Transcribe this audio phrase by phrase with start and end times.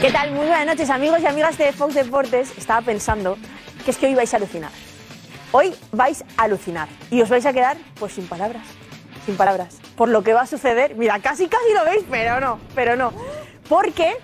[0.00, 0.30] ¿Qué tal?
[0.30, 2.56] Muy buenas noches, amigos y amigas de Fox Deportes.
[2.56, 3.36] Estaba pensando
[3.84, 4.70] que es que hoy vais a alucinar.
[5.50, 8.62] Hoy vais a alucinar y os vais a quedar pues sin palabras,
[9.26, 9.80] sin palabras.
[9.96, 13.12] Por lo que va a suceder, mira, casi casi lo veis, pero no, pero no.
[13.68, 14.16] Porque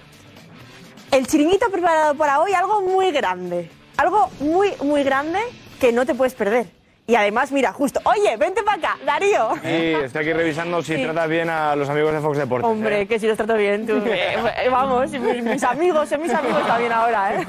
[1.10, 5.40] el chiringuito ha preparado para hoy algo muy grande, algo muy, muy grande
[5.80, 6.68] que no te puedes perder.
[7.06, 9.50] Y además, mira, justo, oye, vente para acá, Darío.
[9.62, 11.02] Sí, estoy aquí revisando si Sí.
[11.02, 12.66] tratas bien a los amigos de Fox Deportes.
[12.70, 13.06] Hombre, ¿eh?
[13.06, 13.92] que si los trato bien, tú.
[14.06, 17.46] eh, eh, vamos, mis, mis amigos, son mis amigos también ahora, ¿eh?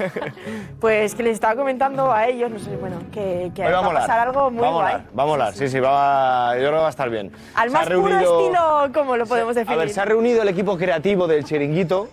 [0.81, 3.79] Pues que les estaba comentando a ellos, no sé, bueno, que, que va va a
[3.79, 4.01] a molar.
[4.01, 4.83] pasar algo muy va a guay.
[4.93, 5.53] molar, va a molar.
[5.53, 7.31] Sí, sí, va a- yo creo que va a estar bien.
[7.55, 9.79] Al Se más puro reunido- estilo, ¿cómo lo podemos A definir?
[9.79, 12.09] ver, se ha reunido el equipo creativo del Chiringuito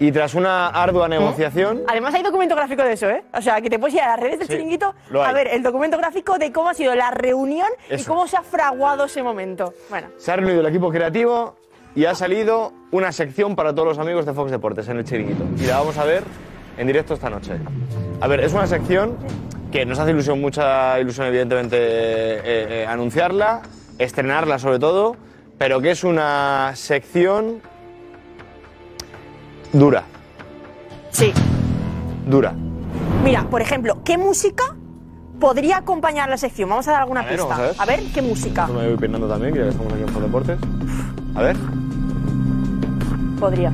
[0.00, 1.82] y tras una ardua negociación...
[1.86, 3.22] Además hay documento gráfico de eso, ¿eh?
[3.34, 5.48] O sea, que te puedes ir a las redes del Sí, chiringuito lo a ver
[5.48, 8.10] el documento gráfico de cómo ha sido la reunión y Eso.
[8.10, 9.74] cómo se ha fraguado ese momento.
[9.90, 11.54] Bueno, Se ha reunido el equipo creativo
[11.94, 15.44] y ha salido una sección para todos los amigos de Fox Deportes en el Chiringuito.
[15.62, 16.24] Y la vamos a ver
[16.78, 17.52] en directo esta noche.
[18.22, 19.18] A ver, es una sección
[19.70, 23.62] que nos hace ilusión, mucha ilusión evidentemente eh, eh, anunciarla,
[23.98, 25.16] estrenarla sobre todo,
[25.58, 27.60] pero que es una sección
[29.72, 30.04] dura,
[31.10, 31.32] sí.
[32.26, 32.52] dura.
[33.24, 34.64] Mira, por ejemplo, ¿qué música
[35.38, 36.68] podría acompañar la sección?
[36.68, 37.56] Vamos a dar alguna A ver, pista.
[37.56, 38.00] vamos a ver.
[38.12, 40.58] ¿qué música Yo me voy peinando también, que ya que estamos aquí en Fox Deportes.
[41.34, 41.56] A ver,
[43.38, 43.70] podría?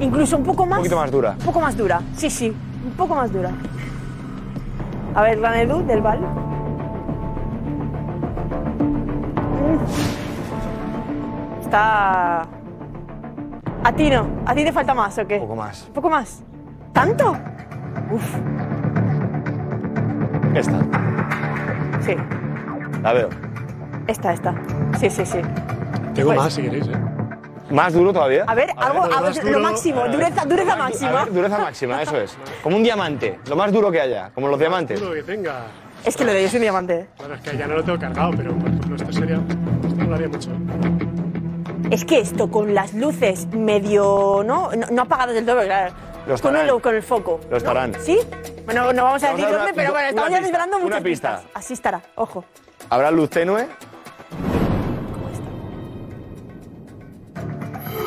[0.00, 0.78] Incluso un poco más.
[0.78, 1.30] un poquito más dura.
[1.38, 2.48] Un poco más dura, sí, sí,
[2.84, 3.50] un poco más dura.
[5.14, 6.20] A ver, Gran Edu, del Val.
[9.66, 11.62] Mm.
[11.62, 12.46] Está.
[13.84, 15.34] A ti no, a ti te falta más, ¿o qué?
[15.34, 15.84] Un poco más.
[15.88, 16.42] ¿Un poco más?
[16.92, 17.36] ¿Tanto?
[18.10, 18.34] Uf,
[20.54, 20.78] Esta,
[22.00, 22.14] sí,
[23.02, 23.28] la veo.
[24.06, 24.54] esta, esta.
[24.98, 25.38] Sí, sí, sí.
[26.14, 26.92] Tengo Pues- más si queréis, ¿eh?
[27.70, 28.44] ¿Más duro todavía?
[28.46, 30.12] A ver, algo, a ver, más lo máximo, a ver.
[30.12, 31.24] dureza, dureza A máxima.
[31.24, 32.36] ver, dureza máxima, eso es.
[32.62, 35.00] Como un diamante, lo más duro que haya, como los diamantes.
[35.00, 35.62] Duro que tenga.
[36.04, 37.08] Es que lo de yo soy un diamante.
[37.18, 39.36] Bueno, es que ya no lo tengo cargado, pero por ejemplo esto sería...
[39.36, 40.50] Esto molaría mucho.
[41.90, 44.70] Es que esto con las luces medio, ¿no?
[44.72, 45.94] No, no apagadas del todo, claro.
[46.26, 47.38] Lo con, el, con el foco.
[47.44, 47.56] Lo ¿no?
[47.56, 47.94] estarán.
[48.00, 48.18] ¿Sí?
[48.64, 51.02] Bueno, no vamos a decir una- pero bueno, una estamos ya pista, desvelando una muchas
[51.02, 51.36] pista.
[51.36, 51.50] pistas.
[51.54, 52.44] Así estará, ojo.
[52.90, 53.66] Habrá luz tenue,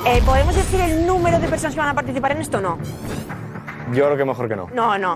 [0.06, 2.78] Eh, ¿Podemos decir el número de personas que van a participar en esto o no?
[3.94, 4.68] yo creo que mejor que no.
[4.74, 5.16] No, no.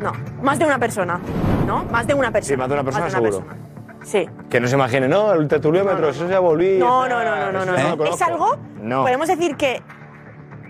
[0.00, 0.12] No.
[0.42, 1.20] Más de una persona.
[1.66, 1.84] ¿No?
[1.84, 2.54] Más de una persona.
[2.54, 3.38] Sí, más de una persona seguro.
[3.40, 3.56] persona.
[4.04, 4.28] Sí.
[4.48, 6.78] Que no se imagine, no, el tetuliómetro, eso ya volví.
[6.78, 7.64] No, no, no, no, no.
[7.64, 7.96] no.
[7.96, 8.56] lo Es algo.
[8.80, 9.82] No, Podemos decir que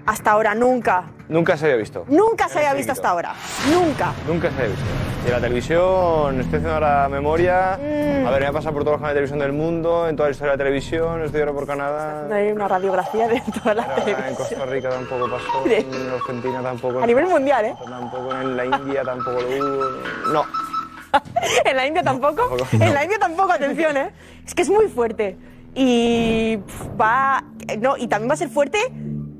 [0.06, 2.04] hasta ahora nunca, nunca se había visto.
[2.08, 3.32] nunca se había visto hasta ahora.
[3.70, 4.12] Nunca.
[4.26, 4.84] Nunca se había visto.
[5.26, 7.78] Y la televisión, estoy haciendo ahora memoria.
[7.78, 8.26] Mm.
[8.26, 10.28] A ver, me ha pasado por todos los canales de televisión del mundo, en toda
[10.28, 12.26] la historia de la televisión, estoy ahora por Canadá.
[12.26, 14.34] No hay una radiografía de toda la Ahora en televisión.
[14.34, 17.00] Costa Rica tampoco pasó, en Argentina tampoco.
[17.02, 17.74] A nivel mundial, ¿eh?
[17.84, 20.32] Tampoco en la India tampoco lo hubo.
[20.32, 20.69] No.
[21.64, 22.56] En la India tampoco.
[22.72, 24.10] En la India tampoco, atención, ¿eh?
[24.46, 25.36] Es que es muy fuerte.
[25.74, 26.58] Y
[27.00, 27.44] va.
[27.78, 28.78] No, y también va a ser fuerte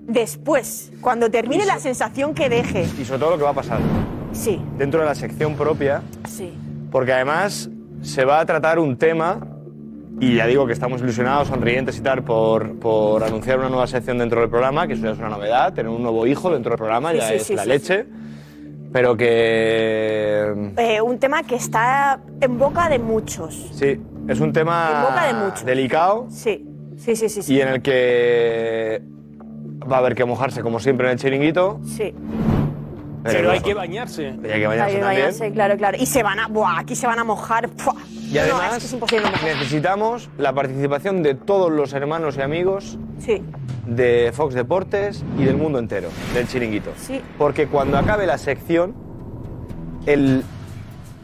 [0.07, 2.83] después, cuando termine la sensación que deje.
[2.99, 3.79] Y sobre todo lo que va a pasar
[4.33, 6.53] Sí, dentro de la sección propia, sí.
[6.91, 7.69] porque además
[8.03, 9.41] se va a tratar un tema,
[10.21, 14.19] y ya digo que estamos ilusionados, sonrientes y tal, por, por anunciar una nueva sección
[14.19, 16.79] dentro del programa, que eso ya es una novedad, tener un nuevo hijo dentro del
[16.79, 18.07] programa, Sí, ya sí, es sí, la sí, leche,
[18.93, 20.73] pero que...
[20.77, 23.71] Eh, un tema que está en boca de muchos.
[23.73, 25.65] Sí, es un tema En boca de muchos.
[25.65, 27.43] delicado Sí, sí, sí, sí.
[27.43, 27.55] sí.
[27.55, 29.03] y en el que
[29.91, 31.81] va a haber que mojarse como siempre en el chiringuito.
[31.85, 32.15] Sí.
[33.23, 34.35] Pero hay que bañarse.
[34.43, 35.53] Y hay que bañarse también.
[35.53, 35.97] claro, claro.
[36.01, 36.49] Y se van a.
[36.49, 37.69] Buah, aquí se van a mojar.
[37.69, 39.45] Y No, no, además es que es imposible no mojar.
[39.57, 43.43] necesitamos la participación de todos los hermanos y amigos Sí,
[43.87, 46.93] de Fox Deportes y del mundo entero, del chiringuito.
[46.97, 47.21] sí.
[47.37, 48.95] Porque cuando acabe la sección,
[50.07, 50.43] el...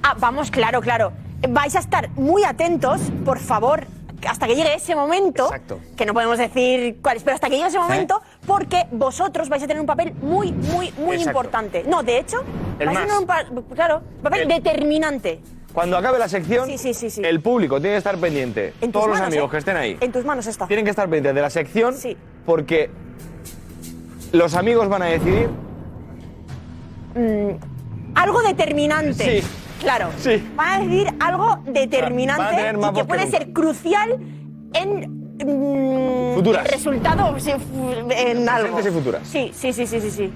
[0.03, 1.13] Ah, vamos, claro, claro.
[1.49, 3.87] Vais a estar muy atentos, por favor,
[4.29, 5.45] hasta que llegue ese momento.
[5.47, 5.79] Exacto.
[5.97, 9.63] Que no podemos decir cuál es, pero hasta que llegue ese momento, porque vosotros vais
[9.63, 11.31] a tener un papel muy, muy, muy Exacto.
[11.31, 11.85] importante.
[11.89, 12.39] No, de hecho,
[12.79, 13.45] El vais a tener un pa-
[13.75, 15.41] claro, papel El- determinante.
[15.73, 17.23] Cuando acabe la sección, Sí, sí, sí, sí.
[17.23, 18.73] el público tiene que estar pendiente.
[18.81, 19.51] En Todos los manos, amigos ¿eh?
[19.51, 20.67] que estén ahí En tus manos está.
[20.67, 21.95] tienen que estar pendientes de la sección
[22.47, 22.89] porque
[24.33, 25.51] los amigos van a decidir.
[28.15, 29.41] Algo determinante.
[29.43, 29.47] Sí.
[29.81, 30.09] Claro.
[30.19, 30.43] Sí.
[30.57, 34.17] Van a decir algo determinante y que puede ser crucial
[34.73, 35.26] en.
[35.45, 36.71] Mm, Futuras.
[36.71, 37.53] resultado sí,
[38.11, 38.69] en algo.
[38.75, 39.23] Presentes y futuras.
[39.29, 40.33] Sí, sí, sí, sí, sí, sí.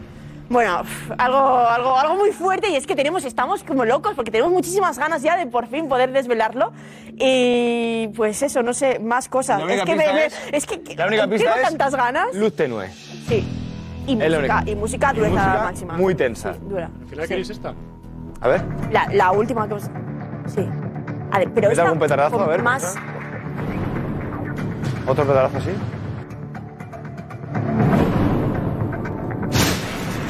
[0.49, 0.83] Bueno,
[1.17, 4.99] algo, algo, algo muy fuerte y es que tenemos, estamos como locos porque tenemos muchísimas
[4.99, 6.73] ganas ya de por fin poder desvelarlo
[7.17, 9.59] y pues eso, no sé, más cosas.
[9.61, 11.69] La única es que, me- pista me- es- es que La única pista tengo es.
[11.69, 12.35] tantas ganas.
[12.35, 12.89] Luz tenue.
[13.29, 13.47] Sí.
[14.09, 14.71] Y Es la música, única.
[14.71, 15.95] y música Y dureza música máxima.
[15.97, 16.55] muy tensa.
[16.55, 16.91] Sí, dura.
[17.01, 17.29] ¿Al final Sí.
[17.29, 17.75] queréis esta?
[18.41, 18.63] A ver.
[18.91, 19.85] La, la última que hemos...
[20.47, 20.67] Sí.
[21.31, 22.37] A ver, pero ¿Ves esta algún petardazo?
[22.39, 22.97] con A ver, Más...
[25.11, 25.71] Otro pedazo así.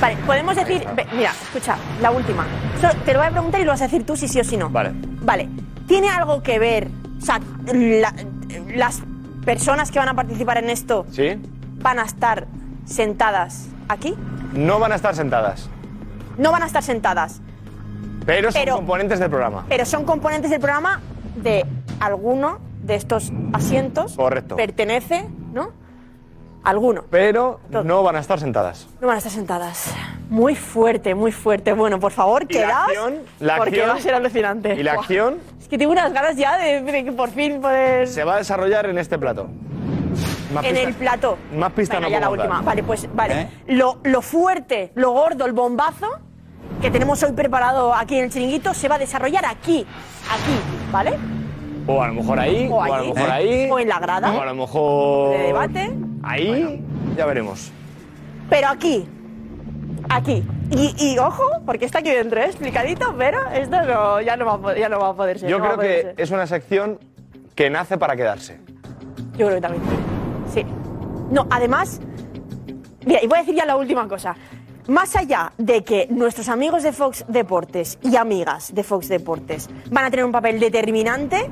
[0.00, 0.86] Vale, podemos decir...
[0.96, 2.46] ve, Mira, escucha, la última.
[2.80, 4.44] Solo te lo voy a preguntar y lo vas a decir tú si sí o
[4.44, 4.70] si no.
[4.70, 4.92] Vale.
[5.20, 5.48] Vale.
[5.86, 6.88] ¿Tiene algo que ver...
[7.18, 8.14] O sea, la-
[8.74, 9.02] las
[9.44, 11.38] personas que van a participar en esto ¿Sí?
[11.82, 12.46] van a estar
[12.86, 14.14] sentadas aquí?
[14.54, 15.68] No van a estar sentadas.
[16.38, 17.42] No van a estar sentadas,
[18.24, 19.66] Pero son Pero- componentes del programa.
[19.68, 21.00] pero son componentes del programa
[21.36, 21.66] de
[22.00, 22.58] alguno
[22.90, 24.14] de estos asientos.
[24.16, 24.56] Correcto.
[24.56, 25.70] Pertenece, ¿no?
[26.62, 27.04] Alguno.
[27.10, 27.84] Pero Todo.
[27.84, 28.86] no van a estar sentadas.
[29.00, 29.94] No van a estar sentadas.
[30.28, 31.72] Muy fuerte, muy fuerte.
[31.72, 32.82] Bueno, por favor, Y la quedaos.
[32.88, 34.74] acción- la porque acción- va a ser alucinante.
[34.74, 38.06] Y la acción Es que tengo unas ganas ya de, de que por fin poder.
[38.08, 39.48] se va a desarrollar en este plato.
[40.52, 41.38] Más en el plató.
[41.56, 42.56] Más Venga, no ya la última.
[42.56, 42.64] dar.
[42.64, 43.40] Vale, pues vale.
[43.42, 43.48] ¿Eh?
[43.68, 46.08] Lo, lo fuerte, lo gordo, el bombazo
[46.82, 49.86] que tenemos hoy preparado aquí en el chiringuito se va a desarrollar aquí.
[50.28, 50.60] Aquí,
[50.92, 51.16] ¿vale?
[51.86, 53.68] O a lo mejor ahí, O o, a lo mejor ahí.
[53.70, 54.32] O en la grada.
[54.32, 55.30] O a lo mejor.
[55.30, 55.96] De debate.
[56.22, 56.84] Ahí,
[57.16, 57.72] ya veremos.
[58.48, 59.06] Pero aquí.
[60.08, 60.44] Aquí.
[60.70, 62.46] Y, y ojo, porque está aquí dentro, ¿eh?
[62.46, 65.48] explicadito, pero esto no, ya, no va ya no va a poder ser.
[65.50, 66.14] Yo no creo que ser.
[66.16, 66.98] es una sección
[67.54, 68.60] que nace para quedarse.
[69.36, 69.82] Yo creo que también.
[70.52, 70.64] Sí.
[71.30, 72.00] No, además,
[73.04, 74.36] mira, y voy a decir ya la última cosa.
[74.90, 80.04] Más allá de que nuestros amigos de Fox Deportes y amigas de Fox Deportes van
[80.06, 81.48] a tener un papel determinante,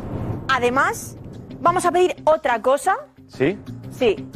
[0.48, 1.16] además,
[1.60, 2.96] vamos a pedir otra cosa.
[3.28, 3.56] ¿Sí?
[3.96, 4.26] Sí.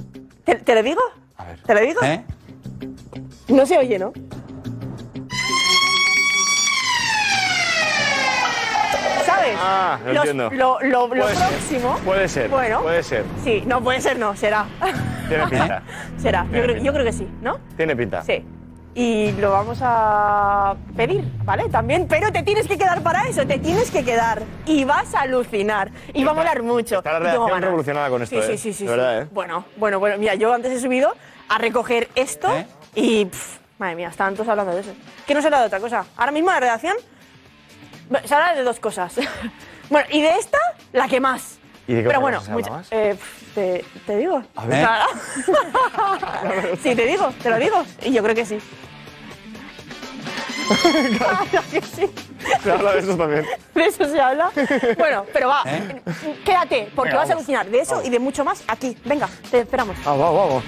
[0.45, 1.01] ¿Te, te lo digo?
[1.37, 1.59] A ver.
[1.65, 2.01] ¿Te lo digo?
[2.05, 2.25] ¿Eh?
[3.49, 4.13] No se oye, ¿no?
[9.27, 9.57] ¿Sabes?
[9.61, 10.51] Ah, lo Los- entiendo.
[10.53, 11.49] Lo, lo- lo Puede ser.
[11.49, 11.97] próximo.
[12.05, 12.49] Puede ser.
[12.51, 12.83] Bueno.
[12.83, 13.25] Puede ser.
[13.43, 14.67] Sí, no puede ser, no, será.
[15.29, 15.83] Tiene pinta.
[16.19, 16.47] será.
[16.51, 17.59] Creo, yo creo que sí, ¿no?
[17.77, 18.23] Tiene pinta.
[18.23, 18.45] Sí.
[18.95, 21.69] Y lo vamos a pedir, ¿vale?
[21.71, 24.43] También, pero te tienes que quedar para eso, te tienes que quedar.
[24.67, 25.91] Y vas a alucinar.
[26.13, 26.99] Y va a molar mucho.
[26.99, 27.65] está la Y tengo redacción ganas.
[27.65, 28.59] revolucionada con esto, Sí, sí, ¿eh?
[28.59, 28.85] sí, sí.
[28.85, 29.25] De verdad, sí.
[29.25, 29.29] ¿eh?
[29.33, 30.19] Bueno, bueno, bueno.
[30.19, 31.15] Mira, yo antes he subido
[31.49, 32.67] a recoger esto ¿Eh?
[32.95, 33.29] y.
[33.79, 34.93] madre mía, estaban todos hablando de eso.
[35.27, 36.05] Que no se habla de otra cosa.
[36.17, 36.95] Ahora mismo la redacción
[38.25, 39.15] se habla de dos cosas.
[39.89, 40.59] bueno, y de esta,
[40.93, 41.59] la que más.
[41.89, 42.87] ¿Y de qué Pero bueno, mucha- más?
[42.91, 43.17] eh,
[43.55, 44.43] te, te digo.
[44.57, 44.87] A ver.
[46.83, 47.85] Sí, te digo, te lo digo.
[48.03, 48.59] Y yo creo que sí.
[51.19, 52.11] Claro que sí.
[52.63, 53.45] Se habla de eso también.
[53.75, 54.51] De eso se habla.
[54.99, 56.03] Bueno, pero va, ¿Eh?
[56.45, 58.97] quédate, porque Venga, vas a alucinar de eso y de mucho más aquí.
[59.05, 59.97] Venga, te esperamos.
[60.05, 60.65] Vamos, vamos, vamos.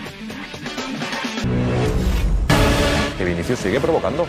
[3.18, 4.26] Que Vinicius sigue provocando.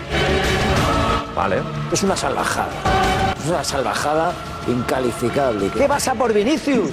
[1.36, 1.62] Vale.
[1.92, 2.70] Es una salvajada.
[3.46, 4.34] Es una salvajada
[4.66, 5.70] incalificable.
[5.70, 6.90] ¿Qué pasa por Vinicius?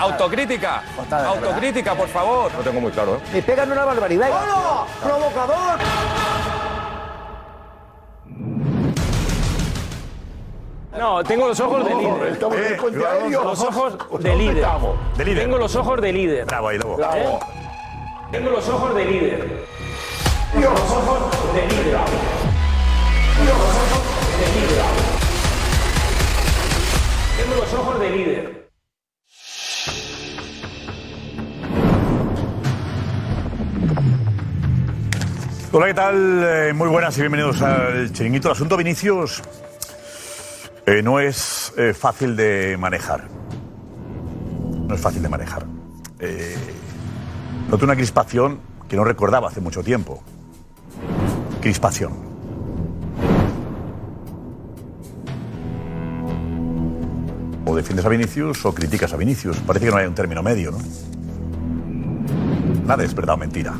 [0.00, 0.82] Autocrítica.
[0.96, 1.26] Verdad.
[1.26, 2.50] Autocrítica, por favor.
[2.52, 3.20] No tengo muy claro, ¿eh?
[3.32, 4.28] Me pegan una barbaridad.
[4.28, 4.86] ¡Hola!
[5.00, 5.78] ¡Provocador!
[10.98, 12.38] No, tengo los ojos de líder.
[13.30, 14.66] Los ojos de líder.
[15.16, 15.44] De líder.
[15.44, 16.44] Tengo los ojos de líder.
[16.44, 17.00] Bravo, ahí, Lobo.
[17.14, 17.38] ¿Eh?
[18.32, 19.64] Tengo los ojos de líder.
[20.56, 21.98] Los ojos de líder.
[27.98, 28.70] De líder.
[35.72, 36.44] Hola, ¿qué tal?
[36.44, 38.48] Eh, muy buenas y bienvenidos al Chiringuito.
[38.48, 39.42] El asunto Vinicius
[40.86, 43.24] eh, no es eh, fácil de manejar.
[44.86, 45.66] No es fácil de manejar.
[46.20, 46.56] Eh,
[47.68, 50.22] noto una crispación que no recordaba hace mucho tiempo.
[51.60, 52.27] Crispación.
[57.78, 59.56] Defiendes a Vinicius o criticas a Vinicius.
[59.58, 60.78] Parece que no hay un término medio, ¿no?
[62.84, 63.74] Nada es verdad o mentira.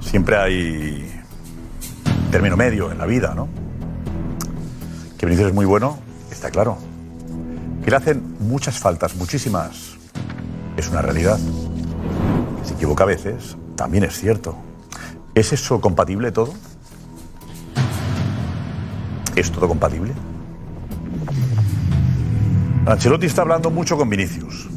[0.00, 1.22] Siempre hay
[2.30, 3.48] término medio en la vida, ¿no?
[5.16, 5.98] Que Vinicius es muy bueno,
[6.30, 6.76] está claro.
[7.84, 9.94] Que le hacen muchas faltas, muchísimas,
[10.76, 11.38] es una realidad.
[12.60, 14.56] Que se equivoca a veces, también es cierto.
[15.34, 16.52] ¿Es eso compatible todo?
[19.36, 20.12] ¿Es todo compatible?
[22.86, 24.68] Ancelotti está hablando mucho con Vinicius.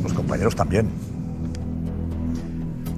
[0.00, 0.88] Los compañeros también.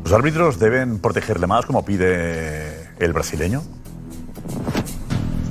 [0.05, 3.63] Los árbitros deben protegerle más, como pide el brasileño.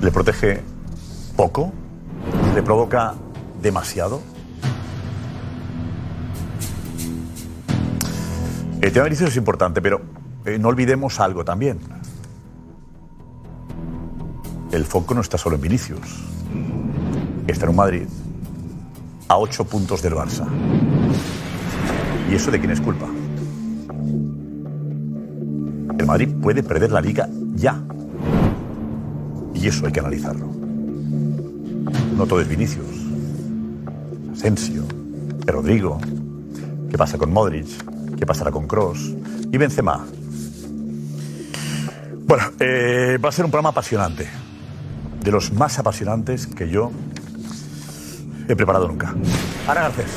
[0.01, 0.61] Le protege
[1.35, 1.71] poco,
[2.53, 3.15] le provoca
[3.63, 4.21] demasiado.
[8.79, 10.01] El tema de Vinicius es importante, pero
[10.45, 11.79] eh, no olvidemos algo también.
[14.71, 16.38] El foco no está solo en Vinicius.
[17.49, 18.03] Está en un Madrid
[19.27, 20.45] a ocho puntos del Barça.
[22.29, 23.07] ¿Y eso de quién es culpa?
[25.97, 27.81] El Madrid puede perder la liga ya.
[29.55, 30.45] Y eso hay que analizarlo.
[32.15, 32.85] No todo es Vinicius.
[34.31, 34.83] Asensio,
[35.47, 35.99] Rodrigo.
[36.91, 38.15] ¿Qué pasa con Modric?
[38.15, 39.15] ¿Qué pasará con Cross?
[39.51, 40.05] Y Benzema.
[42.27, 44.27] Bueno, eh, va a ser un programa apasionante.
[45.23, 46.91] De los más apasionantes que yo
[48.49, 49.13] he preparado nunca.
[49.67, 50.11] Ana Garcés.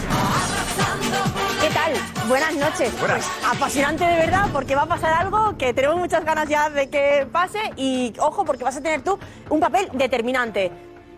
[1.61, 1.93] ¿Qué tal?
[2.29, 2.99] Buenas noches.
[2.99, 3.27] Buenas.
[3.27, 6.89] Pues apasionante de verdad porque va a pasar algo que tenemos muchas ganas ya de
[6.89, 9.19] que pase y ojo porque vas a tener tú
[9.51, 10.73] un papel determinante.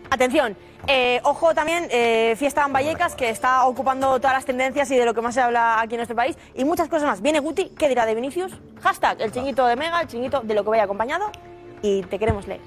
[0.09, 0.55] Atención,
[0.87, 5.05] eh, ojo también, eh, Fiesta en Vallecas, que está ocupando todas las tendencias y de
[5.05, 7.21] lo que más se habla aquí en este país, y muchas cosas más.
[7.21, 8.53] Viene Guti, ¿qué dirá de Vinicius?
[8.83, 11.31] Hashtag, el chinguito de Mega, el chinguito de lo que vaya acompañado,
[11.81, 12.61] y te queremos leer.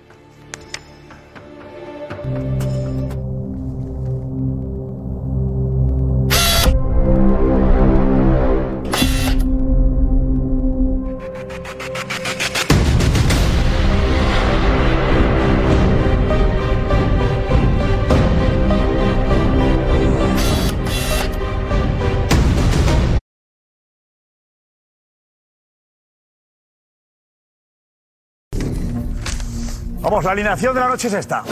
[30.11, 31.45] Vamos, la alineación de la noche es esta.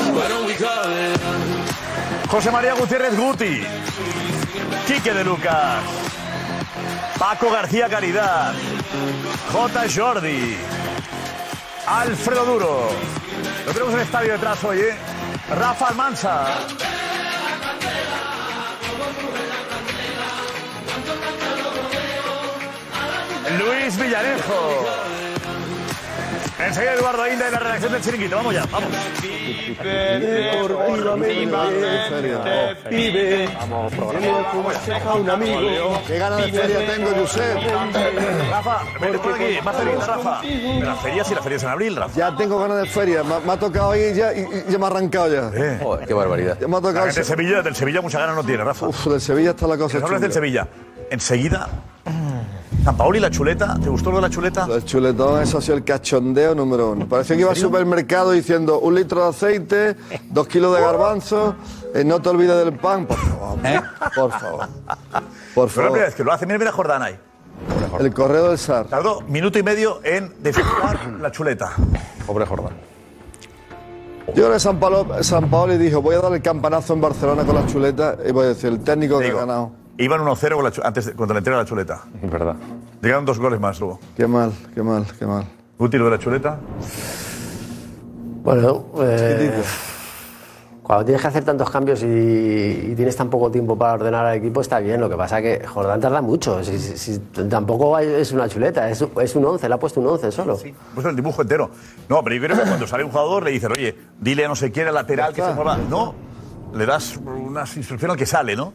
[2.27, 3.63] José María Gutiérrez Guti.
[4.87, 5.83] Quique de Lucas.
[7.19, 8.55] Paco García Caridad.
[9.53, 9.85] J.
[9.95, 10.57] Jordi.
[11.87, 12.89] Alfredo Duro.
[13.67, 14.97] Lo tenemos en el estadio detrás hoy, ¿eh?
[15.55, 16.47] Rafa Almanza.
[23.59, 25.16] Luis Villarejo.
[26.59, 28.37] Enseguida Eduardo Ainda en la redacción del Chiringuito.
[28.37, 28.89] Vamos ya, vamos.
[35.15, 36.03] un amigo.
[36.07, 37.59] Qué ganas de feria tengo, Josep.
[38.51, 40.43] Rafa, vete por aquí, más cerquita, Rafa.
[40.43, 42.17] Las ferias y las ferias en abril, Rafa.
[42.17, 43.23] Ya tengo ganas de feria.
[43.23, 45.51] Me, ha tocado ir ya y, ya me ha arrancado ya.
[45.55, 45.79] Eh.
[46.07, 46.59] Qué barbaridad.
[46.61, 47.07] Me ha tocado.
[47.07, 48.89] del Sevilla mucha ganas no tiene, Rafa.
[48.89, 49.99] Uf, del Sevilla está la cosa.
[49.99, 50.33] Que hables del.
[50.33, 50.67] Sevilla.
[51.11, 51.69] Enseguida,
[52.85, 53.77] San Paoli, la chuleta.
[53.83, 54.67] ¿Te gustó lo de la chuleta?
[54.71, 57.09] El chuletón, eso ha sido el cachondeo número uno.
[57.09, 59.97] Parece que iba al supermercado diciendo un litro de aceite,
[60.31, 61.57] dos kilos de garbanzo,
[61.95, 63.07] eh, no te olvides del pan.
[63.07, 63.59] Por favor,
[64.15, 64.69] por favor.
[65.55, 65.73] Por Pero la favor.
[65.91, 67.19] primera vez que lo hace, mira, mira Jordán ahí.
[67.99, 68.87] El correo del SAR.
[68.87, 71.73] Tardó minuto y medio en desfigurar la chuleta.
[72.27, 72.75] Pobre Jordán.
[74.29, 77.45] Yo creo que San, Paolo, San Paoli dijo, voy a dar el campanazo en Barcelona
[77.45, 79.71] con la chuleta y voy a decir, el técnico que Digo, ha ganado.
[79.99, 82.03] Iban 1-0 con la chu- antes de- cuando le entrega la chuleta.
[82.23, 82.57] Es verdad.
[83.03, 83.99] Llegaron dos goles más luego.
[84.17, 85.45] Qué mal, qué mal, qué mal.
[85.79, 86.59] Útil de la chuleta.
[88.43, 89.63] Bueno, eh,
[90.83, 94.37] cuando tienes que hacer tantos cambios y, y tienes tan poco tiempo para ordenar al
[94.37, 95.01] equipo, está bien.
[95.01, 96.63] Lo que pasa es que Jordán tarda mucho.
[96.63, 100.07] Si, si- si tampoco es una chuleta, es, es un 11, le ha puesto un
[100.09, 100.57] 11 solo.
[100.95, 101.71] Puesto el dibujo entero.
[102.09, 104.55] No, pero yo creo que cuando sale un jugador le dices, oye, dile a no
[104.57, 105.77] sé quién, al lateral que se mueva.
[105.77, 106.15] No,
[106.75, 108.73] le das unas instrucciones al que sale, ¿no?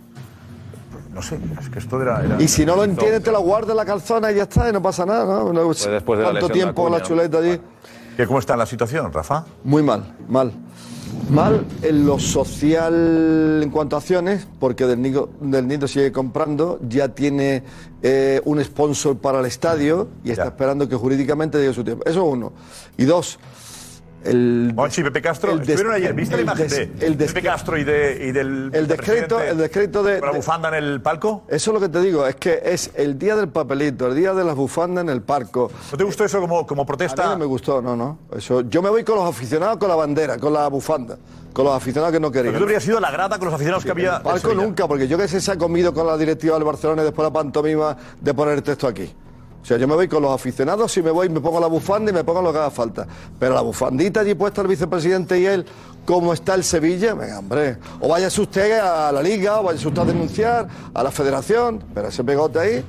[1.13, 2.23] No sé, es que esto era.
[2.23, 4.69] era- Y si no lo entiendes, te lo guardas en la calzona y ya está,
[4.69, 5.51] y no pasa nada, ¿no?
[5.53, 7.59] No- después de la ¿Cuánto tiempo con la Acuña, chuleta allí?
[8.15, 9.45] ¿Qué, ¿Cómo está la situación, Rafa?
[9.63, 10.51] Muy mal, mal.
[11.29, 16.79] Mal en lo social en cuanto a acciones, porque Del Nido, Del Nido sigue comprando,
[16.87, 17.63] ya tiene
[18.01, 20.49] eh, un sponsor para el estadio y está Ya.
[20.49, 22.03] esperando que jurídicamente llegue su tiempo.
[22.05, 22.53] Eso es uno.
[22.97, 23.39] Y dos,
[24.23, 26.13] el, Monchi y Pepe Castro el estuvieron ayer.
[26.13, 28.69] ¿Viste la el imagen de el Pepe Castro y, de, y del.
[28.73, 31.43] el decreto, el de, Con la bufanda en el palco.
[31.47, 34.33] Eso es lo que te digo, es que es el día del papelito, el día
[34.33, 35.71] de las bufandas en el parco.
[35.91, 37.25] ¿No te gustó eso como, como A mí protesta?
[37.25, 38.19] no me gustó, no, no.
[38.35, 41.17] Eso, yo me voy con los aficionados con la bandera, con la bufanda,
[41.53, 42.57] con los aficionados que no Pero querían.
[42.57, 44.13] tú habrías sido la grata con los aficionados que había.
[44.13, 44.63] del Palco Sevilla.
[44.63, 47.25] nunca, porque yo que sé se ha comido con la directiva del Barcelona y después
[47.25, 49.11] la pantomima de poner el texto aquí.
[49.61, 52.11] O sea, yo me voy con los aficionados, si me voy me pongo la bufanda
[52.11, 53.07] y me pongo lo que haga falta.
[53.39, 55.65] Pero la bufandita allí puesta el vicepresidente y él,
[56.05, 57.77] como está el Sevilla, venga, hombre.
[57.99, 62.07] O váyase usted a la liga, o váyase usted a denunciar a la federación, pero
[62.07, 62.85] ese pegote ahí,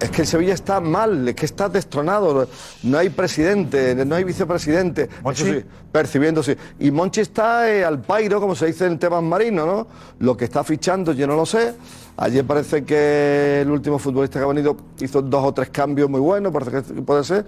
[0.00, 2.48] Es que el Sevilla está mal, es que está destronado.
[2.84, 5.08] No hay presidente, no hay vicepresidente.
[5.24, 6.54] Eso sí, percibiendo, sí.
[6.78, 9.86] Y Monchi está eh, al pairo, como se dice en temas marinos, ¿no?
[10.20, 11.74] Lo que está fichando yo no lo sé.
[12.16, 16.20] Ayer parece que el último futbolista que ha venido hizo dos o tres cambios muy
[16.20, 17.44] buenos, parece que puede ser.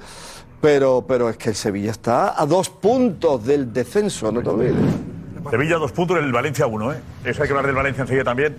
[0.61, 5.14] Pero, pero es que el Sevilla está a dos puntos del descenso, no te olvides.
[5.51, 7.01] Sevilla dos puntos, el Valencia uno, ¿eh?
[7.25, 8.57] Eso hay que hablar del Valencia enseguida también.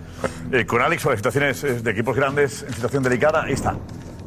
[0.52, 3.44] Eh, con Alex sobre situaciones eh, de equipos grandes en situación delicada.
[3.44, 3.76] Ahí está.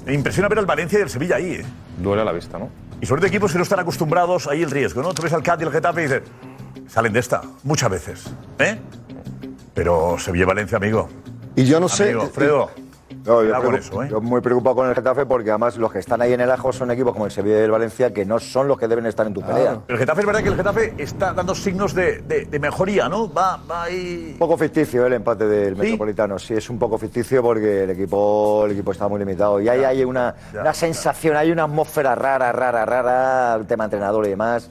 [0.06, 1.64] Me impresiona ver al Valencia y el Sevilla ahí, ¿eh?
[1.98, 2.70] Duele a la vista, ¿no?
[3.00, 5.14] Y sobre todo equipos que no están acostumbrados, ahí el riesgo, ¿no?
[5.14, 6.22] Tú ves al Cádiz y el Getafe y dices,
[6.88, 8.24] salen de esta, muchas veces,
[8.58, 8.78] ¿eh?
[9.74, 11.08] Pero Sevilla y Valencia, amigo.
[11.54, 12.16] Y yo no sé.
[12.32, 12.70] Fredo.
[13.24, 14.08] No, yo, preocup- eso, ¿eh?
[14.10, 16.72] yo muy preocupado con el Getafe porque además los que están ahí en el ajo
[16.72, 19.26] son equipos como el Sevilla y el Valencia que no son los que deben estar
[19.26, 19.80] en tu pelea.
[19.88, 23.32] El Getafe es verdad que el Getafe está dando signos de, de- de mejoría, ¿no?
[23.32, 24.30] Va, va ahí.
[24.32, 28.64] Un poco ficticio el empate del Metropolitano, sí, es un poco ficticio porque el equipo,
[28.66, 29.60] el equipo está muy limitado.
[29.60, 34.26] Y ahí hay una, una sensación, hay una atmósfera rara, rara, rara, el tema entrenador
[34.26, 34.70] y demás.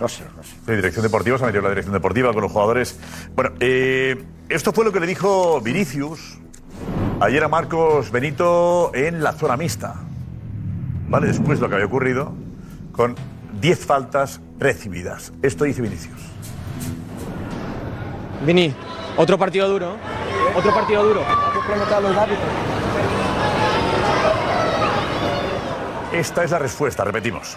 [0.00, 0.56] No sé, no sé.
[0.66, 2.98] Sí, dirección deportiva, se ha metido la dirección deportiva con los jugadores.
[3.36, 6.38] Bueno, eh, esto fue lo que le dijo Vinicius
[7.22, 9.94] ayer a Marcos Benito en la zona mixta.
[11.08, 11.28] ¿Vale?
[11.28, 12.32] Después de lo que había ocurrido
[12.90, 13.14] con
[13.60, 15.32] 10 faltas recibidas.
[15.40, 16.20] Esto dice Vinicius.
[18.44, 18.74] Vini,
[19.16, 19.96] otro partido duro.
[20.56, 21.22] Otro partido duro.
[26.12, 27.56] Esta es la respuesta, repetimos.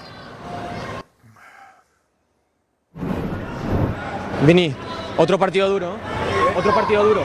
[4.45, 4.75] Vini,
[5.17, 5.95] otro partido duro.
[6.55, 7.21] Otro partido duro.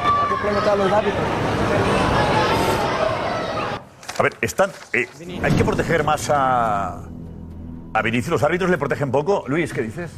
[4.21, 4.69] A ver, están.
[4.93, 5.09] eh,
[5.43, 7.09] hay que proteger más a.
[7.95, 8.33] A Vinicius.
[8.33, 9.45] ¿Los árbitros le protegen poco?
[9.47, 10.11] Luis, ¿qué dices?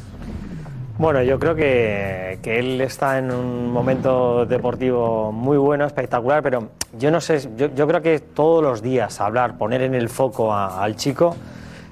[0.97, 6.71] Bueno, yo creo que, que él está en un momento deportivo muy bueno, espectacular, pero
[6.99, 10.97] yo no sé, yo, creo que todos los días hablar, poner en el foco al
[10.97, 11.37] chico,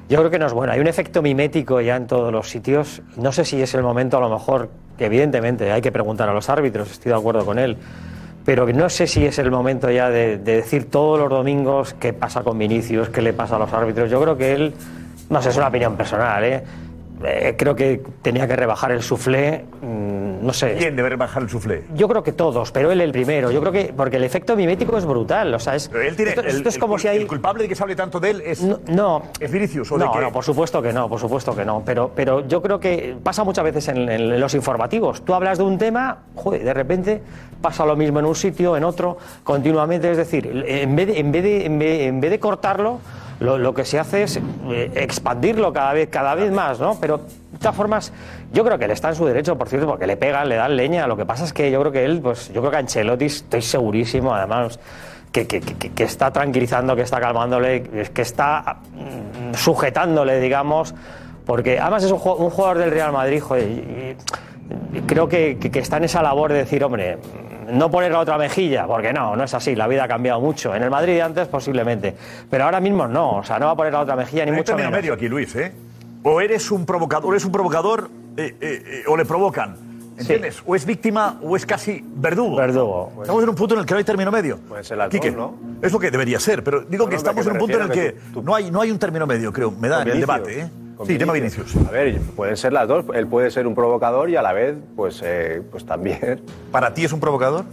[0.10, 0.74] yo creo que no es bueno.
[0.74, 3.01] Hay un efecto mimético ya en todos los sitios.
[3.15, 6.34] No sé si es el momento, a lo mejor, que evidentemente hay que preguntar a
[6.34, 7.77] los árbitros, estoy de acuerdo con él,
[8.45, 12.13] pero no sé si es el momento ya de, de decir todos los domingos qué
[12.13, 14.10] pasa con Vinicius, qué le pasa a los árbitros.
[14.10, 14.74] Yo creo que él,
[15.29, 16.63] no sé, es una opinión personal, ¿eh?
[17.24, 20.10] Eh, creo que tenía que rebajar el suflé, mm,
[20.42, 20.75] no sé.
[20.77, 21.84] ¿Quién debe rebajar el suflé?
[21.96, 23.51] Yo creo que todos, pero él el primero.
[23.51, 26.32] Yo creo que porque el efecto mimético es brutal, o sea, es Pero él tiene.
[26.32, 28.30] esto, el, esto es como si hay el culpable de que se hable tanto de
[28.32, 28.62] él es.
[28.62, 29.24] no.
[29.40, 30.20] ¿Es Vinicius o de no, qué?
[30.20, 31.84] no, por supuesto que no, por supuesto que no.
[31.86, 35.24] Pero, pero yo creo que pasa muchas veces en, en los informativos.
[35.24, 37.22] Tú hablas de un tema, joder, de repente
[37.62, 40.10] pasa lo mismo en un sitio, en otro, continuamente.
[40.12, 43.00] Es decir, en vez de, en vez de, en vez, en vez de cortarlo,
[43.40, 44.38] lo, lo que se hace es
[44.70, 46.98] eh, expandirlo cada vez, cada vez más, ¿no?
[47.00, 47.18] Pero
[47.51, 48.14] de todas formas,
[48.51, 50.75] yo creo que él está en su derecho, por cierto, porque le pegan, le dan
[50.75, 51.07] leña.
[51.07, 53.61] Lo que pasa es que yo creo que él, pues yo creo que Ancelotti, estoy
[53.61, 54.79] segurísimo, además,
[55.31, 57.83] que, que- que- que está tranquilizando, que está calmándole,
[58.14, 60.94] que está mm, sujetándole, digamos,
[61.46, 64.18] porque además es un, ju- un jugador del Real Madrid, joder, y-
[64.98, 67.18] y creo que, que- está en esa labor de decir, hombre,
[67.72, 70.75] no poner la otra mejilla, porque no, no es así, la vida ha cambiado mucho.
[70.75, 72.14] En el Madrid de antes posiblemente,
[72.50, 74.57] pero ahora mismo no, o sea, no va a poner la otra mejilla ni Hay
[74.57, 74.92] mucho menos.
[74.92, 75.72] medio aquí, Luis, ¿eh?
[76.24, 79.75] O eres un provocador, eres un provocador eh, eh, eh, o le provocan.
[80.17, 80.61] ¿Entiendes?
[80.65, 82.57] O es víctima o es casi verdugo.
[82.57, 83.11] Verdugo.
[83.22, 84.57] Estamos en un punto en el que no hay término medio.
[84.57, 85.55] Puede ser las dos, Quique, ¿no?
[85.81, 87.77] Es lo que debería ser, pero digo No, que no, estamos que en un punto
[87.77, 89.72] en el que, refiero que no, hay, no hay un término medio, creo.
[89.72, 90.70] Me da Con el Vinicius, debate, ¿eh?
[90.96, 91.75] con Sí, tema Vinicius.
[91.87, 93.05] A ver, pueden ser las dos.
[93.15, 96.41] Él puede ser un provocador y a la vez, pues, eh, pues también.
[96.72, 97.65] ¿Para ti es un provocador?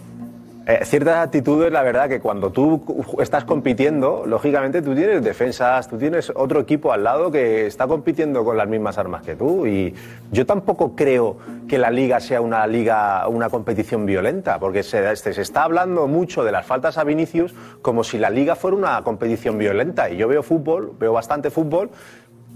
[0.70, 5.96] Eh, ciertas actitudes, la verdad, que cuando tú estás compitiendo, lógicamente tú tienes defensas, tú
[5.96, 9.66] tienes otro equipo al lado que está compitiendo con las mismas armas que tú.
[9.66, 9.94] Y
[10.30, 15.32] yo tampoco creo que la liga sea una liga, una competición violenta, porque se, se-
[15.32, 19.02] se está hablando mucho de las faltas a Vinicius como si la liga fuera una
[19.04, 20.10] competición violenta.
[20.10, 21.88] Y yo veo fútbol, veo bastante fútbol.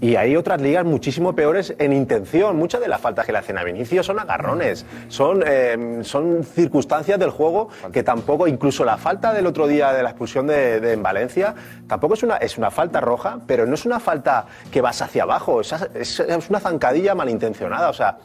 [0.01, 2.57] Y hay otras ligas muchísimo peores en intención.
[2.57, 7.17] Muchas de las faltas que le hacen a Vinicius son agarrones, son, eh, son circunstancias
[7.17, 11.01] del juego que tampoco, incluso la falta del otro día de la expulsión de, en
[11.01, 11.55] Valencia,
[11.87, 15.23] tampoco es una, es una falta roja, pero no es una falta que vas hacia
[15.23, 17.89] abajo, es, es- es una zancadilla malintencionada.
[17.89, 18.17] O sea,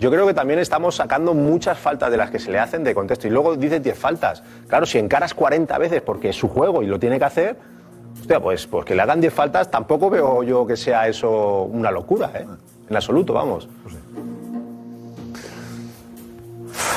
[0.00, 2.94] yo creo que también estamos sacando muchas faltas de las que se le hacen de
[2.94, 3.26] contexto.
[3.26, 4.42] Y luego dices 10 faltas.
[4.66, 7.56] Claro, si encaras 40 veces porque es su juego y lo tiene que hacer,
[8.20, 11.90] Hostia, pues, pues que le hagan 10 faltas tampoco veo yo que sea eso una
[11.90, 12.46] locura, ¿eh?
[12.88, 13.68] En absoluto, vamos.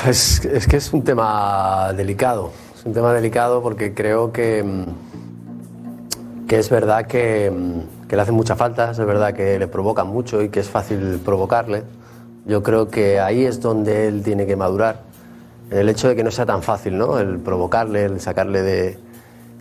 [0.06, 2.50] Es, que es un tema delicado.
[2.74, 8.22] Es un tema delicado porque creo que, mm, que es verdad que, mm, que le
[8.22, 11.84] hacen muchas faltas, es verdad que le provocan mucho y que es fácil provocarle.
[12.46, 15.02] Yo creo que ahí es donde él tiene que madurar.
[15.70, 17.18] El hecho de que no sea tan fácil, ¿no?
[17.18, 18.98] El provocarle, el sacarle de,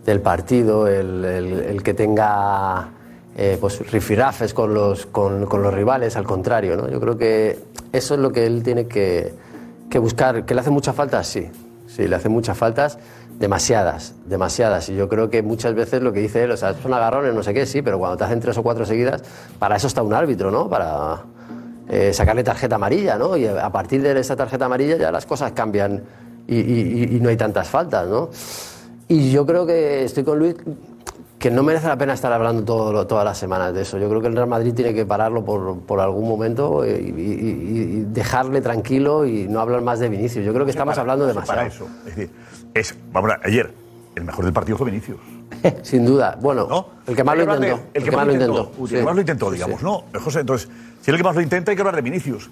[0.06, 2.90] del partido, el, el- que tenga
[3.38, 6.76] eh, pues rifirafes con los, con, con los rivales, al contrario.
[6.78, 6.90] ¿no?
[6.90, 7.60] Yo creo que
[7.94, 9.34] eso es lo que él tiene que,
[9.90, 10.46] que buscar.
[10.46, 11.24] ¿Que le hace mucha falta?
[11.24, 11.50] Sí,
[11.88, 12.98] sí, le hace muchas faltas,
[13.40, 14.90] demasiadas, demasiadas.
[14.90, 17.42] Y yo creo que muchas veces lo que dice él, o sea, son agarrones, no
[17.44, 19.24] sé qué, sí, pero cuando te hacen tres o cuatro seguidas,
[19.60, 20.68] para eso está un árbitro, ¿no?
[20.70, 21.22] Para
[21.90, 23.38] eh, sacarle tarjeta amarilla, ¿no?
[23.38, 26.02] Y a partir de esa tarjeta amarilla ya las cosas cambian
[26.48, 28.30] y- y no hay tantas faltas, ¿no?
[29.12, 30.56] Y yo creo que estoy con Luis
[31.38, 33.98] que no merece la pena estar hablando todo todas las semanas de eso.
[33.98, 36.94] Yo creo que el Real Madrid tiene que pararlo por, por algún momento y, y-
[36.94, 40.46] y- y dejarle tranquilo y no hablar más de Vinicius.
[40.46, 41.58] Yo creo que estamos hablando demasiado.
[41.58, 41.88] Para eso.
[42.08, 42.30] Es decir,
[42.74, 43.74] es, vamos a ver, ayer,
[44.16, 45.18] el mejor del partido fue Vinicius.
[45.82, 46.38] Sin duda.
[46.40, 47.80] Bueno, el que más lo intentó.
[47.94, 48.72] El que más lo intentó.
[48.88, 48.94] Sí.
[48.96, 49.86] El que más lo intentó, Sí, digamos, sí.
[49.86, 50.04] ¿no?
[50.22, 52.50] José, entonces, si es el que más lo intenta, hay que hablar de Vinicius.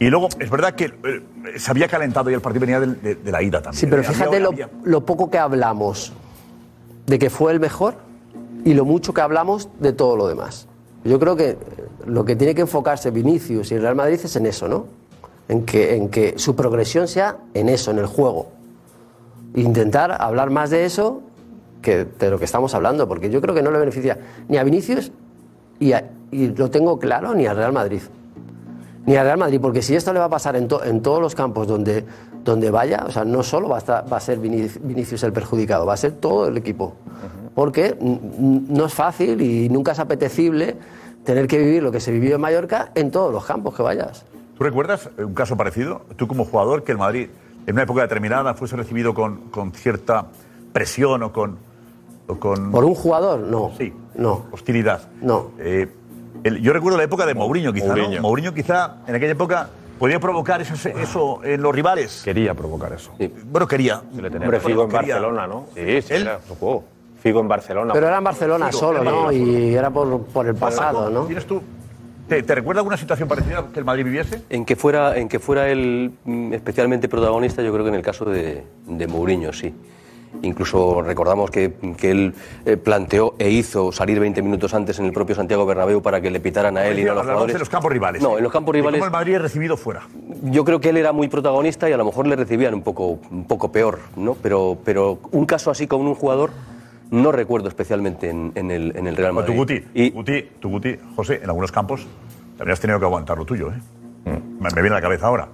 [0.00, 1.22] Y luego, es verdad que eh,
[1.58, 3.78] se había calentado y el partido venía de, de la ida también.
[3.78, 6.12] Sí, pero Había- fíjate lo, había- lo poco que hablamos
[7.06, 7.94] de que fue el mejor
[8.64, 10.66] y lo mucho que hablamos de todo lo demás.
[11.04, 11.56] Yo creo que
[12.06, 14.86] lo que tiene que enfocarse Vinicius y el Real Madrid es en eso, ¿no?
[15.48, 18.48] En que, en que su progresión sea en eso, en el juego.
[19.54, 21.22] Intentar hablar más de eso
[21.82, 24.64] que de lo que estamos hablando, porque yo creo que no le beneficia ni a
[24.64, 25.10] Vinicius
[25.78, 28.00] y, a- y lo tengo claro, ni al Real Madrid
[29.06, 31.20] ni al Real Madrid, porque si esto le va a pasar en, to- en todos
[31.20, 32.04] los campos donde,
[32.44, 35.32] donde vaya, o sea, no solo va a, estar- va a ser Vini- Vinicius el
[35.32, 36.94] perjudicado, va a ser todo el equipo.
[37.54, 40.76] Porque no es fácil y nunca es apetecible
[41.24, 44.24] tener que vivir lo que se vivió en Mallorca en todos los campos que vayas.
[44.56, 46.02] ¿Tú recuerdas un caso parecido?
[46.16, 47.28] Tú como jugador, que el Madrid
[47.66, 50.26] en una época determinada fuese recibido con, con cierta
[50.72, 51.58] presión o con...
[52.28, 53.40] o con ¿Por un jugador?
[53.40, 53.72] No.
[53.76, 53.92] Sí.
[54.14, 54.44] No.
[54.52, 55.08] Hostilidad.
[55.20, 55.50] No.
[55.58, 55.88] Eh,
[56.44, 57.86] el- yo recuerdo la época de Mourinho, quizá.
[57.88, 58.16] Mourinho.
[58.16, 58.22] ¿no?
[58.22, 62.22] Mourinho, quizá, en aquella época, podía provocar eso, eso en los rivales.
[62.24, 63.12] Quería provocar eso.
[63.44, 64.00] Bueno, quería.
[64.12, 65.14] Hombre, Figo en Quería.
[65.16, 65.66] Barcelona, ¿no?
[65.74, 66.84] Sí, sí, Él- era su juego.
[67.22, 67.92] Figo en Barcelona.
[67.92, 69.30] Pero era en Barcelona Figo, solo, ¿no?
[69.30, 71.24] Y era por, por el pasado, ¿no?
[71.26, 71.60] ¿Tienes tú?
[72.28, 74.42] ¿Te, te recuerda alguna situación parecida que el Madrid viviese?
[74.48, 78.02] En que fuera, en que fuera él mm, especialmente protagonista, yo creo que en el
[78.02, 79.74] caso de, de Mourinho, sí.
[80.42, 85.12] Incluso recordamos que, que él eh, planteó e hizo salir 20 minutos antes en el
[85.12, 87.52] propio Santiago Bernabéu para que le pitaran a él y no a los jugadores.
[87.54, 88.22] de los campos rivales.
[88.22, 90.02] No, en los campos rivales ¿Cómo el Madrid es recibido fuera?
[90.42, 93.18] yo creo que él era muy protagonista y a lo mejor le recibían un poco,
[93.30, 94.34] un poco peor, ¿no?
[94.34, 96.50] Pero, pero un caso así con un jugador
[97.10, 99.52] no recuerdo especialmente en, en el, en el Real Madrid.
[99.52, 102.06] tú, Guti, Guti, tú, Guti, José, en algunos campos
[102.56, 103.80] también has tenido que aguantar lo tuyo, ¿eh?
[104.24, 104.62] Mm.
[104.62, 105.48] Me, me viene a la cabeza ahora.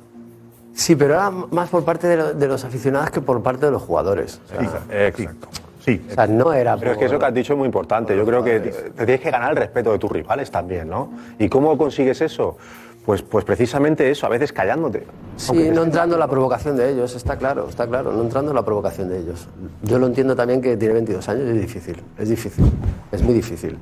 [0.77, 3.73] Sí, pero era más por parte de, lo- de los aficionados que por parte de
[3.73, 4.41] los jugadores.
[4.45, 5.49] O sea, Exacto.
[5.85, 6.05] Sí.
[6.11, 8.17] O sea, no era Pero es que eso que has dicho es muy importante.
[8.17, 11.11] Yo creo que te tienes que ganar el respeto de tus rivales también, ¿no?
[11.39, 12.57] ¿Y cómo consigues eso?
[13.07, 15.07] Pues, pues precisamente eso, a veces callándote.
[15.37, 18.57] Sí, no entrando en la provocación de ellos, está claro, está claro, no entrando en
[18.57, 19.47] la provocación de ellos.
[19.83, 22.65] Yo lo entiendo también que tiene 22 años y es difícil, es difícil,
[23.12, 23.79] es muy difícil.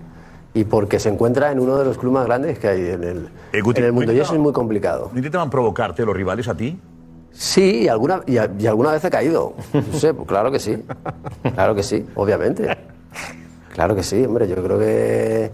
[0.54, 3.28] Y porque se encuentra en uno de los clubes más grandes que hay en el,
[3.52, 5.10] Eh, Guti, en el mundo y eso es muy complicado.
[5.12, 6.78] ¿No intentaban provocarte los rivales a ti?
[7.32, 9.54] Sí, y alguna, y, a- y alguna vez he caído.
[9.72, 10.82] No sé, pues claro que sí.
[11.54, 12.76] Claro que sí, obviamente.
[13.72, 14.46] Claro que sí, hombre.
[14.46, 15.50] Yo creo que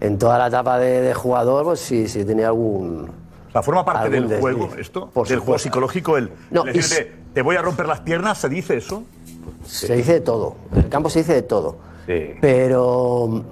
[0.00, 3.10] en toda la etapa de, de jugador, pues sí, sí tenía algún.
[3.48, 5.08] O sea, ¿forma parte del juego esto?
[5.08, 6.18] Por ¿Del juego psicológico?
[6.18, 9.04] El, No, decirte, te voy a romper las piernas, ¿se dice eso?
[9.64, 10.56] Se dice de todo.
[10.74, 11.76] En el campo se dice de todo.
[12.42, 13.42] Pero,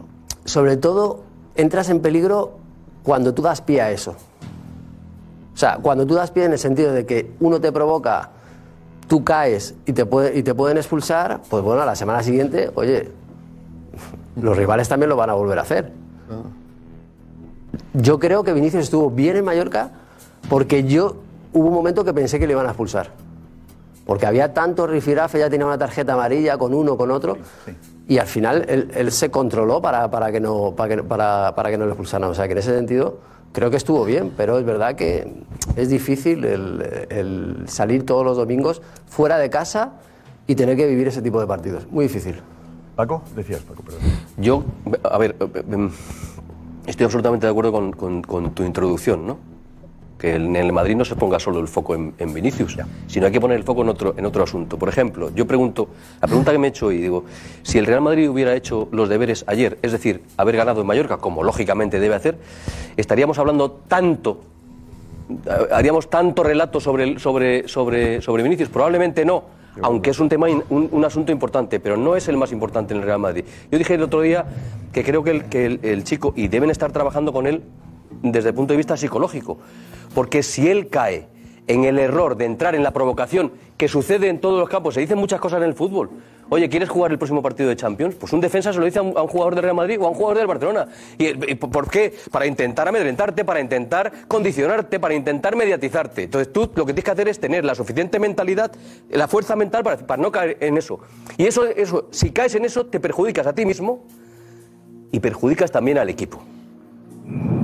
[0.51, 1.21] sobre todo,
[1.55, 2.59] entras en peligro
[3.05, 4.17] cuando tú das pie a eso.
[5.55, 8.31] O sea, cuando tú das pie en el sentido de que uno te provoca,
[9.07, 13.11] tú caes y te, pueden expulsar, pues bueno, a la semana siguiente, oye,
[14.41, 15.93] los rivales también lo van a volver a hacer.
[17.95, 19.93] Yo creo que Vinicius estuvo bien en Mallorca
[20.49, 21.17] porque yo
[21.53, 23.11] hubo un momento que pensé que le iban a expulsar.
[24.05, 27.39] Porque había tanto rifirafe, ya tenía una tarjeta amarilla con uno, con otro.
[28.11, 31.71] Y al final él, él se controló para, para, que no, para, que, para, para
[31.71, 32.29] que no le expulsaran.
[32.29, 33.19] O sea que en ese sentido
[33.53, 35.33] creo que estuvo bien, pero es verdad que
[35.77, 39.93] es difícil el, el salir todos los domingos fuera de casa
[40.49, 41.87] y tener que vivir ese tipo de partidos.
[41.89, 42.35] Muy difícil.
[42.97, 44.01] Paco, decías, Paco, perdón.
[44.39, 44.65] Yo,
[45.09, 45.89] a ver, eh, em,
[46.87, 49.39] estoy absolutamente de acuerdo con, con- con tu introducción, ¿no?
[50.21, 53.33] Que en el Madrid no se ponga solo el foco en, en Vinicius, sino hay
[53.33, 54.79] que poner el foco en otro, en otro asunto.
[54.79, 55.89] Por ejemplo, yo pregunto,
[56.21, 57.25] la pregunta que me he hecho hoy, digo,
[57.63, 61.17] si el Real Madrid hubiera hecho los deberes ayer, es decir, haber ganado en Mallorca,
[61.17, 62.37] como lógicamente debe hacer,
[62.99, 64.43] estaríamos hablando tanto
[65.73, 68.69] haríamos tanto relato sobre, sobre, sobre, sobre Vinicius?
[68.69, 69.45] Probablemente no,
[69.81, 72.93] aunque es un tema, in- un, un asunto importante, pero no es el más importante
[72.95, 73.45] en el Real Madrid.
[73.71, 74.45] Yo dije el otro día
[74.93, 77.63] que creo que el, que el- el chico, y deben estar trabajando con él
[78.23, 79.59] desde el punto de vista psicológico,
[80.15, 81.29] porque si él cae
[81.71, 84.95] en el error de entrar en la provocación que sucede en todos los campos.
[84.95, 86.11] Se dicen muchas cosas en el fútbol.
[86.49, 88.17] Oye, ¿quieres jugar el próximo partido de Champions?
[88.17, 90.15] Pues un defensa se lo dice a un, jugador del Real Madrid o a un
[90.15, 90.89] jugador del Barcelona.
[91.17, 92.13] ¿Y, y por qué?
[92.33, 96.25] Para intentar amedrentarte, para intentar condicionarte, para intentar mediatizarte.
[96.25, 98.73] Entonces tú lo que tienes que hacer es tener la suficiente mentalidad,
[99.09, 100.99] la fuerza mental para, para no caer en eso.
[101.37, 104.03] Y eso, eso, si caes en eso, te perjudicas a ti mismo
[105.13, 106.43] y perjudicas también al equipo.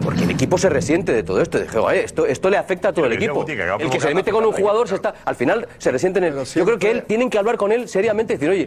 [0.02, 1.58] Porque el equipo se resiente de todo esto.
[1.58, 3.44] Dije, "Oye, esto, esto le afecta a todo el equipo.
[3.78, 6.24] El que se le mete con un jugador se está, al final se resiente en
[6.26, 6.44] él.
[6.44, 8.66] Yo creo que él tienen que hablar con él seriamente y decir, oye,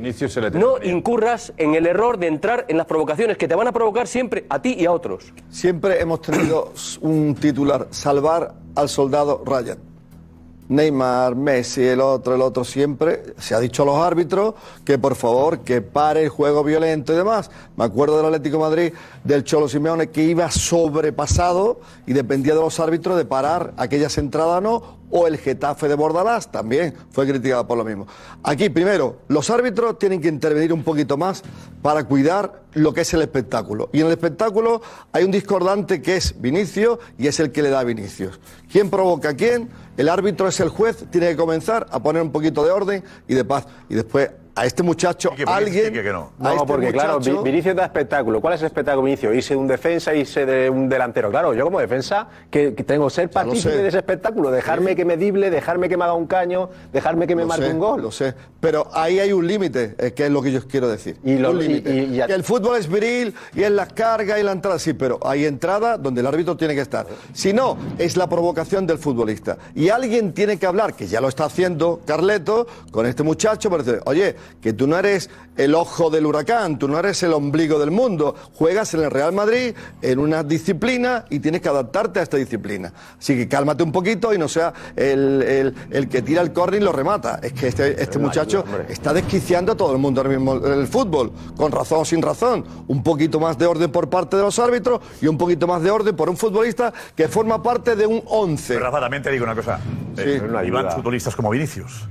[0.53, 4.07] no incurras en el error de entrar en las provocaciones que te van a provocar
[4.07, 5.33] siempre a ti y a otros.
[5.49, 9.88] Siempre hemos tenido un titular, salvar al soldado Ryan.
[10.69, 14.53] Neymar, Messi, el otro, el otro, siempre se ha dicho a los árbitros
[14.85, 17.49] que por favor que pare el juego violento y demás.
[17.75, 22.79] Me acuerdo del Atlético Madrid, del Cholo Simeone, que iba sobrepasado y dependía de los
[22.79, 27.77] árbitros de parar aquellas entradas no, o el Getafe de Bordalás también fue criticado por
[27.77, 28.07] lo mismo.
[28.43, 31.43] Aquí, primero, los árbitros tienen que intervenir un poquito más
[31.81, 33.89] para cuidar lo que es el espectáculo.
[33.93, 37.69] Y en el espectáculo hay un discordante que es Vinicio y es el que le
[37.69, 38.39] da a Vinicius.
[38.71, 39.69] ¿Quién provoca a quién?
[39.97, 43.33] El árbitro es el juez, tiene que comenzar a poner un poquito de orden y
[43.33, 43.65] de paz.
[43.89, 45.93] Y después a este muchacho, alguien...
[46.37, 48.41] No, a este porque claro, muchacho- Vi- Vinicius da espectáculo.
[48.41, 49.33] ¿Cuál es el espectáculo, Vinicius?
[49.33, 51.29] Irse de un defensa, irse de un delantero.
[51.29, 54.51] Claro, yo como defensa, que, que tengo que ser partícipe de ese espectáculo.
[54.51, 57.65] Dejarme que me dible, dejarme que me haga un caño, dejarme que me Lo marque
[57.67, 58.01] sé, un gol.
[58.01, 61.15] Lo sé, pero ahí hay un límite, eh, que es lo que yo quiero decir.
[61.23, 61.93] Y lo- un y- límite.
[61.95, 64.77] y- y ya- Que el fútbol es viril y es la carga y la entrada,
[64.77, 67.07] sí, pero hay entrada donde el árbitro tiene que estar.
[67.33, 69.57] Si no, es la provocación del futbolista.
[69.73, 73.83] Y alguien tiene que hablar, que ya lo está haciendo Carleto, con este muchacho, para
[73.83, 77.79] decir, oye, que tú no eres el ojo del huracán, tú no eres el ombligo
[77.79, 82.23] del mundo, juegas en el Real Madrid en una disciplina y tienes que adaptarte a
[82.23, 82.93] esta disciplina.
[83.17, 86.81] Así que cálmate un poquito y no sea el, el- el que tira el córner
[86.81, 87.39] y lo remata.
[87.43, 90.87] Es que este, este muchacho está desquiciando a todo el mundo ahora mismo en el
[90.87, 92.65] fútbol, con razón o sin razón.
[92.87, 95.91] Un poquito más de orden por parte de los árbitros y un poquito más de
[95.91, 98.73] orden por un futbolista que forma parte de un 11.
[98.75, 99.79] Pero Rafa, también te digo una cosa.
[100.17, 102.07] Eh, y van futbolistas como Vinicius.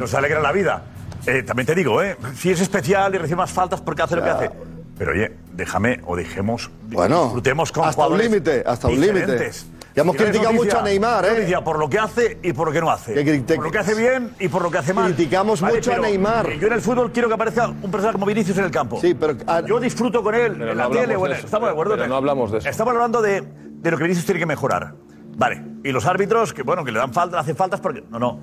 [0.00, 0.82] Nos alegra la vida.
[1.26, 2.16] Eh, también te digo, ¿eh?
[2.36, 4.50] Si es especial y recibe más faltas porque hace lo que hace.
[4.98, 6.70] Pero oye, déjame o dejemos.
[6.88, 9.50] Bueno, disfrutemos con hasta un límite, hasta un límite.
[9.94, 11.30] Ya hemos criticado mucho a Neymar, ¿eh?
[11.30, 13.14] noticia por lo que hace y por lo que no hace.
[13.54, 15.14] Por lo que hace bien y por lo que hace mal.
[15.14, 16.50] Criticamos mucho a Neymar.
[16.58, 19.00] Yo en el fútbol quiero que aparezca un personaje como Vinicius en el campo.
[19.00, 19.34] Sí, pero
[19.66, 21.14] yo disfruto con él Pero en no la tele.
[21.14, 21.94] eso, estamos de acuerdo.
[21.96, 22.68] pero no hablamos de eso.
[22.68, 24.94] Estamos hablando de, de lo que Vinicius tiene que mejorar.
[25.38, 25.62] Vale.
[25.82, 28.02] Y los árbitros, que bueno, que le dan falta, hacen faltas porque.
[28.10, 28.38] No, no.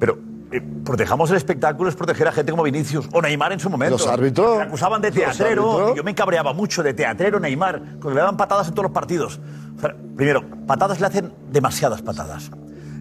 [0.00, 0.18] Pero
[0.52, 3.96] eh, protejamos el espectáculo, es proteger a gente como Vinicius o Neymar en su momento.
[3.98, 4.58] Los árbitros.
[4.58, 5.92] Le acusaban de teatrero.
[5.92, 8.92] y yo me cabreaba mucho de teatrero Neymar, porque le daban patadas en todos los
[8.92, 9.40] partidos.
[9.76, 12.50] O sea, primero, patadas le hacen demasiadas patadas.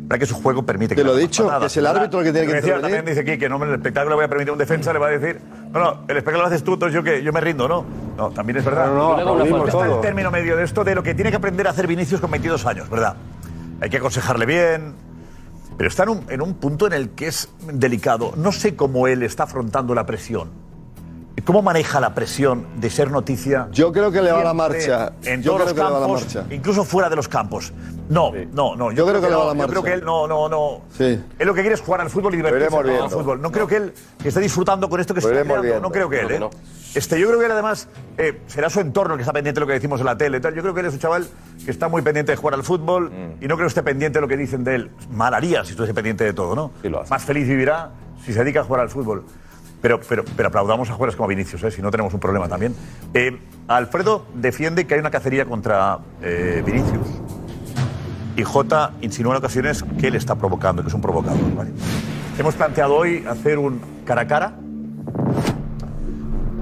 [0.08, 2.02] Para que su juego permite que Te lo he dicho, patadas, que es el ¿verdad?
[2.02, 2.82] árbitro el que tiene que intervenir.
[2.82, 5.00] También dice aquí que no, en el espectáculo le voy a permitir un defensa, le
[5.00, 7.42] va a decir, no, no, el espectáculo lo haces tú, entonces yo que yo me
[7.42, 7.86] rindo, ¿no?
[8.18, 8.88] No, también es verdad.
[8.88, 11.66] No, no, no, Está el término medio de esto de lo que tiene que aprender
[11.68, 13.16] a hacer Vinicius con 22 años, ¿verdad?
[13.82, 14.94] Hay que aconsejarle bien,
[15.78, 18.34] pero está en un, en un punto en el que es delicado.
[18.38, 20.50] No sé cómo él está afrontando la presión.
[21.44, 23.68] ¿Cómo maneja la presión de ser noticia?
[23.72, 25.14] Yo creo que le va la siempre marcha.
[25.26, 26.56] En Yo todos creo los que le va la campos, marcha.
[26.56, 27.72] incluso fuera de los campos.
[28.10, 28.92] No, no, no.
[28.92, 29.82] Yo creo que le va no, la Yo creo marcha.
[29.84, 30.82] que él no, no, no.
[30.98, 31.04] Sí.
[31.38, 33.10] Él lo que quiere es jugar al fútbol y divertirse viendo.
[33.10, 33.42] fútbol.
[33.42, 35.80] No, creo que él esté disfrutando con esto que Lo está creando.
[35.82, 36.50] No creo que él, ¿eh?
[36.96, 39.68] Este, yo creo que él además eh, será su entorno que está pendiente de lo
[39.68, 40.40] que decimos en la tele.
[40.40, 40.56] tal.
[40.56, 41.28] Yo creo que él es un chaval
[41.64, 43.44] que está muy pendiente de jugar al fútbol Mm.
[43.44, 44.92] y no creo que esté pendiente de lo que dicen de él.
[45.12, 46.72] Mal haría si estuviese pendiente de todo, ¿no?
[46.82, 47.10] Sí lo hace.
[47.10, 47.92] Más feliz vivirá
[48.26, 49.26] si se dedica a jugar al fútbol.
[49.82, 51.70] Pero, pero, pero aplaudamos a jugadores como Vinicius, ¿eh?
[51.72, 52.74] si no tenemos un problema también.
[53.14, 57.08] Eh, Alfredo defiende que hay una cacería contra eh, Vinicius.
[58.38, 61.54] Y Jota insinúa en ocasiones que él está provocando, que es un provocador.
[61.56, 61.72] ¿vale?
[62.40, 64.54] Hemos planteado hoy hacer un cara a cara.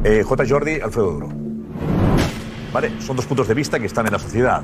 [0.04, 0.46] Eh, J.
[0.46, 1.30] Jordi, Alfredo Duro.
[2.74, 3.00] ¿Vale?
[3.00, 4.62] Son dos puntos de vista que están en la sociedad.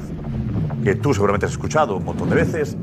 [0.84, 2.76] Que tú seguramente has escuchado un montón de veces.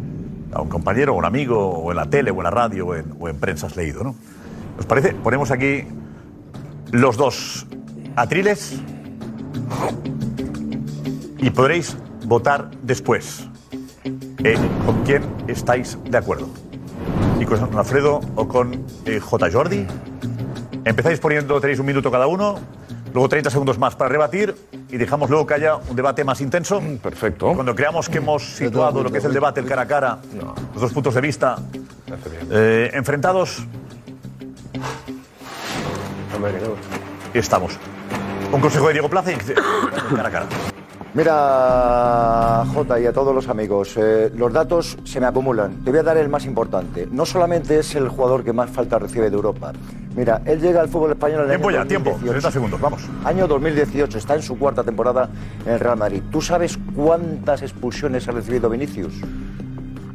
[0.52, 3.28] A un compañero, o un amigo, o en la tele, o en la radio, o
[3.28, 4.14] en, prensa has leído, ¿no?
[4.78, 5.12] ¿Os parece?
[5.12, 5.84] Ponemos aquí
[6.92, 7.66] los dos
[8.14, 8.80] atriles
[11.38, 13.48] y podréis votar después
[14.44, 16.48] eh, con quién estáis de acuerdo.
[17.38, 19.50] Y con Alfredo o con eh, J.
[19.52, 19.86] Jordi.
[20.86, 22.60] Empezáis poniendo, tenéis un minuto cada uno,
[23.12, 24.54] luego 30 segundos más para rebatir
[24.88, 26.80] y dejamos luego que haya un debate más intenso.
[27.02, 27.52] Perfecto.
[27.54, 30.18] Cuando creamos que hemos situado lo que es el debate, el cara a cara,
[30.72, 31.56] los dos puntos de vista
[32.52, 33.66] eh, enfrentados,
[37.34, 37.76] estamos.
[38.52, 40.46] Un consejo de Diego Plaza y cara a cara.
[41.16, 45.82] Mira, Jota, y a todos los amigos, eh, los datos se me acumulan.
[45.82, 47.08] Te voy a dar el más importante.
[47.10, 49.72] No solamente es el jugador que más falta recibe de Europa.
[50.14, 52.10] Mira, él llega al fútbol español en el Tiempo año ya, tiempo.
[52.10, 52.40] 2018.
[52.40, 53.08] 30 segundos, vamos.
[53.24, 55.30] Año 2018, está en su cuarta temporada
[55.64, 56.22] en el Real Madrid.
[56.30, 59.14] ¿Tú sabes cuántas expulsiones ha recibido Vinicius?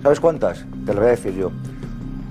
[0.03, 0.67] ¿Sabes cuántas?
[0.85, 1.51] Te lo voy a decir yo.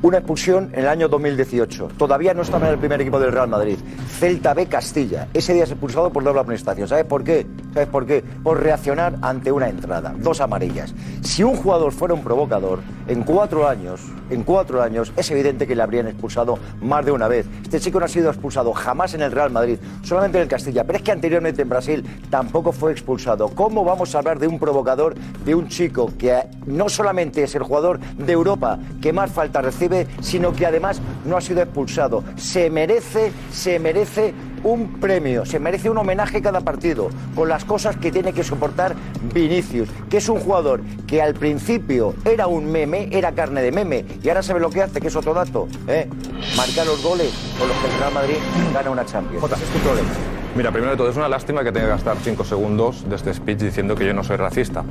[0.02, 1.88] Una expulsión en el año 2018.
[1.98, 3.76] Todavía no estaba en el primer equipo del Real Madrid.
[4.18, 5.28] Celta B Castilla.
[5.34, 6.88] Ese día es expulsado por doble amonestación.
[6.88, 7.46] ¿Sabes por qué?
[7.74, 8.24] ¿Sabes por qué?
[8.42, 10.14] Por reaccionar ante una entrada.
[10.16, 10.94] Dos amarillas.
[11.20, 15.76] Si un jugador fuera un provocador, en cuatro años, en cuatro años, es evidente que
[15.76, 17.46] le habrían expulsado más de una vez.
[17.62, 20.84] Este chico no ha sido expulsado jamás en el Real Madrid, solamente en el Castilla.
[20.84, 23.48] Pero es que anteriormente en Brasil tampoco fue expulsado.
[23.48, 27.64] ¿Cómo vamos a hablar de un provocador, de un chico que no solamente es el
[27.64, 29.89] jugador de Europa que más falta recibe,
[30.20, 32.24] sino que además no ha sido expulsado?
[32.36, 37.96] Se merece, se merece un premio, se merece un homenaje cada partido, con las cosas
[37.96, 38.94] que tiene que soportar
[39.32, 44.04] Vinicius, que es un jugador que al principio era un meme, era carne de meme,
[44.22, 46.08] y ahora sabe lo que hace, que es otro dato, ¿eh?
[46.56, 48.36] marcar los goles con los que el Real Madrid
[48.74, 49.44] gana una Champions.
[49.44, 50.08] Ese es tu problema.
[50.54, 53.32] Mira, primero de todo, es una lástima que tenga que gastar cinco segundos de este
[53.32, 54.84] speech diciendo que yo no soy racista.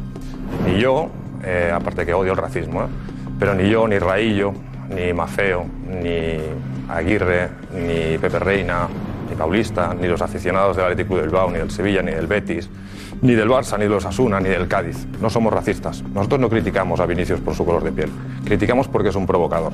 [0.65, 1.09] Ni yo,
[1.43, 2.88] eh, aparte que odio el racismo, ¿eh?
[3.38, 4.53] pero ni yo, ni Raillo,
[4.89, 6.38] ni Mafeo, ni
[6.89, 8.88] Aguirre, ni Pepe Reina,
[9.30, 12.28] ni Paulista, ni los aficionados del Athletic Club del Bilbao, ni del Sevilla, ni del
[12.28, 12.69] Betis,
[13.21, 15.08] ni del Barça, ni de los Asuna, ni del Cádiz.
[15.21, 16.04] No somos racistas.
[16.04, 18.10] Nosotros no criticamos a Vinicius por su color de piel.
[18.43, 19.73] Criticamos porque es un provocador.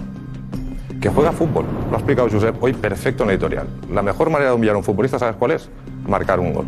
[0.99, 1.65] Que juega fútbol.
[1.89, 3.67] Lo ha explicado Josep hoy perfecto en la editorial.
[3.91, 5.69] La mejor manera de humillar a un futbolista, ¿sabes cuál es?
[6.07, 6.65] Marcar un gol.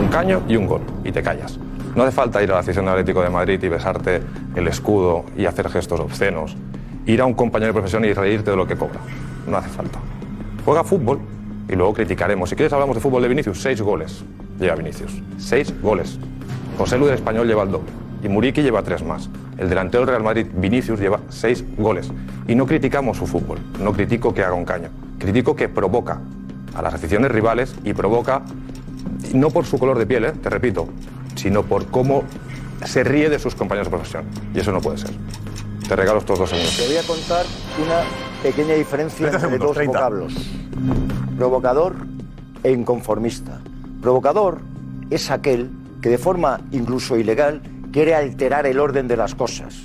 [0.00, 0.80] Un caño y un gol.
[1.04, 1.58] Y te callas.
[1.94, 4.22] No hace falta ir a la afición del Atlético de Madrid y besarte
[4.54, 6.56] el escudo y hacer gestos obscenos.
[7.08, 9.00] Ir a un compañero de profesión y reírte de lo que cobra.
[9.46, 9.98] No hace falta.
[10.64, 11.18] Juega fútbol
[11.66, 12.50] y luego criticaremos.
[12.50, 14.22] Si quieres hablamos de fútbol de Vinicius, seis goles
[14.60, 15.22] lleva Vinicius.
[15.38, 16.18] Seis goles.
[16.76, 17.88] José Lu del Español lleva el doble.
[18.22, 19.30] Y Muriqui lleva tres más.
[19.56, 22.10] El delantero del Real Madrid, Vinicius, lleva seis goles.
[22.46, 23.58] Y no criticamos su fútbol.
[23.80, 24.90] No critico que haga un caño.
[25.18, 26.20] Critico que provoca
[26.74, 28.42] a las aficiones rivales y provoca,
[29.32, 30.32] no por su color de piel, ¿eh?
[30.32, 30.88] te repito,
[31.36, 32.24] sino por cómo
[32.84, 34.24] se ríe de sus compañeros de profesión.
[34.54, 35.10] Y eso no puede ser.
[35.88, 36.76] Te regalo estos dos segundos.
[36.76, 37.46] Te voy a contar
[37.82, 38.02] una
[38.42, 39.98] pequeña diferencia 30 entre segundos, dos 30.
[39.98, 40.34] vocablos.
[41.38, 41.96] Provocador
[42.62, 43.58] e inconformista.
[44.02, 44.60] Provocador
[45.08, 45.70] es aquel
[46.02, 49.76] que de forma incluso ilegal quiere alterar el orden de las cosas.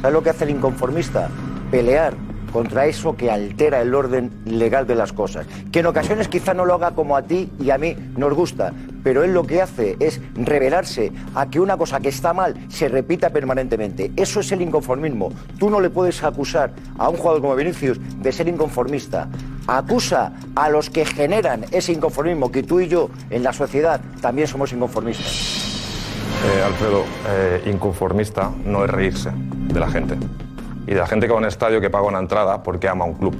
[0.00, 1.28] ¿Sabes lo que hace el inconformista?
[1.72, 2.14] Pelear
[2.52, 5.46] contra eso que altera el orden legal de las cosas.
[5.72, 8.72] Que en ocasiones quizá no lo haga como a ti y a mí nos gusta,
[9.02, 12.88] pero él lo que hace es revelarse a que una cosa que está mal se
[12.88, 14.12] repita permanentemente.
[14.16, 15.32] Eso es el inconformismo.
[15.58, 19.28] Tú no le puedes acusar a un jugador como Vinicius de ser inconformista.
[19.66, 24.48] Acusa a los que generan ese inconformismo, que tú y yo en la sociedad también
[24.48, 25.58] somos inconformistas.
[26.44, 30.16] Eh, Alfredo, eh, inconformista no es reírse de la gente.
[30.88, 33.04] Y de la gente que va a un estadio que paga una entrada porque ama
[33.04, 33.36] a un club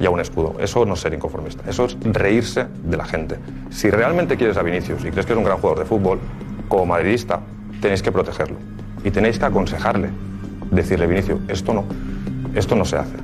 [0.00, 0.56] y a un escudo.
[0.58, 1.62] Eso no es ser inconformista.
[1.70, 3.38] Eso es reírse de la gente.
[3.70, 6.18] Si realmente quieres a Vinicius y crees que es un gran jugador de fútbol,
[6.66, 7.38] como madridista,
[7.80, 8.56] tenéis que protegerlo.
[9.04, 10.10] Y tenéis que aconsejarle.
[10.72, 11.84] Decirle, Vinicius, esto no.
[12.52, 13.14] Esto no se hace.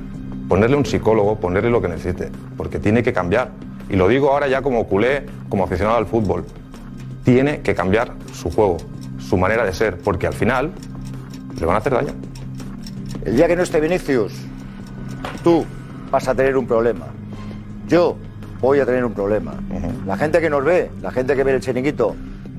[0.47, 2.31] Ponerle un psicólogo, ponerle lo que necesite.
[2.55, 3.49] Porque tiene que cambiar.
[3.89, 6.45] Y lo digo ahora ya como culé, como aficionado al fútbol.
[7.25, 8.77] Tiene que cambiar su juego,
[9.17, 9.97] su manera de ser.
[9.97, 10.71] Porque al final
[11.59, 12.13] le van a hacer daño.
[13.25, 14.33] El día que no esté Vinicius,
[15.43, 15.65] tú
[16.09, 17.07] vas a tener un problema.
[17.87, 18.15] Yo
[18.61, 19.55] voy a tener un problema.
[20.05, 22.15] La gente que nos ve, la gente que ve el chiringuito,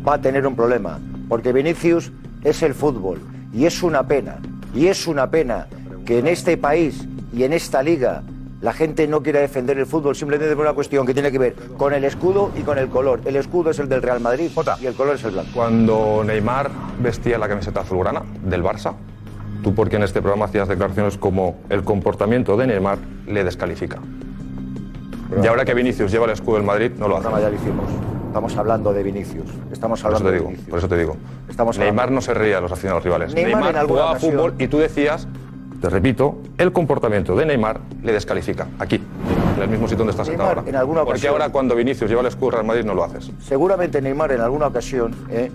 [0.07, 0.99] va a tener un problema.
[1.29, 2.13] Porque Vinicius
[2.45, 3.21] es el fútbol.
[3.55, 4.37] Y es una pena.
[4.75, 5.67] Y es una pena
[6.05, 8.23] que en este país y en esta liga
[8.61, 11.55] la gente no quiera defender el fútbol simplemente por una cuestión que tiene que ver
[11.79, 13.23] con el escudo y con el color.
[13.25, 14.51] El escudo es el del Real Madrid
[14.83, 15.51] y el color es el blanco.
[15.55, 16.71] Cuando Neymar
[17.01, 18.95] vestía la camiseta azulgrana del Barça,
[19.63, 23.99] tú porque en este programa hacías declaraciones como el comportamiento de Neymar le descalifica.
[25.43, 27.29] y ahora que Vinicius lleva el escudo del Madrid, no lo hace.
[27.29, 27.87] ya lo hicimos.
[28.29, 29.45] Estamos hablando de Vinicius.
[29.73, 30.71] Estamos Por eso hablando te de digo, Vinicius.
[30.71, 31.17] por eso te digo.
[31.49, 33.35] Estamos Neymar no se reía de los aficionados rivales.
[33.35, 35.27] Neymar Neymar, jugaba ocasión- fútbol y tú decías,
[35.81, 38.69] te repito, el comportamiento de Neymar le descalifica.
[38.79, 39.01] Aquí,
[39.57, 40.63] en el mismo sitio donde estás sentado ahora.
[40.67, 43.03] en alguna Porque ocasión- ahora cuando Vinicius lleva el escudo del Real Madrid no lo
[43.05, 43.31] haces.
[43.41, 45.51] Seguramente Neymar en alguna ocasión ¿eh?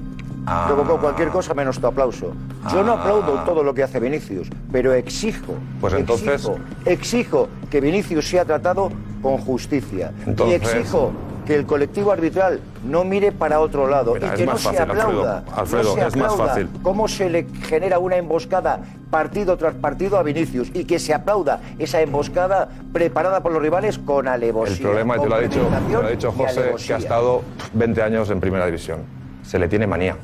[0.67, 2.33] Provocó cualquier cosa menos tu aplauso.
[2.71, 6.55] Yo no aplaudo todo lo que hace Vinicius, pero exijo, Pues entonces- exijo,
[6.85, 8.91] exijo que Vinicius sea tratado
[9.21, 10.11] con justicia.
[10.25, 11.11] Entonces- y exijo
[11.45, 14.91] que el colectivo arbitral no mire para otro lado Mira, y que no se Alfredo.
[14.91, 15.43] aplauda.
[15.55, 16.69] Alfredo, no se es más aplauda fácil.
[16.81, 18.79] cómo se le genera una emboscada
[19.11, 23.99] partido tras partido a Vinicius y que se aplauda esa emboscada preparada por los rivales
[23.99, 24.75] con alevosía.
[24.75, 27.43] El problema, te lo ha dicho, te lo ha dicho José, que ha estado
[27.73, 29.01] 20 años en primera división.
[29.43, 30.17] Se le tiene manía.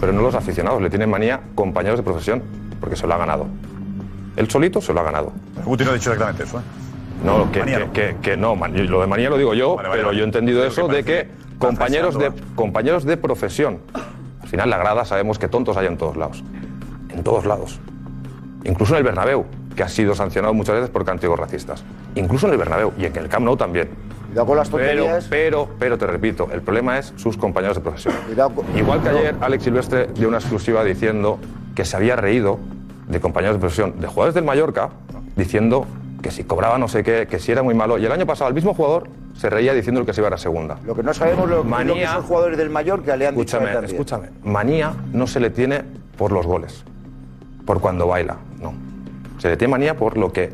[0.00, 2.42] Pero no los aficionados, le tienen manía compañeros de profesión,
[2.80, 3.46] porque se lo ha ganado.
[4.36, 5.32] Él solito se lo ha ganado.
[5.64, 6.62] Guti no ha dicho exactamente eso, ¿eh?
[7.24, 7.92] No, que, que, no.
[7.92, 10.24] que- que no, man- lo de manía lo digo yo, Vale, vale, pero yo he
[10.24, 11.28] entendido eso de que
[11.58, 13.78] compañeros de, compañeros de profesión.
[14.40, 16.44] Al final, la grada sabemos que tontos hay en todos lados.
[17.10, 17.80] En todos lados.
[18.64, 21.82] Incluso en el Bernabéu, que ha sido sancionado muchas veces por cánticos racistas.
[22.14, 23.88] Incluso en el Bernabéu y en el Camp Nou también.
[24.28, 25.26] Cuidado con las Pero, tonterías.
[25.28, 28.14] pero, pero te repito, el problema es sus compañeros de profesión.
[28.76, 31.38] Igual que ayer Alex Silvestre dio una exclusiva diciendo
[31.74, 32.58] que se había reído
[33.08, 34.90] de compañeros de profesión de jugadores del Mallorca
[35.36, 35.86] diciendo
[36.22, 37.96] que si cobraba no sé qué, que si era muy malo.
[37.96, 40.36] Y el año pasado el mismo jugador se reía diciendo que se iba a la
[40.38, 40.76] segunda.
[40.84, 43.56] Lo que no sabemos lo, Manía- lo que esos jugadores del Mallorca le han dicho
[43.56, 43.90] Escúchame, también.
[43.94, 44.28] escúchame.
[44.42, 45.84] Manía no se le tiene
[46.18, 46.84] por los goles,
[47.64, 48.74] por cuando baila, no.
[49.38, 50.50] Se le tiene manía por lo que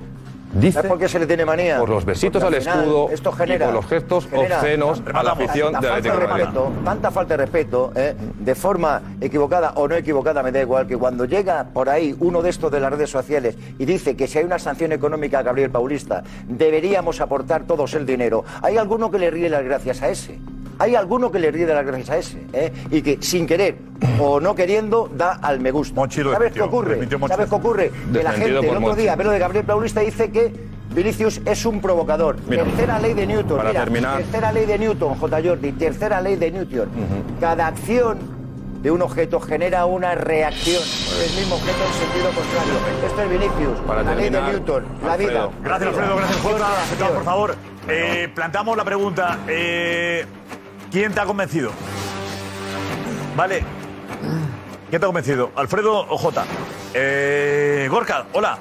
[0.55, 0.73] dice.
[0.73, 1.79] ¿Sabes por qué se le tiene manía?
[1.79, 5.33] Por los besitos al escudo esto y genera, por los gestos genera obscenos a la
[5.33, 8.15] afición tanta del falta de respeto, Tanta falta de respeto, ¿eh?
[8.39, 12.43] de forma equivocada o no equivocada, me da igual, que cuando llega por ahí uno
[12.43, 15.43] de estos de las redes sociales y dice que si hay una sanción económica a
[15.43, 18.45] Gabriel Paulista, deberíamos aportar todos el dinero.
[18.63, 20.39] Hay alguno que le ríe las gracias a ese.
[20.79, 22.73] Hay alguno que le ríe de las gracias a ese ¿eh?
[22.91, 23.77] y que sin querer
[24.21, 25.95] o no queriendo da al me gusta.
[26.01, 26.97] lo ¿Sabes qué ocurre?
[26.97, 27.29] Monchi.
[27.29, 27.93] ¿Sabes qué ocurre?
[28.13, 29.03] Que la gente el otro Monchi.
[29.03, 30.53] día, pero de Gabriel Paulista dice que
[30.95, 32.37] Vinicius es un provocador.
[32.49, 33.57] Mira, tercera ley de Newton.
[33.57, 35.43] para mira, terminar- Tercera ley de Newton, J.
[35.45, 35.73] Jordi.
[35.73, 36.89] Tercera ley de Newton.
[37.41, 38.19] Cada acción
[38.83, 40.83] de un objeto genera una reacción
[41.19, 42.75] del mismo objeto en sentido contrario.
[43.07, 43.81] Esto es Vinicius.
[43.87, 44.85] Para la ley de Newton.
[45.07, 45.49] La vida.
[45.65, 46.17] Gracias, Alfredo.
[46.17, 46.83] Gracias, Jota.
[46.83, 47.57] Aceptado, por favor.
[47.89, 49.39] Eh, planteamos la pregunta.
[49.49, 50.25] eh,
[50.95, 51.73] ¿Quién te ha convencido?
[53.37, 53.65] Vale.
[54.89, 55.51] ¿Quién te ha convencido?
[55.57, 56.45] ¿Alfredo o Jota?
[56.95, 58.61] Eh, Gorka, hola.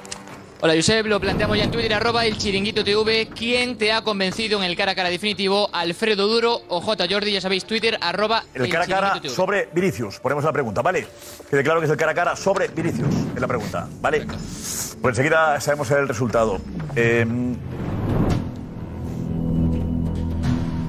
[0.60, 3.28] Hola Josep, lo planteamos ya en Twitter, arroba el chiringuito TV.
[3.28, 5.68] ¿Quién te ha convencido en el cara a cara definitivo?
[5.72, 7.06] ¿Alfredo Duro o J.
[7.08, 7.30] Jordi?
[7.30, 9.32] Ya sabéis, Twitter, arroba El cara a cara TV.
[9.32, 10.18] sobre Vinicius.
[10.18, 11.06] Ponemos la pregunta, ¿vale?
[11.48, 13.14] Quede claro que es el cara a cara sobre Vinicius.
[13.32, 14.26] Es la pregunta, ¿vale?
[14.26, 16.58] Pues enseguida sabemos el resultado.
[16.96, 17.24] Eh,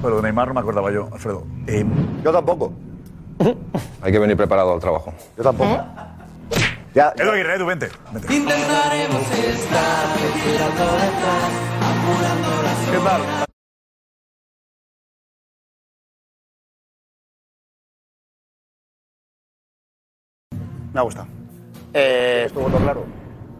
[0.06, 1.44] bueno, de Neymar no me acordaba yo, Alfredo.
[1.66, 1.84] Eh,
[2.22, 2.72] yo tampoco.
[4.02, 5.12] Hay que venir preparado al trabajo.
[5.36, 5.68] Yo tampoco.
[5.74, 5.80] ¿Eh?
[6.94, 7.88] Ya, Edu Aguirre, Edu, vente.
[8.12, 8.32] vente.
[8.32, 11.50] Intentaremos estar vigilando detrás,
[11.82, 13.46] apurando las ¿Qué tal?
[20.92, 21.26] Me ha gustado.
[21.92, 23.04] Eh, ¿Estuvo todo claro?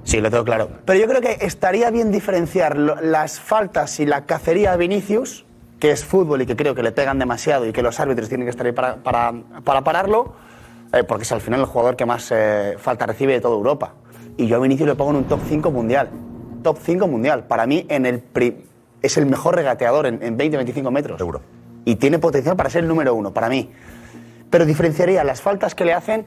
[0.05, 0.69] Sí, lo tengo claro.
[0.85, 5.45] Pero yo creo que estaría bien diferenciar lo- las faltas y la cacería a Vinicius,
[5.79, 8.47] que es fútbol y que creo que le pegan demasiado y que los árbitros tienen
[8.47, 9.33] que estar ahí para, para,
[9.65, 10.33] para pararlo,
[10.93, 13.93] eh, porque es al final el jugador que más eh, falta recibe de toda Europa.
[14.39, 16.11] Y yo a Vinicius le pongo en un top 5 mundial.
[16.63, 17.45] Top 5 mundial.
[17.45, 18.65] Para mí en el pri-
[19.03, 21.19] es el mejor regateador en, en 20-25 metros.
[21.19, 21.41] Seguro.
[21.85, 23.71] Y tiene potencial para ser el número uno, para mí.
[24.51, 26.27] Pero diferenciaría las faltas que le hacen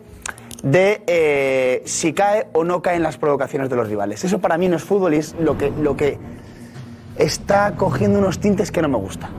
[0.64, 4.24] de eh, si cae o no cae en las provocaciones de los rivales.
[4.24, 6.18] Eso para mí no es fútbol y es lo que, lo que
[7.20, 9.30] está cogiendo unos tintes que no me gusta.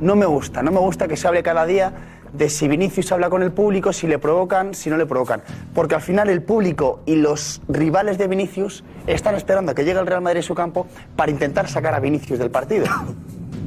[0.00, 1.92] No me gusta, no me gusta que se hable cada día
[2.34, 5.40] de si Vinicius habla con el público, si le provocan, si no le provocan.
[5.74, 9.98] Porque al final el público y los rivales de Vinicius están esperando a que llegue
[9.98, 10.86] el Real Madrid a su campo
[11.16, 12.84] para intentar sacar a Vinicius del partido.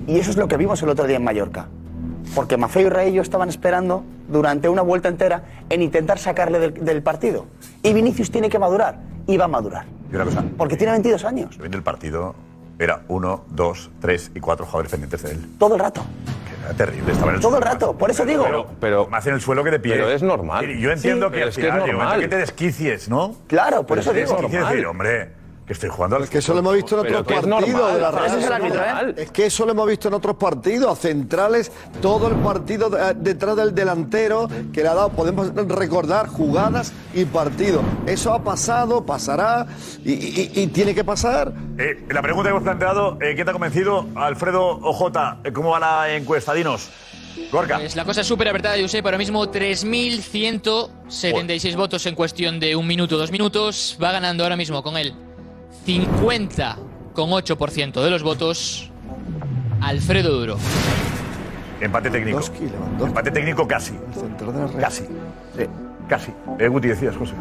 [0.06, 1.68] Y eso es lo que vimos el otro día en Mallorca.
[2.36, 7.02] Porque Mafeo y Raillo estaban esperando durante una vuelta entera en intentar sacarle del, del
[7.02, 7.48] partido.
[7.82, 9.00] Y Vinicius tiene que madurar.
[9.26, 9.86] Y va a madurar.
[10.12, 10.44] Y una cosa.
[10.56, 11.58] Porque tiene 22 años.
[11.58, 12.36] Viene el partido.
[12.80, 15.46] Era uno, dos, tres y cuatro jugadores pendientes de él.
[15.60, 16.02] Todo el rato.
[16.66, 17.12] Era terrible.
[17.12, 17.74] Estaba en el Todo el suelo.
[17.74, 17.98] rato.
[17.98, 18.44] Por eso digo.
[18.46, 19.94] Pero, pero más en el suelo que de pie.
[19.96, 20.70] Pero es normal.
[20.70, 22.20] Y Yo entiendo Sí, que pero es que es normal.
[22.22, 23.36] que te desquicies, ¿no?
[23.48, 24.32] Claro, por Pero eso te digo.
[24.36, 25.32] desquicies decir, hombre,
[25.70, 27.94] que estoy jugando al Es que eso lo hemos visto en otros partidos normal.
[27.94, 28.42] de la es el
[29.10, 29.14] ¿eh?
[29.18, 33.14] Es que eso lo hemos visto en otros partidos, a centrales, todo el partido de-
[33.14, 37.84] detrás del delantero que le ha dado, podemos recordar jugadas y partidos.
[38.08, 39.68] Eso ha pasado, pasará
[40.04, 41.54] y, y- y tiene que pasar.
[41.78, 44.08] Eh, la pregunta que hemos planteado, eh, ¿quién te ha convencido?
[44.16, 46.52] Alfredo Ojota, eh, ¿cómo va la encuesta?
[46.56, 46.90] Dinos.
[47.52, 47.78] Gorka.
[47.78, 49.06] Pues la cosa es súper apretada, Josep.
[49.06, 54.00] Ahora mismo 3.176 votos en cuestión de un minuto, dos minutos.
[54.02, 55.14] Va ganando ahora mismo con él
[55.86, 58.90] 50,8% de los votos
[59.82, 60.58] Alfredo Duro.
[61.82, 62.40] Empate técnico.
[63.00, 63.94] Empate técnico casi.
[64.80, 65.04] Casi.
[65.56, 65.64] Sí,
[66.10, 66.32] casi.
[66.60, 67.34] Eh, Guti, decías, José.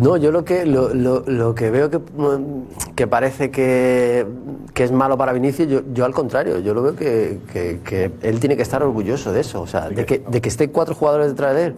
[0.00, 4.26] No, yo lo que, lo, lo- lo que veo que, mm, que parece que,
[4.72, 8.10] que es malo para Vinicius, yo, yo al contrario, yo lo veo que, que- que
[8.22, 10.94] él tiene que estar orgulloso de eso, o sea, de que, de que estén cuatro
[10.94, 11.74] jugadores detrás de él.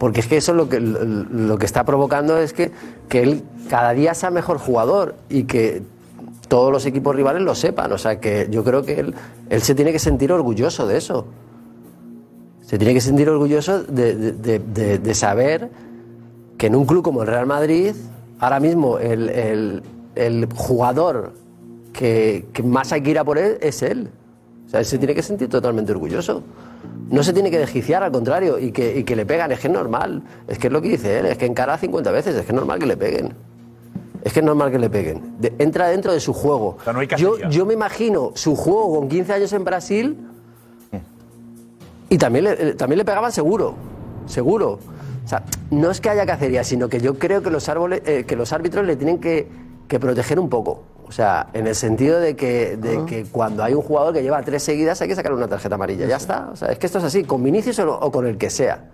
[0.00, 2.72] Porque es que eso lo que, lo, que está provocando es que,
[3.10, 5.82] que él cada día sea mejor jugador y que
[6.48, 7.92] todos los equipos rivales lo sepan.
[7.92, 9.14] O sea, que yo creo que él,
[9.50, 11.26] él se tiene que sentir orgulloso de eso.
[12.62, 15.68] Se tiene que sentir orgulloso de- de- de saber
[16.56, 17.94] que en un club como el Real Madrid,
[18.38, 19.82] ahora mismo el, el-
[20.14, 21.34] el jugador
[21.92, 24.08] que, que más hay que ir a por él es él.
[24.66, 26.42] O sea, él se tiene que sentir totalmente orgulloso.
[27.10, 29.50] No se tiene que desquiciar, al contrario, y que, y que le pegan.
[29.52, 30.22] Es que es normal.
[30.48, 31.26] Es que es lo que dice él.
[31.26, 32.34] Es que encara 50 veces.
[32.36, 33.34] Es que es normal que le peguen.
[34.22, 35.36] Es que es normal que le peguen.
[35.40, 36.76] De- entra dentro de su juego.
[36.92, 40.18] no hay yo, yo me imagino su juego con 15 años en Brasil
[42.08, 43.74] y también le, también le pegaban seguro.
[44.26, 44.78] Seguro.
[45.24, 48.24] O sea, no es que haya cacería, sino que yo creo que los, árboles, eh,
[48.26, 49.48] que los árbitros le tienen que,
[49.88, 50.82] que proteger un poco.
[51.10, 54.40] O sea, en el sentido de, que, de que cuando hay un jugador que lleva
[54.42, 56.06] tres seguidas hay que sacar una tarjeta amarilla.
[56.06, 56.50] Ya está.
[56.52, 58.84] O sea, es que esto es así, con Vinicius o, o con el que sea.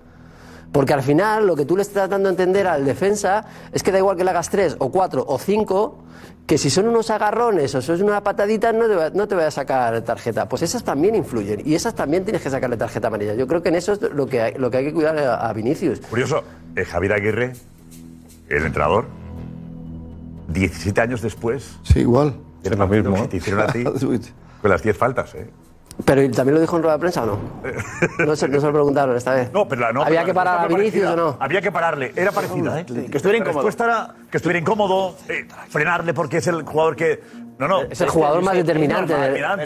[0.72, 3.92] Porque al final lo que tú le estás dando a entender al defensa es que
[3.92, 6.04] da igual que le hagas tres o cuatro o cinco,
[6.46, 9.44] que si son unos agarrones o son unas pataditas no te, va, no te voy
[9.44, 10.48] a sacar tarjeta.
[10.48, 13.34] Pues esas también influyen y esas también tienes que sacarle tarjeta amarilla.
[13.34, 15.46] Yo creo que en eso es lo que hay, lo que, hay que cuidar a,
[15.46, 16.00] a Vinicius.
[16.00, 16.42] Curioso,
[16.76, 17.52] eh, Javier Aguirre,
[18.48, 19.04] el entrenador,
[20.61, 21.78] 17 años después.
[21.82, 22.34] Sí, igual.
[22.62, 23.14] Es lo mismo.
[23.22, 23.84] Que te hicieron a ti
[24.62, 25.48] con las 10 faltas, ¿eh?
[26.04, 27.38] Pero ¿y también lo dijo en rueda de prensa o no?
[28.26, 29.50] No se, no se lo preguntaron esta vez.
[29.52, 31.36] No, pero la- no, ¿Había pero que la parar a Vinicius o no?
[31.40, 32.12] Había que pararle.
[32.14, 32.84] Era parecida, ¿eh?
[32.84, 33.52] Que estuviera La incómodo.
[33.52, 37.22] respuesta era que estuviera incómodo, eh, frenarle porque es el jugador que.
[37.59, 37.82] No, no.
[37.82, 39.14] Es el jugador más determinante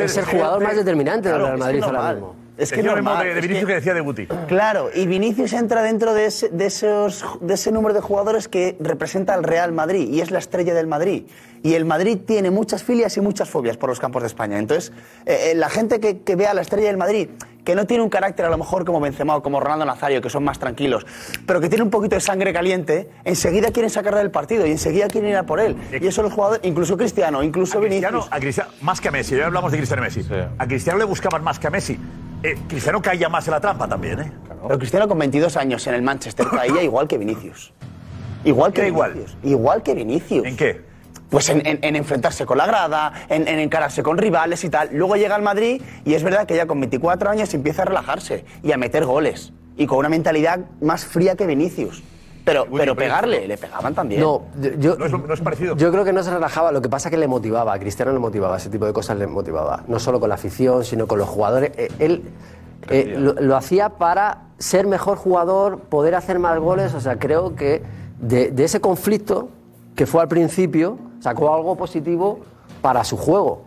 [0.05, 2.37] es el jugador más determinante del Real Madrid ahora mismo.
[2.63, 4.27] Es que normal, de, de es Vinicius que- que decía de Guti.
[4.49, 8.77] Claro, y Vinicius entra dentro de ese, de, esos, de ese número de jugadores que
[8.81, 11.25] representa al Real Madrid y es la estrella del Madrid.
[11.63, 14.59] Y el Madrid tiene muchas filias y muchas fobias por los campos de España.
[14.59, 14.93] Entonces,
[15.27, 17.29] eh, eh, la gente que, que ve a la estrella del Madrid,
[17.65, 20.31] que no tiene un carácter a lo mejor como Benzema o como Ronaldo Nazario, que
[20.31, 21.05] son más tranquilos,
[21.47, 25.09] pero que tiene un poquito de sangre caliente, enseguida quieren sacarle del partido y enseguida
[25.09, 25.77] quieren ir a por él.
[26.01, 28.33] Y eso los jugadores, incluso Cristiano, incluso Cristiano, Vinicius.
[28.35, 30.23] a Cristiano, más que a Messi, ya hablamos de Cristiano y Messi.
[30.59, 31.99] A Cristiano le buscaban más que a Messi.
[32.43, 34.33] Eh, Cristiano caía más en la trampa también, ¿eh?
[34.63, 37.73] Pero Cristiano con 22 años en el Manchester caía igual que Vinicius.
[38.45, 39.13] Igual que ¿Qué igual?
[39.13, 39.37] Vinicius.
[39.45, 40.47] Igual que Vinicius.
[40.47, 40.81] ¿En qué?
[41.29, 44.89] Pues en, en- en enfrentarse con la grada, en, en encararse con rivales y tal.
[44.93, 48.45] Luego llega al Madrid y es verdad que ya con 24 años empieza a relajarse
[48.63, 49.53] y a meter goles.
[49.77, 52.03] Y con una mentalidad más fría que Vinicius.
[52.53, 54.21] Pero, pero pegarle, le pegaban también.
[54.21, 54.43] No,
[54.79, 55.77] yo, No es, lo- no es parecido.
[55.77, 58.13] Yo creo que no se relajaba, lo que pasa es que le motivaba, a Cristiano
[58.13, 59.85] le motivaba, ese tipo de cosas le motivaba.
[59.87, 61.71] No solo con la afición, sino con los jugadores.
[61.77, 62.23] Eh, Él
[62.89, 66.93] eh, lo, lo hacía para ser mejor jugador, poder hacer más goles.
[66.95, 67.83] O sea, creo que
[68.21, 69.49] de, de ese conflicto
[69.95, 72.41] que fue al principio, sacó algo positivo
[72.83, 73.63] para su juego.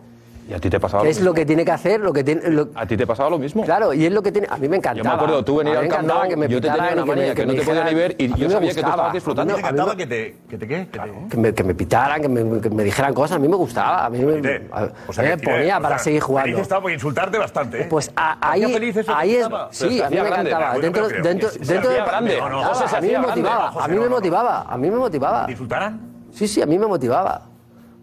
[0.46, 1.30] ¿Y a ti te pasaba lo es mismo?
[1.30, 2.50] lo que tiene que hacer, lo que tiene.
[2.50, 3.64] lo- ¿A ti te pasaba lo mismo?
[3.64, 4.46] Claro, y es lo que tiene.
[4.50, 5.02] A mí me encantaba.
[5.02, 6.94] Yo me acuerdo, tú venir al Camp Nou, que me yo te tenía una y
[6.94, 8.58] que me- manía que que no te podía ni dijeran- ver y yo me sabía
[8.58, 8.92] que tú gustaba.
[8.92, 9.54] estabas disfrutando.
[9.54, 10.88] A mí me- a mí encantaba me- que te, que te qué.
[10.88, 13.48] Que te- que me, que me pitaran, que me, que me dijeran cosas, a mí
[13.48, 14.32] me gustaba, a mí me,
[14.70, 16.58] a- O sea, me tiene- ponía o para sea, seguir Feliz jugando.
[16.58, 17.86] estaba por insultarte bastante, ¿eh?
[17.88, 19.14] Pues a- ¿Te hacía ahí, feliz eso?
[19.16, 19.68] ahí ¿Te es, gustaba?
[19.72, 20.78] sí, a mí me encantaba.
[20.78, 22.38] Dentro, dentro, dentro de- grande.
[22.40, 25.46] A mí me motivaba, a mí me motivaba, a mí me motivaba.
[25.46, 26.00] ¿Te insultaran?
[26.32, 27.46] Sí, sí, a mí me motivaba.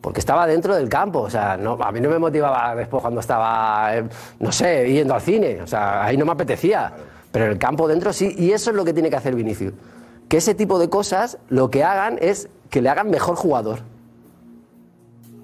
[0.02, 3.20] Porque estaba dentro del campo, o sea, no, a mí no me motivaba después cuando
[3.20, 4.04] estaba, eh,
[4.40, 6.92] no sé, yendo al cine, o sea, ahí no me apetecía,
[7.32, 9.74] pero en el campo dentro sí, y eso es lo que tiene que hacer Vinicius.
[10.28, 13.80] Que ese tipo de cosas lo que hagan es que le hagan mejor jugador.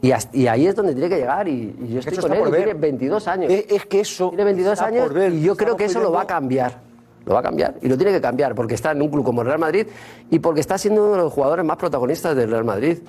[0.01, 2.33] Y, hasta- y ahí es donde tiene que llegar, y, y yo estoy eso con
[2.33, 3.51] él, y tiene 22 años.
[3.51, 4.29] Es, que eso.
[4.29, 6.79] Tiene 22 está años y yo creo que eso lo va a cambiar.
[7.25, 9.41] Lo va a cambiar y lo tiene que cambiar porque está en un club como
[9.41, 9.85] el Real Madrid
[10.29, 12.99] y porque está siendo uno de los jugadores más protagonistas del Real Madrid.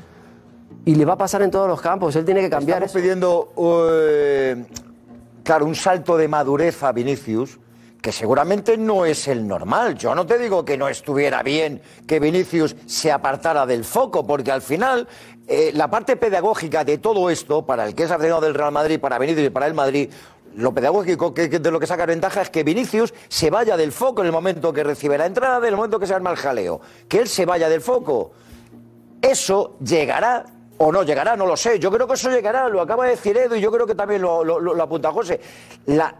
[0.85, 2.17] Y le va a pasar en todos los campos.
[2.17, 3.53] Él tiene que cambiar Estamos pidiendo,
[4.01, 4.65] eh,
[5.43, 7.59] claro, un salto de madurez a Vinicius
[8.01, 9.97] que seguramente no es el normal.
[9.97, 14.53] Yo no te digo que no estuviera bien que Vinicius se apartara del foco, porque
[14.53, 15.09] al final
[15.47, 19.01] eh, la parte pedagógica de todo esto, para el que es aficionado del Real Madrid,
[19.01, 20.11] para Vinicius y para el Madrid,
[20.55, 23.93] lo pedagógico que, que de lo que saca ventaja es que Vinicius se vaya del
[23.93, 26.37] foco en el momento que recibe la entrada, en el momento que se arma el
[26.37, 26.81] jaleo.
[27.09, 28.33] Que él se vaya del foco.
[29.21, 30.47] Eso llegará
[30.79, 31.79] o no llegará, no lo sé.
[31.79, 34.23] Yo creo que eso llegará, lo acaba de decir Edu y yo creo que también
[34.23, 35.41] lo, apunta José.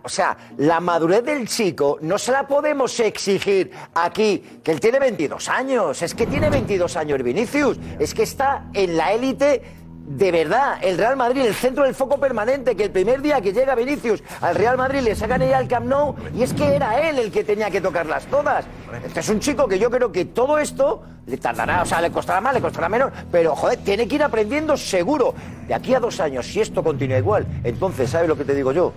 [0.03, 4.99] O sea, la madurez del chico no se la podemos exigir aquí, que él tiene
[4.99, 6.03] 22 años.
[6.03, 7.79] Es que tiene 22 años Vinicius.
[7.99, 9.88] Es que está en la élite.
[10.09, 13.53] De verdad, el Real Madrid, el centro del foco permanente, que el primer día que
[13.53, 16.99] llega Vinicius al Real Madrid le sacan ella al Camp Nou y es que era
[17.11, 18.65] él el que tenía que tocarlas todas.
[19.05, 22.11] Este es un chico que yo creo que todo esto le tardará, o sea, le
[22.11, 25.35] costará más, le costará menos, pero joder, tiene que ir aprendiendo seguro.
[25.67, 28.73] De aquí a dos años, si esto continúa igual, entonces, ¿sabes lo que te digo
[28.73, 28.95] yo?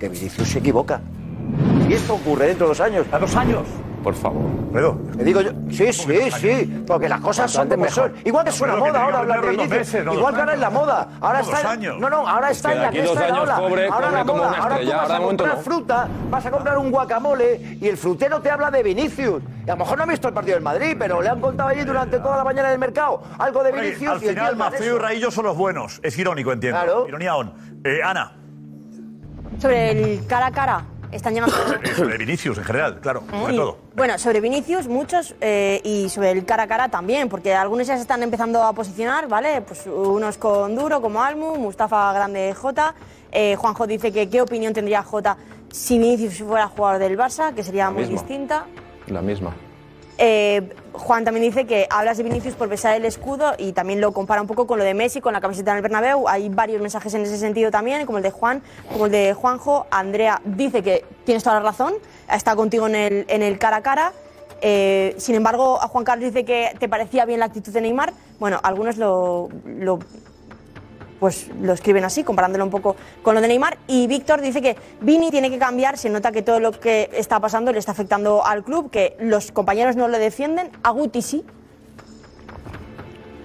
[0.00, 1.02] Que Vinicius se equivoca.
[1.86, 3.06] Y esto ocurre dentro de dos años.
[3.12, 3.66] ¿A dos años?
[4.02, 4.42] Por favor.
[5.16, 8.12] Te digo yo, sí, sí, sí, porque las cosas son como son.
[8.24, 9.94] Igual que es una Pero que moda ahora hablar de Vinicius.
[9.94, 10.80] Igual que ahora es la años.
[10.80, 11.08] moda.
[11.20, 11.70] Ahora está.
[11.70, 11.98] años.
[11.98, 13.56] No, no, ahora está en de la está en la ola.
[13.56, 14.58] Ahora la moda.
[14.58, 18.40] Ahora tú vas a de comprar fruta, vas a comprar un guacamole y el frutero
[18.40, 19.42] te habla de Vinicius.
[19.66, 21.68] Y a lo mejor no ha visto el partido del Madrid, pero le han contado
[21.68, 24.10] allí durante toda la mañana en el mercado algo de Vinicius.
[24.10, 24.98] al y el tío final, de Mafeo y.
[24.98, 26.00] Raillo son los buenos.
[26.02, 27.06] Es irónico, entiendo.
[27.06, 27.52] Ironía on.
[27.84, 28.32] Eh, Ana,
[29.60, 31.56] Sobre el cara a cara, están llamando.
[31.82, 33.78] eh, sobre Vinicius en general, claro, sobre Y, todo.
[33.94, 37.96] Bueno, sobre Vinicius muchos eh, y sobre el cara a cara también, porque algunos ya
[37.96, 39.60] se están empezando a posicionar, ¿vale?
[39.60, 42.94] Pues unos con Duro como Almu, Mustafa Grande J.
[43.30, 45.36] Eh, Juanjo dice que qué opinión tendría J
[45.70, 48.12] si Vinicius fuera jugador del Barça, que sería muy misma.
[48.12, 48.66] distinta.
[49.06, 49.54] La misma.
[50.18, 54.12] Eh, Juan también dice que hablas de Vinicius por besar el escudo y también lo
[54.12, 56.28] compara un poco con lo de Messi, con la camiseta en el Bernabéu.
[56.28, 59.86] Hay varios mensajes en ese sentido también, como el de Juan, como el de Juanjo.
[59.90, 61.94] Andrea dice que tienes toda la razón,
[62.30, 64.12] está contigo en el, en el cara a cara.
[64.60, 68.12] Eh, sin embargo, a Juan Carlos dice que te parecía bien la actitud de Neymar.
[68.38, 69.48] Bueno, algunos lo
[71.22, 73.78] pues lo escriben así, comparándolo un poco con lo de Neymar.
[73.86, 77.38] Y Víctor dice que Vini tiene que cambiar, se nota que todo lo que está
[77.38, 81.44] pasando le está afectando al club, que los compañeros no lo defienden, a Guti sí.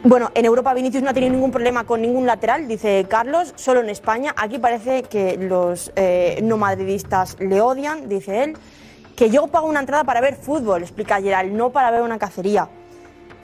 [0.04, 3.82] Bueno, en Europa Vinicius no ha tenido ningún problema con ningún lateral, dice Carlos, solo
[3.82, 4.34] en España.
[4.36, 8.58] Aquí parece que los eh, no madridistas le odian, dice él.
[9.16, 12.70] Que yo pago una entrada para ver fútbol, explica Gerald, no para ver una cacería.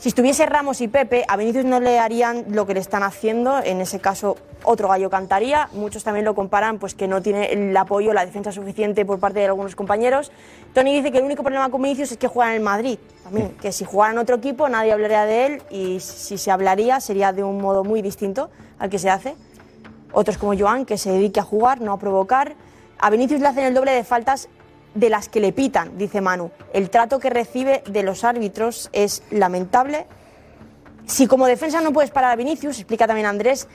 [0.03, 3.63] Si estuviese Ramos y Pepe, a Vinicius no le harían lo que le están haciendo.
[3.63, 4.35] En ese caso,
[4.65, 5.69] otro gallo cantaría.
[5.71, 9.39] Muchos también lo comparan, pues que no tiene el apoyo, la defensa suficiente por parte
[9.39, 10.33] de algunos compañeros.
[10.73, 12.99] Tony dice que el único problema con Vinicius es que juega en el Madrid.
[13.23, 16.99] También, que si jugara en otro equipo nadie hablaría de él y si se hablaría
[16.99, 18.49] sería de un modo muy distinto
[18.79, 19.35] al que se hace.
[20.11, 22.55] Otros como Joan, que se dedique a jugar, no a provocar.
[22.99, 24.49] A Vinicius le hacen el doble de faltas
[24.95, 26.51] de las que le pitan, dice Manu.
[26.73, 30.05] El trato que recibe de los árbitros es lamentable.
[31.05, 33.67] Si como defensa no puedes parar a Vinicius, explica también Andrés,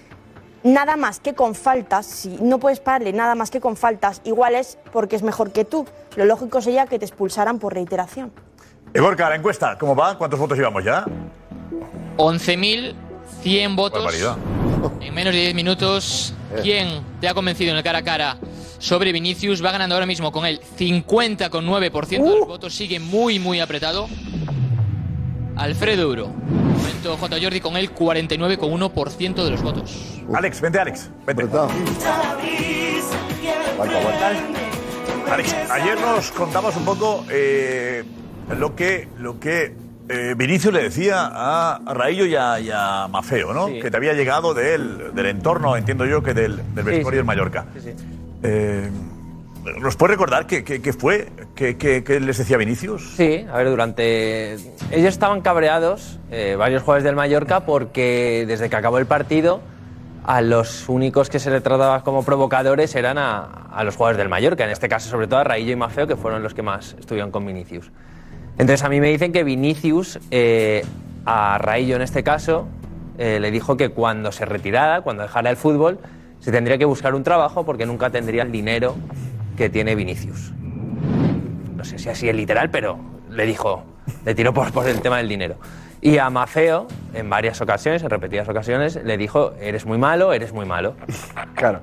[0.63, 4.55] nada más que con faltas, si no puedes pararle nada más que con faltas, igual
[4.55, 5.87] es porque es mejor que tú.
[6.17, 8.33] Lo lógico sería que te expulsaran por reiteración.
[8.95, 10.17] Eh, Gorka, la encuesta, ¿cómo va?
[10.17, 11.05] ¿Cuántos votos llevamos ya?
[12.17, 14.03] 11.100 votos.
[14.03, 14.37] Barbaridad.
[15.01, 18.39] En menos de 10 minutos, ¿quién te ha convencido en el cara a cara
[18.79, 19.65] sobre Vinicius?
[19.65, 22.75] Va ganando ahora mismo con el 50,9% de los votos.
[22.75, 24.09] Sigue muy, muy apretado.
[25.57, 26.29] Alfredo Euro.
[26.29, 27.37] Momento J.
[27.43, 30.21] Jordi con el 49,1% de los votos.
[30.33, 31.11] Alex, vente, Alex.
[31.27, 31.45] Vente.
[35.31, 38.05] Alex, ayer nos contamos un poco eh,
[38.57, 43.53] lo que, lo que eh, Vinicius le decía a Raillo y a, y a Mafeo,
[43.53, 43.67] ¿no?
[43.67, 47.27] Que te había llegado de él, del entorno, entiendo yo, que del, del vestuario en
[47.27, 47.67] Mallorca.
[48.43, 48.89] Eh,
[49.81, 51.29] ¿Nos puedes recordar qué, qué- qué fue?
[51.55, 53.15] ¿Qué, qué- qué les decía Vinicius?
[53.17, 54.55] Sí, a ver, durante.
[54.55, 59.61] Ellos estaban cabreados, eh, varios jugadores del Mallorca, porque desde que acabó el partido,
[60.25, 63.41] a los únicos que se le trataba como provocadores eran a,
[63.73, 66.17] a los jugadores del Mallorca, en este caso, sobre todo a Raillo y Mafeo, que
[66.17, 67.91] fueron los que más estuvieron con Vinicius.
[68.59, 70.85] Entonces, a mí me dicen que Vinicius, eh,
[71.25, 72.67] a Raillo en este caso,
[73.19, 75.99] eh, le dijo que cuando se retirara, cuando dejara el fútbol,
[76.41, 78.97] se tendría que buscar un trabajo porque nunca tendría el dinero
[79.57, 80.53] que tiene Vinicius
[81.79, 82.99] no sé si así es literal, pero
[83.31, 83.85] le dijo,
[84.25, 85.57] le tiró por, por el tema del dinero.
[86.01, 90.53] Y a Mafeo, en varias ocasiones, en repetidas ocasiones, le dijo, eres muy malo, eres
[90.53, 90.95] muy malo.
[91.55, 91.81] Claro.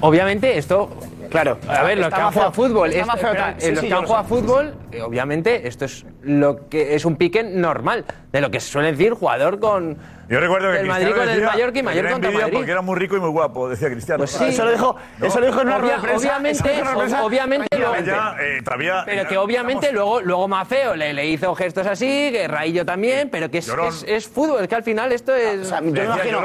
[0.00, 0.90] Obviamente esto...
[1.30, 1.58] Claro.
[1.68, 5.00] A ver, los que han jugado fútbol, los sí, que han lo jugado fútbol, eh,
[5.02, 9.14] obviamente esto es lo que es un pique normal, de lo que se suele decir
[9.14, 9.96] jugador con
[10.30, 12.52] Yo recuerdo que el Madrid con el Mallorca y que Mallorca contra Madrid.
[12.54, 14.18] porque era muy rico y muy guapo, decía Cristiano.
[14.18, 14.44] Pues sí.
[14.44, 17.24] Eso lo dijo- eso lo dijo en una rueda de prensa, Obviamente, eso prensa.
[17.24, 17.66] obviamente,
[18.06, 22.46] Ya, eh, todavía- pero que obviamente luego, luego Mafeo le, le hizo gestos así, que
[22.46, 23.88] Raillo también, pero que es, Llorón.
[23.88, 25.62] es, es fútbol, es que al final esto es.
[25.62, 26.40] O sea, yo imagino,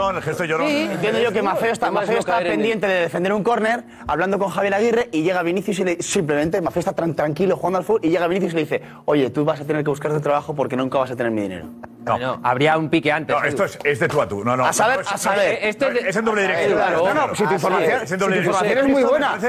[0.67, 0.89] Sí.
[0.91, 4.73] entiendo yo que Mafeo está, Mafeo está pendiente de defender un córner, hablando con Javier
[4.73, 8.09] Aguirre, y llega Vinicius y le, simplemente Mafeo está tran- tranquilo jugando al fútbol, y
[8.09, 10.97] llega Vinicius y le dice, oye, tú vas a tener que buscarte trabajo porque nunca
[10.97, 11.67] vas a tener mi dinero.
[12.05, 13.35] No, habría un pique antes.
[13.35, 14.43] No, esto es, es de tú a tú.
[14.43, 14.65] No, no.
[14.65, 15.59] A saber, no, es- a saber.
[15.61, 16.73] no, Esto es de- es en doble dirección.
[16.73, 17.13] claro.
[17.13, 18.65] No, no, si tu información- es en doble si tu dirección.
[18.65, 19.39] información es muy buena.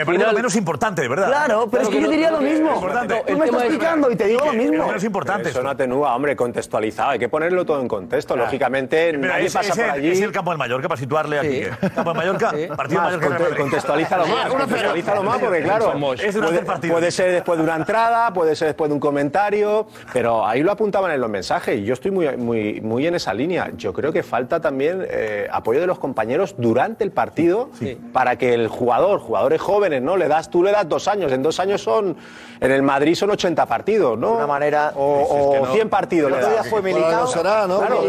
[0.00, 1.26] Me parece, lo menos importante, de verdad.
[1.28, 2.80] Claro, pero es que yo diría lo mismo.
[3.26, 4.76] Tú me estás explicando y te digo lo mismo.
[4.78, 5.50] Lo menos importante.
[5.50, 7.10] Eso no atenúa, hombre, contextualizado.
[7.10, 8.36] Hay que ponerlo todo en contexto.
[8.36, 10.08] Lógicamente, Mira, nadie es, pasa por el, allí.
[10.10, 11.62] es el campo del Mallorca para situarle aquí.
[11.94, 13.38] Campo del Mallorca, partido Más, Mallorca.
[13.44, 16.94] conte- contextualízalo más, contextualízalo más, porque claro, puede, partido.
[16.94, 20.72] puede ser después de una entrada, puede ser después de un comentario, pero ahí lo
[20.72, 23.70] apuntaban en los mensajes y yo estoy muy, muy, muy en esa línea.
[23.76, 27.70] Yo creo que falta también eh, apoyo de los compañeros durante el partido
[28.12, 30.16] para que el jugador, jugadores jóvenes, jóvenes, ¿no?
[30.16, 32.16] Le das, tú le das dos años, en dos años son,
[32.60, 34.30] en el Madrid son 80 partidos, ¿no?
[34.30, 34.92] De una manera...
[34.96, 35.72] O, Sí, es que no.
[35.72, 36.62] 100 partidos El le otro das.
[36.62, 37.26] día fue Militao.
[37.26, 37.78] será, ¿no?
[37.80, 38.00] Claro,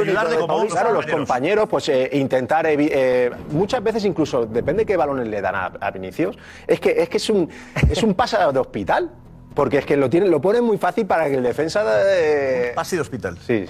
[0.00, 1.68] ayudarle de como claro, los compañeros.
[1.68, 5.90] pues eh, intentar, eh, muchas veces incluso, depende de qué balones le dan a, a
[5.90, 7.48] Vinicius, es que es, que es un,
[7.90, 9.10] es un pase de hospital.
[9.54, 11.82] Porque es que lo, tienen, lo ponen muy fácil para que el defensa...
[12.06, 13.36] eh, pase de hospital.
[13.44, 13.66] Sí,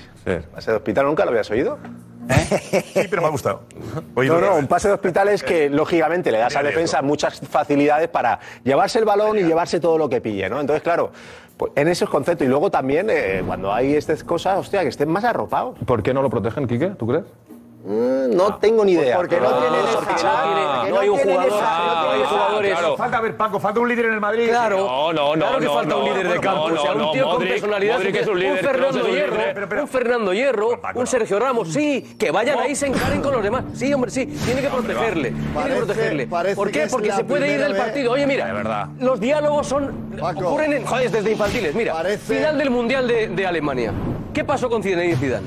[0.53, 1.79] pase de hospital, ¿nunca lo habías oído?
[2.29, 3.63] Sí, pero me ha gustado.
[4.15, 8.09] No, no, un pase de hospital es que, lógicamente, le das a defensa muchas facilidades
[8.09, 10.61] para llevarse el balón y llevarse todo lo que pille, ¿no?
[10.61, 11.11] Entonces, claro,
[11.57, 12.47] pues, en esos conceptos.
[12.47, 15.77] Y luego también, eh, cuando hay estas cosas, hostia, que estén más arropados.
[15.87, 16.89] ¿Por qué no lo protegen, Quique?
[16.91, 17.25] ¿Tú crees?
[17.89, 19.17] Mm, no tengo ni idea.
[19.17, 22.73] Porque no tienen esa- porque Ah, no no hay un jugador- no esa- jugadores.
[22.79, 22.97] Claro.
[22.99, 24.49] Falta, a ver, Paco, falta un líder en el Madrid.
[24.51, 24.77] Claro.
[24.77, 25.47] No, no, no.
[25.47, 26.63] Claro que no, falta un líder de campo.
[26.65, 27.95] o sea, un tío con personalidad.
[27.97, 29.11] Modric es un líder, Fernando un.
[29.11, 29.37] Hierro.
[29.55, 30.81] Pero, pero- un Fernando Hierro.
[30.95, 31.73] un Sergio Ramos.
[31.73, 33.65] Sí, que vayan ahí y se encaren con los demás.
[33.73, 34.27] Sí, hombre, sí.
[34.27, 35.31] Tiene que protegerle.
[35.31, 36.27] Tiene que protegerle.
[36.55, 36.87] ¿Por qué?
[36.91, 38.13] Porque se puede ir del partido.
[38.13, 38.89] Oye, mira.
[39.01, 40.11] Los diálogos son.
[40.21, 40.85] ocurren en.
[40.85, 41.75] Joder, desde infantiles.
[41.75, 41.95] Mira.
[42.19, 43.93] Final del Mundial de, de Alemania.
[44.35, 45.47] ¿Qué pasó con Zinedine Zidane?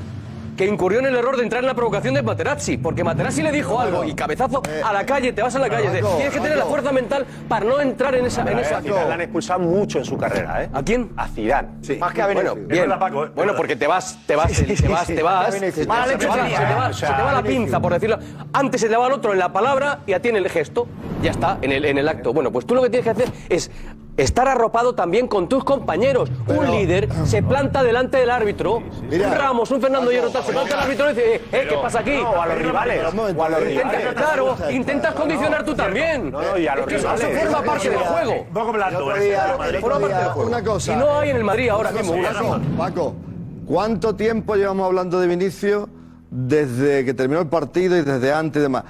[0.56, 3.50] Que incurrió en el error de entrar en la provocación de Materazzi, porque Materazzi le
[3.50, 5.88] dijo algo y cabezazo a la calle, te vas a la calle.
[6.16, 8.42] Tienes que tener la fuerza mental para no entrar en esa.
[8.42, 10.70] En A esa Zidane le han expulsado mucho en su carrera, ¿eh?
[10.72, 11.10] ¿A quién?
[11.16, 11.68] A Zidane.
[11.98, 12.90] Más que a Bueno, bien.
[12.98, 13.30] Paco, ¿eh?
[13.34, 15.50] Bueno, porque te vas, te vas, te vas, te vas.
[15.56, 16.74] Te Mala va- leche se te va- tenía, se te ¿eh?
[16.76, 18.18] va- O se sea, te va la pinza, por decirlo.
[18.52, 20.86] Antes se le va al otro en la palabra y a ti en el gesto.
[21.22, 22.32] Ya está, en el, en el acto.
[22.32, 23.70] Bueno, pues tú lo que tienes que hacer es
[24.16, 26.30] estar arropado también con tus compañeros.
[26.46, 28.82] un líder se planta delante del árbitro.
[29.08, 29.28] Mira.
[29.28, 32.18] un Ramos, un Fernando Hierro, se planta el árbitro y dice, eh, ¿qué pasa aquí?
[32.22, 32.96] No, a los rivales.
[32.98, 34.14] Pero un momento, O a los intenta- rivales.
[34.14, 36.30] Claro, intentas condicionar tú también.
[36.30, 38.32] No, y a los Es que eso- forma parte del juego.
[38.42, 38.98] Un poco blando.
[39.00, 39.82] Forma parte del
[40.30, 40.48] juego.
[40.48, 40.92] una cosa.
[40.92, 42.14] Y no hay en el Madrid ahora mismo.
[42.76, 43.14] Paco,
[43.66, 45.88] ¿cuánto tiempo llevamos hablando de Vinicius
[46.30, 48.84] desde que terminó el partido y desde antes y demás?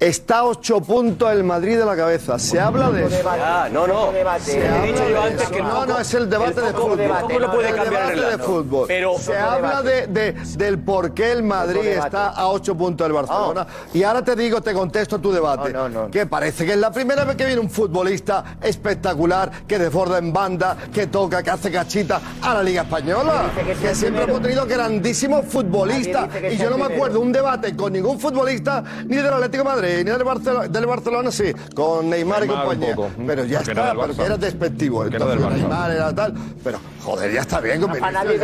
[0.00, 2.38] Está a ocho puntos el Madrid de la cabeza.
[2.38, 3.28] Se habla de eso.
[3.28, 4.12] Ah, no, no.
[4.12, 4.44] debate.
[4.44, 5.50] Se He habla dicho de yo antes eso.
[5.50, 7.00] que el no, foco- no, es el debate el de foco- fútbol.
[7.00, 8.84] el foco lo puede cambiar el debate de fútbol.
[8.86, 12.06] Pero- se habla de, de- del por qué el Madrid debate.
[12.06, 13.66] está a ocho puntos del Barcelona.
[13.92, 15.72] Y ahora te digo, te contesto tu debate.
[15.72, 16.10] No, no, no.
[16.12, 20.32] Que parece que es la primera vez que viene un futbolista espectacular, que desborda en
[20.32, 23.50] banda, que toca, que hace cachita a la Liga Española.
[23.56, 24.28] Que siempre primero.
[24.28, 26.28] hemos tenido grandísimos futbolistas.
[26.52, 26.94] Y yo no me primero.
[26.94, 30.86] acuerdo un debate con ningún futbolista, ni del Atlético de Madrid, ni del Barcelona, del
[30.86, 32.94] Barcelona sí, con Neymar, y Neymar compañía.
[32.94, 33.10] poco.
[33.26, 34.98] Pero ya Porque está, del porque era despectivo.
[34.98, 35.50] Porque Entonces.
[35.58, 36.34] Neymar era tal.
[36.64, 38.38] Pero joder, ya está bien con nadie.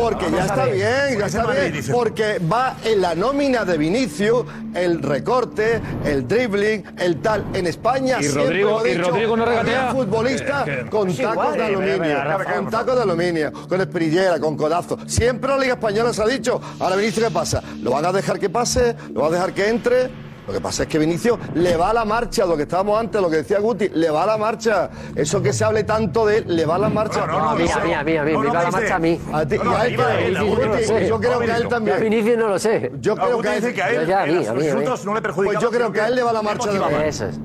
[0.00, 1.84] Porque ya está bien, ya está bien.
[1.92, 4.44] Porque va en la nómina de Vinicius
[4.74, 7.44] el recorte, el dribbling, el tal.
[7.54, 9.90] En España Y siempre Rodrigo- y dicho, Rodrigo no regatea.
[9.90, 11.52] Eh, que- con tacos igual.
[11.52, 12.16] de Eh, aluminio,
[12.54, 14.98] con tacos de aluminio, con espirillera, con codazo.
[15.06, 16.60] Siempre la Liga Española se ha dicho.
[16.78, 17.62] Ahora Vinicius, ¿qué pasa?
[17.82, 18.94] ¿Lo van a dejar que pase?
[19.12, 20.10] ¿Lo van a dejar que entre?
[20.46, 23.20] Lo que pasa es que Vinicius le va a la marcha, lo que estábamos antes,
[23.22, 24.90] lo que decía Guti, le va a la marcha.
[25.14, 27.24] Eso que se hable tanto de él, le va a la marcha.
[27.24, 29.20] no, no, Mira, no, mira, mira, mira, no, me no, va la marcha a mí.
[29.32, 31.96] A ti- No, y a a yo creo que a él también.
[31.96, 32.90] A Vinicius no lo sé.
[33.00, 34.66] Yo creo que a él, que a él, a mí, los a mí, a mí.
[34.66, 35.54] insultos no le perjudican.
[35.54, 36.80] Pues yo creo que a él le va la marcha de.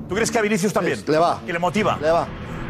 [0.08, 1.00] ¿Tú crees que a Vinicius también?
[1.06, 1.40] Le va.
[1.46, 1.98] Que le motiva.
[2.00, 2.26] Le va.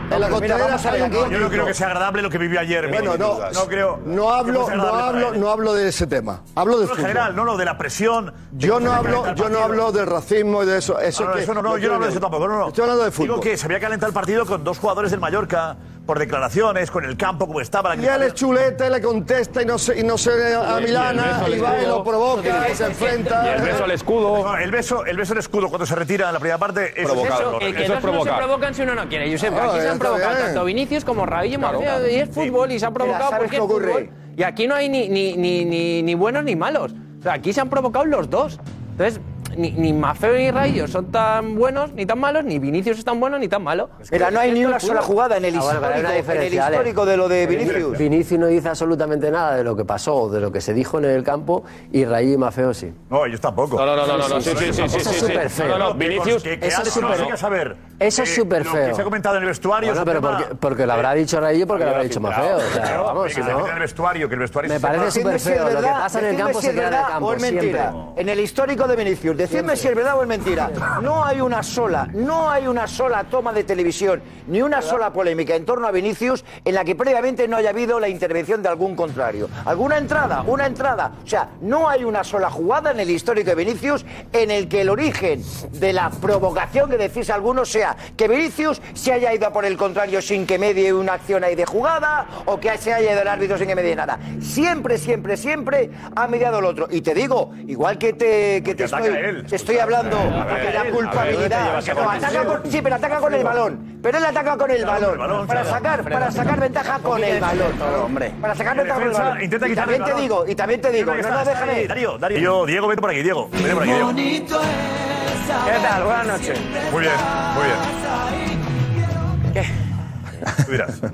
[0.08, 1.32] En la Mira, costelera vamos a ver hay un aquí.
[1.32, 2.88] Yo no creo que sea agradable lo que vivió ayer.
[2.88, 4.00] Bueno, no, no creo.
[4.06, 6.42] no hablo, no hablo, no hablo de ese tema.
[6.54, 8.32] Hablo de No, en general, no, no, de la presión.
[8.52, 10.98] de Yo no hablo, yo no hablo del racismo y de eso.
[11.00, 12.46] eso Ah, no, que- eso no, no, yo no hablo de eso tampoco.
[12.46, 12.68] No, no.
[12.68, 13.28] Estoy hablando de fútbol.
[13.28, 15.76] Digo que se había calentado el partido con dos jugadores del Mallorca
[16.06, 17.96] por declaraciones, con el campo como estaba.
[17.96, 20.74] La Y él es chuleta y le contesta y no se, y no se a
[20.74, 21.96] Y el Milana beso al y va y escudo.
[21.98, 23.42] lo provoca y se enfrenta.
[23.44, 24.44] Y el beso al escudo.
[24.44, 27.06] No, el beso, el beso al escudo cuando se retira en la primera parte es
[27.06, 27.40] Provocado.
[27.58, 28.36] Eso, el que Eso dos es no se provocar.
[28.38, 29.30] provocan si uno no quiere.
[29.32, 30.46] Josep, Ah, aquí se han provocado bien.
[30.46, 31.80] tanto Vinicius como Raúl y Claro.
[31.80, 33.86] Marcelo, y es fútbol y se han provocado ¿sabes porque qué es ocurre?
[33.92, 34.10] fútbol.
[34.36, 36.92] Y aquí no hay ni, ni, ni, ni, ni buenos ni malos.
[37.18, 38.60] O sea, aquí se han provocado los dos.
[38.92, 39.20] Entonces,
[39.56, 43.18] ni, ni Mafeo ni Rayo son tan buenos ni tan malos, ni Vinicius es tan
[43.20, 43.90] bueno ni tan malo.
[44.12, 46.66] Mira, no hay ni una sola jugada en el Ah, una histórico, en el diferencia,
[46.66, 46.76] Ale.
[46.76, 47.98] histórico de lo de Vinicius.
[47.98, 50.98] Vinicius no dice absolutamente nada de lo que pasó o de lo que se dijo
[50.98, 52.92] en el campo y Raí y Mafeo sí.
[53.10, 53.76] No, ellos tampoco.
[53.78, 55.20] No, no, no, no, no, sí, sí, sí, sí, Eso sí, es sí.
[55.26, 55.68] súper feo.
[55.68, 56.42] No, no, Vinicius.
[56.42, 57.76] Que, que Eso es súper- saber.
[57.98, 58.94] Eso es eh, súper Lo que feo.
[58.94, 59.90] se ha comentado en el vestuario.
[59.90, 62.58] Bueno, pero tema- porque, porque lo habrá dicho Raí y porque lo habrá dicho Mafeo.
[63.04, 63.66] Vamos, si se no.
[63.66, 65.70] el vestuario, que el vestuario Me parece súper feo.
[65.70, 68.14] Lo que pasa en el campo si se queda en el campo.
[68.16, 70.70] En el histórico de Vinicius, decidme si es verdad o es mentira.
[71.02, 75.54] No hay una sola, no hay una sola toma de televisión, ni una sola polémica
[75.54, 78.96] en torno a Vinicius en la que previamente no haya habido la intervención de algún
[78.96, 79.48] contrario.
[79.64, 80.42] ¿Alguna entrada?
[80.46, 81.12] Una entrada.
[81.24, 84.80] O sea, no hay una sola jugada en el histórico de Vinicius en el que
[84.80, 85.42] el origen
[85.72, 89.76] de la provocación que decís algunos sea que Vinicius se haya ido a por el
[89.76, 93.28] contrario sin que medie una acción ahí de jugada o que se haya ido el
[93.28, 94.18] árbitro sin que medie nada.
[94.40, 96.88] Siempre, siempre, siempre ha mediado el otro.
[96.90, 99.35] Y te digo, igual que te, que te estoy.
[99.44, 101.76] Te estoy hablando de a la culpabilidad.
[101.76, 103.98] a ver, No, ataca con- sí, pero ataca con el balón.
[104.02, 105.46] Pero él ataca con el balón.
[105.46, 107.72] Para sacar, para sacar ventaja con el balón.
[108.04, 108.32] hombre.
[108.40, 109.42] Para sacar En ventaja con el balón.
[109.42, 111.72] intenta Y también te digo, y también te digo, no, no, está, está déjame.
[111.72, 112.38] ahí, Darío, Darío.
[112.38, 113.48] Diego, Diego, vete por aquí, Diego.
[113.52, 114.12] Vete por aquí, Diego.
[114.14, 116.02] ¿Qué tal?
[116.04, 116.60] Buenas noches.
[116.92, 117.14] Muy bien,
[117.54, 119.52] muy bien.
[119.52, 120.64] ¿Qué?
[120.64, 121.00] Tú dirás.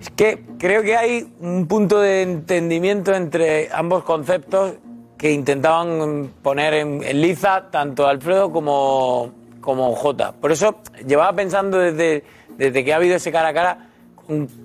[0.00, 4.74] Es que creo que hay un punto de entendimiento entre ambos conceptos
[5.20, 10.32] que intentaban poner en, liza tanto Alfredo como, como Jota.
[10.32, 12.24] Por eso llevaba pensando desde,
[12.56, 13.88] desde que ha habido ese cara a cara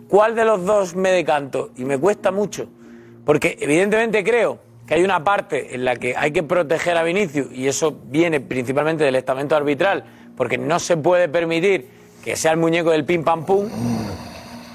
[0.07, 2.67] cuál de los dos me decanto y me cuesta mucho.
[3.25, 7.51] Porque evidentemente creo que hay una parte en la que hay que proteger a Vinicius
[7.51, 10.05] y eso viene principalmente del estamento arbitral,
[10.37, 11.89] porque no se puede permitir
[12.23, 13.67] que sea el muñeco del pim pam pum,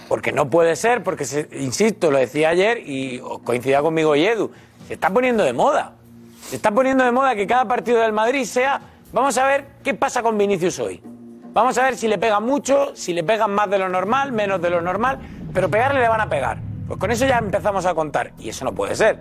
[0.09, 4.51] porque no puede ser, porque, se- insisto, lo decía ayer y coincidía conmigo y Edu,
[4.91, 5.93] se está poniendo de moda.
[6.49, 8.81] Se está poniendo de moda que cada partido del Madrid sea,
[9.13, 11.01] vamos a ver qué pasa con Vinicius hoy.
[11.53, 14.61] Vamos a ver si le pegan mucho, si le pegan más de lo normal, menos
[14.61, 15.21] de lo normal,
[15.55, 16.59] pero pegarle le van a pegar.
[16.89, 19.21] Pues con eso ya empezamos a contar y eso no puede ser.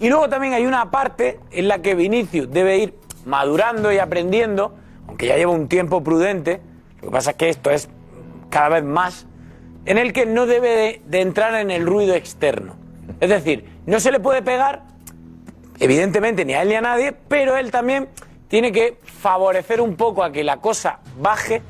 [0.00, 2.94] Y luego también hay una parte en la que Vinicius debe ir
[3.26, 4.74] madurando y aprendiendo,
[5.06, 6.62] aunque ya lleva un tiempo prudente,
[7.02, 7.90] lo que pasa es que esto es
[8.48, 9.26] cada vez más,
[9.84, 12.76] en el que no debe de, de entrar en el ruido externo.
[13.20, 14.93] Es decir, no se le puede pegar,
[15.78, 18.08] evidentemente, ni a él ni a nadie, pero él también
[18.48, 21.62] tiene que favorecer un poco a que la cosa baje,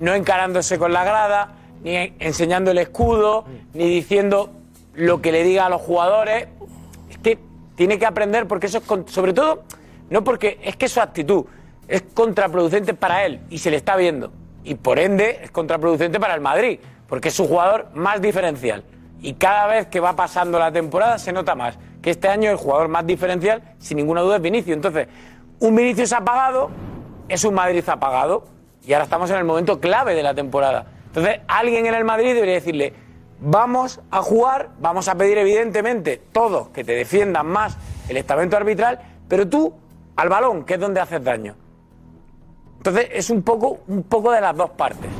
[0.00, 3.44] no encarándose con la grada, ni enseñando el escudo,
[3.74, 4.50] ni diciendo
[4.94, 6.48] lo que le diga a los jugadores.
[7.10, 7.38] Es que
[7.74, 9.64] tiene que aprender porque eso es, sobre todo,
[10.10, 11.44] no porque es que su actitud
[11.88, 14.32] es contraproducente para él y se le está viendo.
[14.64, 18.82] Y por ende es contraproducente para el Madrid, porque es su jugador más diferencial.
[19.20, 22.56] Y cada vez que va pasando la temporada se nota más que este año el
[22.56, 24.76] jugador más diferencial, sin ninguna duda, es Vinicius.
[24.76, 25.08] Entonces,
[25.58, 26.70] un Vinicius apagado
[27.28, 28.44] es un Madrid apagado.
[28.84, 30.86] Y ahora estamos en el momento clave de la temporada.
[31.06, 32.92] Entonces, alguien en el Madrid debería decirle,
[33.40, 37.76] vamos a jugar, vamos a pedir evidentemente todos que te defiendan más
[38.08, 39.74] el estamento arbitral, pero tú
[40.14, 41.56] al balón, que es donde haces daño.
[42.76, 45.10] Entonces, es un poco, un poco de las dos partes.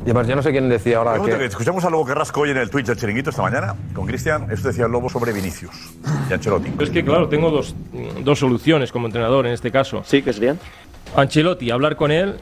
[0.00, 1.36] Y además, yo no sé quién decía ahora que...
[1.36, 4.50] que escuchamos a Lobo Carrasco hoy en el Twitch del Chiringuito esta mañana con Cristian.
[4.50, 5.74] Esto decía el Lobo sobre Vinicius
[6.30, 6.72] y Ancelotti.
[6.78, 7.74] Es que, claro, tengo dos,
[8.24, 10.02] dos soluciones como entrenador en este caso.
[10.06, 10.58] Sí, que serían.
[11.14, 12.36] Ancelotti, hablar con él,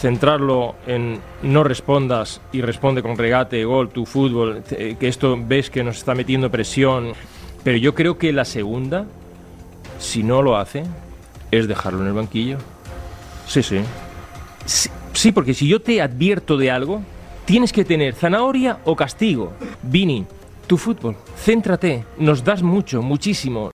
[0.00, 5.70] centrarlo en no respondas y responde con regate, gol, tu fútbol, eh, que esto ves
[5.70, 7.14] que nos está metiendo presión.
[7.64, 9.06] Pero yo creo que la segunda,
[9.98, 10.84] si no lo hace,
[11.50, 12.58] es dejarlo en el banquillo.
[13.46, 13.80] Sí, sí.
[14.68, 17.00] Sí, sí, porque si yo te advierto de algo,
[17.46, 19.54] tienes que tener zanahoria o castigo.
[19.82, 20.26] Vini,
[20.66, 23.70] tu fútbol, céntrate, nos das mucho, muchísimo.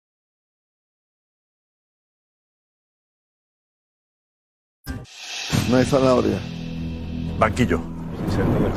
[5.68, 6.38] No hay zanahoria.
[7.38, 7.80] Banquillo.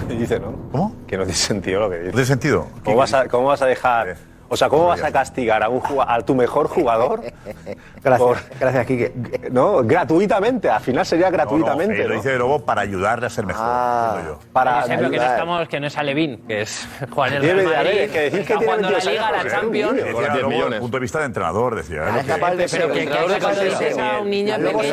[0.01, 0.70] Lo que dice, ¿no?
[0.72, 0.95] ¿Cómo?
[1.05, 2.07] Que no tiene sentido lo que dice.
[2.07, 2.68] ¿No tiene sentido?
[2.84, 4.18] ¿Cómo vas a, cómo vas a dejar.?
[4.50, 7.22] O sea, ¿cómo vas a castigar a, un a tu mejor jugador?
[8.04, 9.12] Gracias, gracias, Quique.
[9.52, 10.70] No, gratuitamente.
[10.70, 11.98] Al final sería gratuitamente.
[11.98, 13.66] No, no, lo dice Lobo para ayudarle a ser mejor.
[13.66, 14.52] entiendo yo.
[14.54, 17.58] Para Por ejemplo, que no, estamos, que no es Alevín, que es Juan el Real
[17.58, 19.95] de Madrid, es que decir que está jugando la 22 Liga, la Champions.
[19.95, 20.80] Decía Con 10 Lobo desde el millones.
[20.80, 22.02] punto de vista de entrenador, decía.
[22.06, 24.89] Ah, es capaz de Pero que, entrenador de a un niño Luego se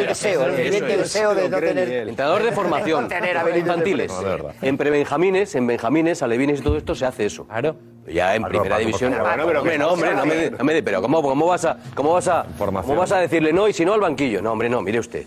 [0.00, 2.08] el deseo, el deseo de no tener.
[2.08, 3.08] Entrenador de formación.
[3.56, 4.12] Infantiles.
[4.20, 4.68] de.
[4.68, 7.46] En prebenjamines, en benjamines, alevines y todo esto se hace eso.
[7.46, 7.76] Claro.
[8.06, 9.12] Ya en primera división.
[9.12, 12.14] Paco, hombre, no, hombre, no me, no me de- pero ¿cómo, cómo vas a, cómo
[12.14, 14.42] vas a, cómo vas a decirle no y si no al banquillo?
[14.42, 15.24] No, hombre, no, mire usted.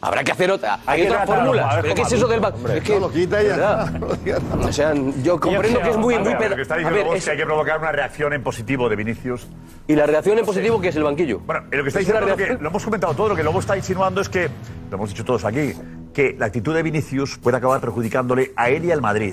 [0.00, 0.80] Habrá que hacer otra.
[0.84, 1.76] Hay, Hay otras fórmulas.
[1.80, 2.58] ¿Pero qué es eso del banco?
[2.58, 2.76] hombre.
[2.76, 2.92] Es que.
[2.94, 7.30] O sea, yo comprendo que es muy, muy que está A diciendo ver, es que
[7.30, 9.46] hay que provocar una reacción en positivo de Vinicius.
[9.86, 11.40] y la reacción en positivo que es el banquillo.
[11.40, 13.78] Bueno, lo que está diciendo, lo, que, lo hemos comentado todo, lo que Lobo está
[13.78, 14.50] insinuando es que,
[14.90, 15.72] lo hemos dicho todos aquí,
[16.12, 19.32] que la actitud de Vinicius puede acabar perjudicándole a él y al Madrid.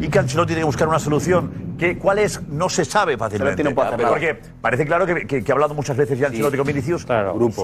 [0.00, 3.52] Y que Ancelotti tiene que buscar una solución, que cuál es no se sabe fácilmente.
[3.62, 4.10] Ancelotti no puede hacer nada.
[4.34, 7.04] Porque parece claro que, que- que ha hablado muchas veces ya Ancelotti con Vinicius,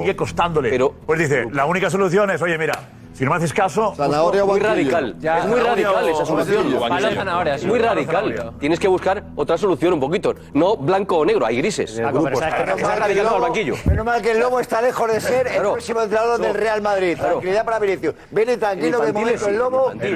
[0.03, 0.71] sigue costándole.
[1.07, 2.75] Pues dice, la única solución es, oye, mira,
[3.13, 3.95] Si no me haces caso.
[3.97, 5.15] Zanahoria o muy radical.
[5.21, 6.81] Ya, es muy zanahoria radical esa solución.
[6.89, 8.53] Palo zanahoria, es muy radical.
[8.59, 10.35] Tienes que buscar otra solución un poquito.
[10.55, 12.01] No blanco o negro, hay grises.
[12.01, 13.75] Paco, pero sabes que no que radical el al banquillo.
[13.85, 15.73] Menos mal que el Lobo está lejos de ser el Claro.
[15.73, 17.15] próximo entrenador del Real Madrid.
[17.17, 17.31] Claro.
[17.33, 18.15] Tranquilidad para Vinicius.
[18.31, 19.93] Viene tranquilo de Infantiles momento el Lobo.
[19.99, 20.11] Que-.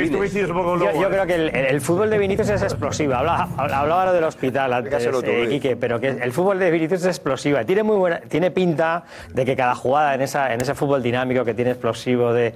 [0.00, 3.14] Yo, yo creo que el, fútbol de Vinicius es explosivo.
[3.14, 5.46] Habla- hablaba lo del hospital antes, eh.
[5.48, 7.58] Quique, pero que el fútbol de Vinicius es explosivo.
[7.66, 11.44] Tiene muy buena, tiene pinta de que cada jugada en, esa, en ese fútbol dinámico
[11.44, 12.52] que tiene explosivo de,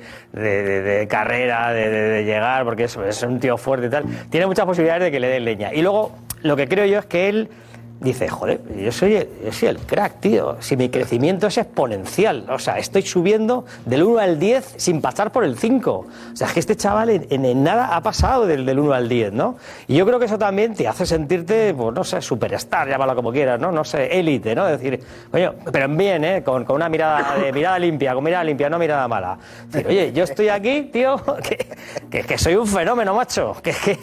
[1.08, 5.10] carrera, de llegar, porque es, es un tío fuerte y tal, tiene muchas posibilidades de
[5.10, 5.72] que le den leña.
[5.72, 6.12] Y luego,
[6.42, 7.48] lo que creo yo es que él
[8.00, 10.56] dice, joder, yo soy, yo soy el crack, tío.
[10.60, 12.46] Si mi crecimiento es exponencial.
[12.50, 15.90] O sea, estoy subiendo del 1 al 10 sin pasar por el 5.
[15.92, 19.08] O sea, es que este chaval en, en- nada ha pasado del, del 1 al
[19.08, 19.56] 10, ¿no?
[19.86, 23.32] Y yo creo que eso también te hace sentirte, pues no sé, superstar, llámalo como
[23.32, 23.72] quieras, ¿no?
[23.72, 24.66] No sé, élite, ¿no?
[24.66, 26.42] Decir, coño, pero en bien, ¿eh?
[26.44, 29.38] Con, con una mirada, de, mirada limpia, con mirada limpia, no mirada mala.
[29.68, 31.66] Decir, oye, yo estoy aquí, tío, que,
[32.10, 33.56] que, que soy un fenómeno, macho.
[33.62, 33.98] Que, que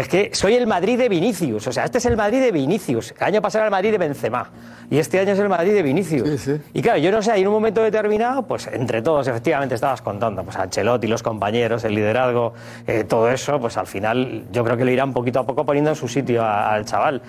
[0.00, 1.66] es que soy el Madrid de Vinicius.
[1.66, 3.14] O sea, este es el Madrid de Vinicius.
[3.18, 4.50] El año pasado era el Madrid de Benzema.
[4.90, 6.28] Y este año es el Madrid de Vinicius.
[6.74, 10.42] Y claro, yo no sé, en un momento determinado, pues entre todos, efectivamente, estabas contando,
[10.44, 12.52] pues Ancelotti, los compañeros, el liderazgo,
[12.86, 15.90] eh, todo eso, pues al final yo creo que lo irán poquito a poco poniendo
[15.90, 17.22] en su sitio a- al chaval.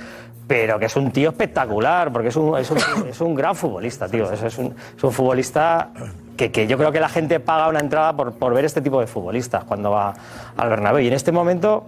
[0.47, 2.77] Pero que es un tío espectacular, porque es un, es un,
[3.09, 4.31] es un gran futbolista, tío.
[4.31, 5.89] Es, es un, es un futbolista
[6.37, 9.01] que, que yo creo que la gente paga una entrada por, por ver este tipo
[9.01, 10.13] de futbolistas cuando va
[10.55, 11.03] al Bernabéu.
[11.03, 11.85] Y en este momento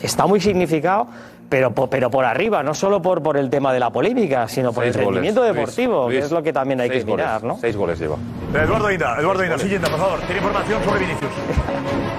[0.00, 1.06] está muy significado,
[1.48, 4.82] pero, pero por arriba, no solo por, por el tema de la polémica, sino por
[4.84, 7.40] Seis el rendimiento goles, deportivo, Luis, que es lo que también hay seis que mirar,
[7.40, 7.60] goles, ¿no?
[7.60, 8.16] Seis goles lleva.
[8.54, 10.18] Eduardo Inda, Eduardo Inda, siguiente, por favor.
[10.20, 11.30] Tiene información sobre Vinicius.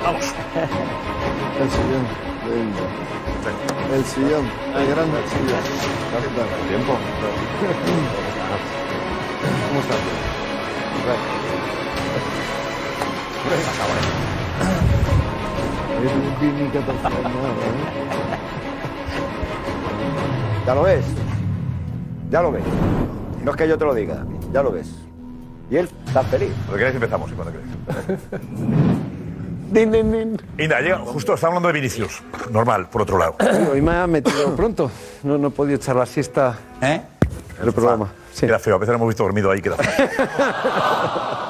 [0.04, 0.26] Vamos.
[1.60, 2.06] El sillón.
[3.94, 4.46] El, sillón.
[4.78, 5.64] El grande sillón.
[6.70, 6.94] Tiempo.
[9.68, 9.98] ¿Cómo estás?
[13.48, 13.54] Es
[16.12, 16.74] un ¿eh?
[20.66, 21.06] ¿Ya lo ves?
[22.30, 22.64] Ya lo ves.
[23.44, 24.90] No es que yo te lo diga, ya lo ves.
[25.72, 26.52] Y él está feliz.
[26.66, 27.72] Cuando queráis empezamos, y cuando queráis.
[29.72, 30.42] Din, din, din.
[30.58, 32.22] Inda, llega, justo está hablando de Vinicius.
[32.52, 33.36] Normal, por otro lado.
[33.72, 34.92] Hoy me ha metido pronto.
[35.24, 37.02] No, no he podido echar la siesta ¿Eh?
[37.62, 38.10] en el programa.
[38.38, 40.08] Queda feo, a veces lo hemos visto dormido ahí, queda feo.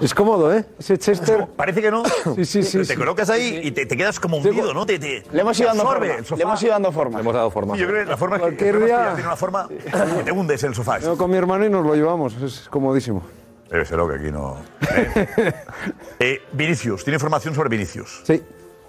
[0.00, 0.64] Es cómodo, ¿eh?
[0.78, 1.46] Ese Chester.
[1.56, 2.02] Parece que no.
[2.36, 2.78] Sí, sí, sí.
[2.78, 2.96] Te sí.
[2.96, 4.86] colocas ahí y te, te quedas como hundido, ¿no?
[4.86, 6.06] Te, te, Le hemos ido dando forma.
[6.06, 7.20] Le hemos ido dando forma.
[7.20, 7.76] hemos dado forma.
[7.76, 10.68] Yo creo que la forma es que, día- tiene una forma que te hundes en
[10.70, 10.98] el sofá.
[10.98, 12.34] Vengo con mi hermano y nos lo llevamos.
[12.36, 13.22] Es comodísimo.
[13.70, 14.56] Debe ser lo que aquí no.
[14.96, 15.52] Eh,
[16.20, 18.22] eh, Vinicius, tiene información sobre Vinicius.
[18.24, 18.42] Sí.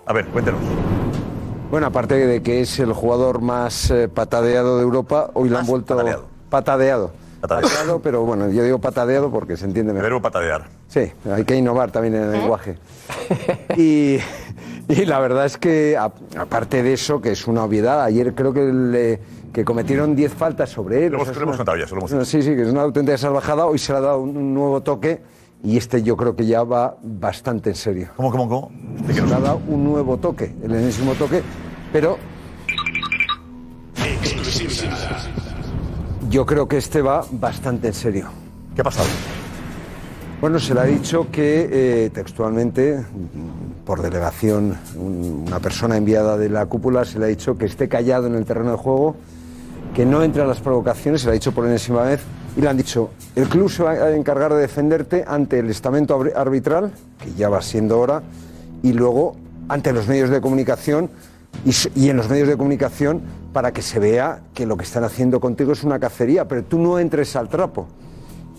[0.05, 0.61] A ver, cuéntanos.
[1.69, 5.65] Bueno, aparte de que es el jugador más eh, patadeado de Europa, hoy le han
[5.65, 5.95] vuelto.
[5.95, 6.25] patadeado.
[6.49, 7.11] Patadeado.
[7.41, 7.67] Patadeado.
[7.69, 10.09] Patadeado, pero bueno, yo digo patadeado porque se entiende mejor.
[10.09, 10.67] Verbo patadear.
[10.87, 12.77] Sí, hay que innovar también en el lenguaje.
[13.77, 14.17] Y,
[14.87, 18.53] y la verdad es que, a- aparte de eso, que es una obviedad, ayer creo
[18.53, 19.19] que, le-
[19.53, 21.11] que cometieron 10 faltas sobre él.
[21.13, 22.55] Lo o hemos, sea, es lo hemos una- contado ya, se lo hemos Sí, sí,
[22.55, 23.65] que es una auténtica salvajada.
[23.65, 25.21] Hoy se le ha dado un, un nuevo toque
[25.63, 28.09] y este yo creo que ya va bastante en serio.
[28.15, 28.71] ¿Cómo, cómo, cómo?
[29.07, 31.41] Se le ha dado un nuevo toque, el enésimo toque,
[31.91, 32.17] pero
[36.29, 38.27] yo creo que este va bastante en serio.
[38.75, 39.07] ¿Qué ha pasado?
[40.41, 41.67] Bueno, se le ha dicho que
[42.05, 43.03] eh, textualmente,
[43.85, 47.89] por delegación, un- una persona enviada de la cúpula se le ha dicho que esté
[47.89, 49.15] callado en el terreno de juego,
[49.93, 52.21] que no entre a las provocaciones, se le ha dicho por enésima vez,
[52.55, 56.19] y le han dicho, el club se va a encargar de defenderte ante el estamento
[56.35, 58.21] arbitral, que ya va siendo hora,
[58.81, 59.35] y luego
[59.67, 61.09] ante los medios de comunicación
[61.95, 63.21] y, en los medios de comunicación
[63.53, 66.79] para que se vea que lo que están haciendo contigo es una cacería, pero tú
[66.79, 67.87] no entres al trapo.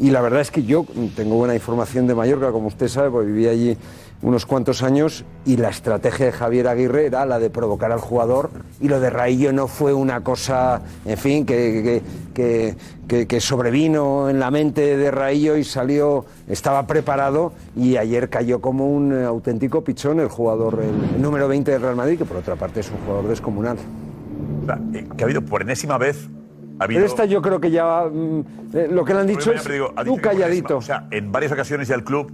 [0.01, 3.27] Y la verdad es que yo tengo buena información de Mallorca, como usted sabe, porque
[3.31, 3.77] viví allí
[4.23, 8.51] unos cuantos años y la estrategia de Javier Aguirre era la de provocar al jugador
[8.81, 12.03] y lo de Raillo no fue una cosa, en fin, que,
[12.35, 12.77] que,
[13.27, 18.87] que- sobrevino en la mente de Raillo y salió, estaba preparado y ayer cayó como
[18.91, 22.81] un auténtico pichón el jugador, el, número 20 del Real Madrid, que por otra parte
[22.81, 23.79] es un jugador descomunal.
[24.95, 26.29] Eh, que ha habido por enésima vez.
[26.81, 28.41] Ha habido, Pero esta yo creo que ya, mm,
[28.75, 30.79] eh, lo que le han dicho es, digo, tú calladito.
[30.79, 32.33] O sea, en varias ocasiones ya el club,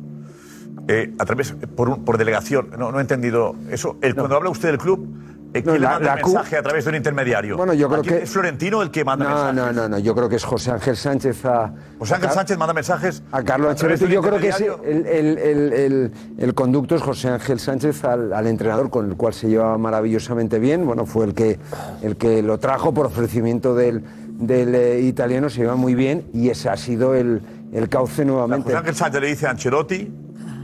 [0.88, 3.96] eh, a través, por, un- por delegación, no, no he entendido eso.
[4.02, 5.04] El, Cuando habla usted del club,
[5.52, 7.56] eh, ¿quién No, le manda la el mensaje a través de un intermediario?
[7.56, 9.74] Bueno, yo creo que- ¿Es Florentino el que manda No, mensajes?
[9.74, 11.72] no, no, no, yo creo que es José Ángel Sánchez a...
[11.98, 14.80] José Ángel a- Sánchez manda mensajes A Carlos Ancelotti, yo creo que intermediario.
[14.84, 19.16] el, el- el- el- el conducto es José Ángel Sánchez al, al entrenador con el
[19.16, 20.86] cual se lleva maravillosamente bien.
[20.86, 21.58] Bueno, fue el que,
[22.02, 24.04] el que lo trajo por ofrecimiento del,
[24.38, 27.40] del eh, italiano, se lleva muy bien y ese ha sido el,
[27.72, 28.64] el cauce nuevamente.
[28.64, 30.12] José Ángel Sánchez le dice a Ancelotti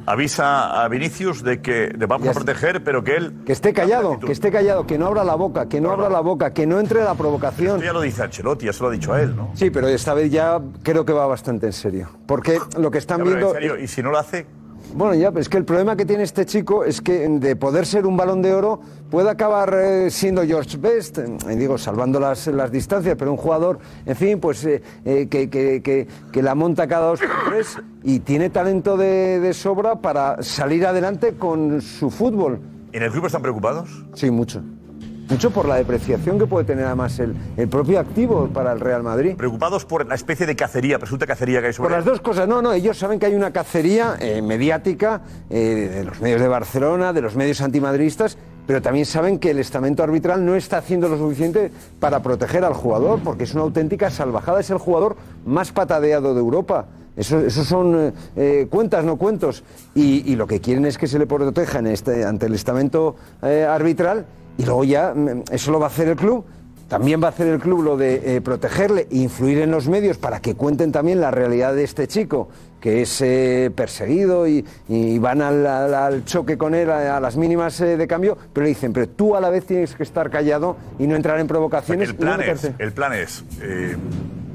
[0.05, 3.35] avisa a Vinicius de que le vamos a proteger, pero que él...
[3.47, 6.21] Que esté callado, que esté callado, que no abra la boca, que no abra la
[6.21, 7.77] boca, que no entre la provocación.
[7.77, 9.51] Esto ya lo dice Ancelotti, ya se lo ha dicho a él, ¿no?
[9.55, 12.09] Sí, pero esta vez ya creo que va bastante en serio.
[12.27, 13.55] Porque lo que están Ya, pero en viendo.
[13.55, 14.47] serio, y si no lo hace,
[14.95, 17.87] Bueno, ya, pero es que el problema que tiene este chico es que de poder
[17.87, 18.81] ser un balón de oro
[19.11, 21.27] puede acabar eh, siendo George Best, eh,
[21.57, 25.81] digo, salvando las, las distancias, pero un jugador, en fin, pues eh, eh, que, que-
[25.83, 30.43] que- que la monta cada dos por tres y tiene talento de, de sobra para
[30.43, 32.61] salir adelante con su fútbol.
[32.93, 33.89] ¿En el club están preocupados?
[34.15, 34.63] Sí, mucho.
[35.29, 39.03] Mucho por la depreciación que puede tener además el, el propio activo para el Real
[39.03, 39.35] Madrid.
[39.37, 42.47] preocupados por la especie de cacería, presunta cacería que hay sobre Por las dos cosas,
[42.49, 46.49] no, no, ellos saben que hay una cacería eh, mediática eh, de los medios de
[46.49, 51.09] Barcelona, de los medios antimadridistas, pero también saben que el estamento arbitral no está haciendo
[51.09, 55.17] lo suficiente para proteger al jugador, porque es una auténtica salvajada, es el jugador
[55.47, 56.87] más patadeado de Europa.
[57.17, 59.65] Eso, eso son eh, cuentas, no cuentos.
[59.95, 63.17] Y, y lo que quieren es que se le proteja en este, ante el estamento
[63.43, 64.27] arbitral
[64.59, 66.45] y luego ya mm, eso lo va a hacer el club.
[66.89, 70.19] También va a hacer el club lo de eh, protegerle e influir en los medios
[70.19, 72.51] para que cuenten también la realidad de este chico,
[72.83, 77.21] que es eh, perseguido y, y van al, al- al choque con él a, a
[77.21, 80.03] las mínimas eh, de cambio, pero le dicen, pero tú a la vez tienes que
[80.03, 82.11] estar callado y no entrar en provocaciones.
[82.11, 82.85] El no plan es, meterte".
[82.85, 83.97] el plan es eh,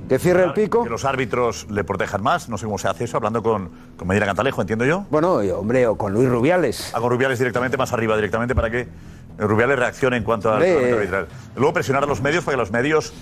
[0.07, 0.83] que cierre el pico.
[0.83, 2.49] Que los árbitros le protejan más.
[2.49, 5.05] No sé cómo se hace eso, hablando con, con Medina Cantalejo, entiendo yo.
[5.09, 6.91] Bueno, hombre, o con Luis Rubiales.
[6.93, 8.87] Ah, con Rubiales directamente, más arriba directamente, para que
[9.38, 10.93] Rubiales reaccione en cuanto al eh.
[10.93, 11.27] arbitral.
[11.55, 13.13] Luego presionar a los medios para que los medios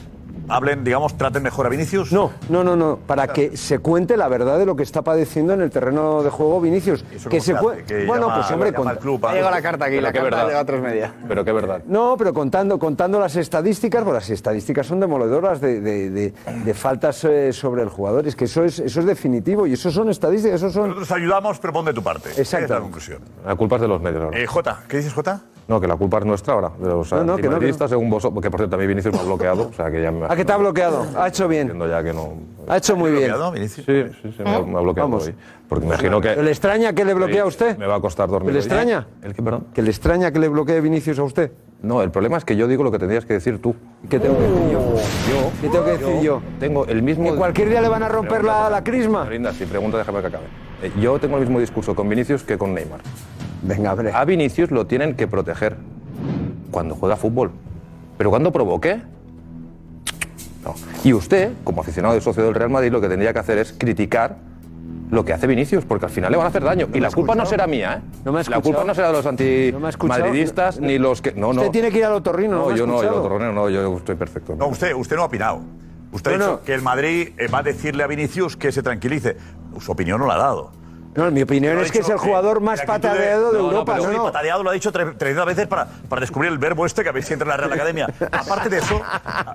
[0.47, 2.11] hablen, digamos, traten mejor a Vinicius.
[2.11, 5.53] No, no, no, no, para que se cuente la verdad de lo que está padeciendo
[5.53, 7.03] en el terreno de juego Vinicius.
[7.11, 7.83] ¿Eso Que se se hace?
[7.85, 10.19] Que Bueno, llama- pues hombre, llama al club llegado la carta aquí, Pero la qué
[10.19, 10.47] carta verdad.
[10.49, 11.13] llega a tres media.
[11.27, 11.81] Pero qué verdad.
[11.87, 16.73] No, pero contando, contando las estadísticas, pues las estadísticas son demoledoras de, de- de- de
[16.75, 18.27] faltas eh, sobre el jugador.
[18.27, 20.89] Es que eso es, eso es definitivo y eso son estadísticas, eso son...
[20.89, 22.29] Nosotros ayudamos, pero pon de tu parte.
[22.29, 22.41] Exacto.
[22.43, 23.19] Esa es la conclusión.
[23.43, 24.31] La culpa es de los medios.
[24.35, 25.41] Eh, Jota, ¿qué dices, Jota?
[25.67, 28.07] No, que la culpa es nuestra ahora, de los No, no, que no, antimadridistas, según
[28.09, 30.25] vosotros, porque por cierto, a mí Vinicius me ha bloqueado, o sea que ya me...
[30.27, 31.07] ¿A qué te ha bloqueado?
[31.17, 31.73] Ha hecho bien.
[31.89, 32.33] Ya que no...
[32.67, 33.31] Ha hecho muy bien.
[33.67, 33.83] Sí, sí,
[34.23, 35.25] sí, me, ha- me ha bloqueado Vamos.
[35.27, 35.33] hoy.
[35.67, 36.35] Porque imagino que...
[36.35, 37.77] ¿Le extraña que le bloquee a usted?
[37.79, 38.49] Me va a costar dormir.
[38.49, 39.07] ¿Que le extraña?
[39.23, 39.65] ¿El qué, perdón?
[39.73, 41.51] ¿Que le extraña que le bloquee Vinicius a usted?
[41.81, 43.75] No, el problema es que yo digo lo que tendrías que decir tú.
[44.07, 44.79] ¿Qué tengo que decir yo?
[44.79, 46.41] Yo, ¿Qué tengo que decir yo?
[46.59, 47.31] Tengo el mismo...
[47.31, 49.27] ¿Que cualquier día le van a romper la, la crisma?
[49.27, 50.45] Linda, si pregunta, déjame que acabe.
[50.83, 52.99] Eh, yo tengo el mismo discurso con Vinicius que con Neymar.
[53.61, 54.11] Venga, hombre.
[54.13, 55.77] A Vinicius lo tienen que proteger
[56.71, 57.51] cuando juega fútbol.
[58.17, 59.01] Pero cuando provoque,
[60.63, 60.73] no.
[61.03, 63.73] Y usted, como aficionado y socio del Real Madrid, lo que tendría que hacer es
[63.77, 64.37] criticar
[65.11, 66.87] lo que hace Vinicius, porque al final le van a hacer daño.
[66.93, 68.19] y la culpa no será mía, ¿eh?
[68.25, 71.33] No me la culpa no será de los antimadridistas ni los que.
[71.33, 71.61] No, no.
[71.61, 72.69] Usted tiene que ir al otorrino, ¿no?
[72.71, 74.55] No, yo no, yo otorrino no, yo estoy perfecto.
[74.55, 75.61] No, usted, usted no ha opinado.
[76.11, 76.63] Usted ha No, dicho no.
[76.63, 79.37] que el Madrid eh, va a decirle a Vinicius que se tranquilice.
[79.79, 80.71] Su opinión no la ha dado.
[81.15, 83.97] No, mi opinión es que es el jugador más patadeado de Europa.
[83.97, 87.09] No, patadeado lo ha dicho tre- 30 veces para, para descubrir el verbo este que
[87.09, 88.07] habéis siempre en la Real Academia.
[88.31, 89.01] Aparte de eso,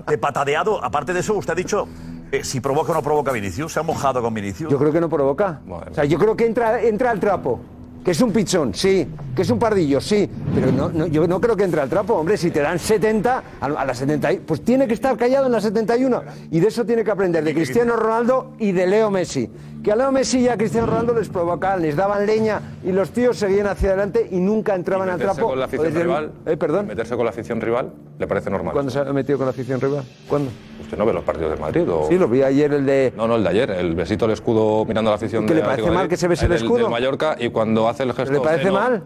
[0.08, 1.86] de patadeado, aparte de eso, usted ha dicho
[2.32, 3.72] eh, si provoca o no provoca Vinicius.
[3.72, 4.70] ¿Se ha mojado con Vinicius?
[4.70, 5.61] Yo creo que no provoca.
[5.68, 7.61] O sea, yo creo que entra, entra al trapo.
[8.05, 9.07] Que es un pichón, sí.
[9.36, 10.28] Que es un pardillo, sí.
[10.55, 12.14] Pero no, no, yo no creo que entre al trapo.
[12.14, 15.46] Hombre, si te dan 70, a, a las 70, y- pues tiene que estar callado
[15.46, 16.22] en las 71.
[16.51, 19.51] Y de eso tiene que aprender de Cristiano Ronaldo y de Leo Messi.
[19.84, 23.11] Que a Leo Messi y a Cristiano Ronaldo les provocaban, les daban leña y los
[23.11, 25.51] tíos seguían hacia adelante y nunca entraban al Meterse trapo.
[25.51, 26.32] con la afición el- rival.
[26.46, 26.86] Eh, perdón.
[26.86, 28.72] Meterse con la afición rival le parece normal.
[28.72, 30.05] ¿Cuándo se ha metido con la afición rival?
[30.28, 30.51] ¿Cuándo?
[30.91, 31.88] ¿Usted no ve los partidos de Madrid?
[31.88, 32.09] O...
[32.09, 33.12] Sí, lo vi ayer el de.
[33.16, 35.55] No, no, el de ayer, el besito al escudo mirando a la afición ¿Y qué
[35.55, 36.78] de le parece Atlético de mal Madrid, que se bese el del- escudo?
[36.78, 38.32] Del Mallorca y cuando hace el gesto.
[38.32, 39.03] ¿Le parece obsceno- mal?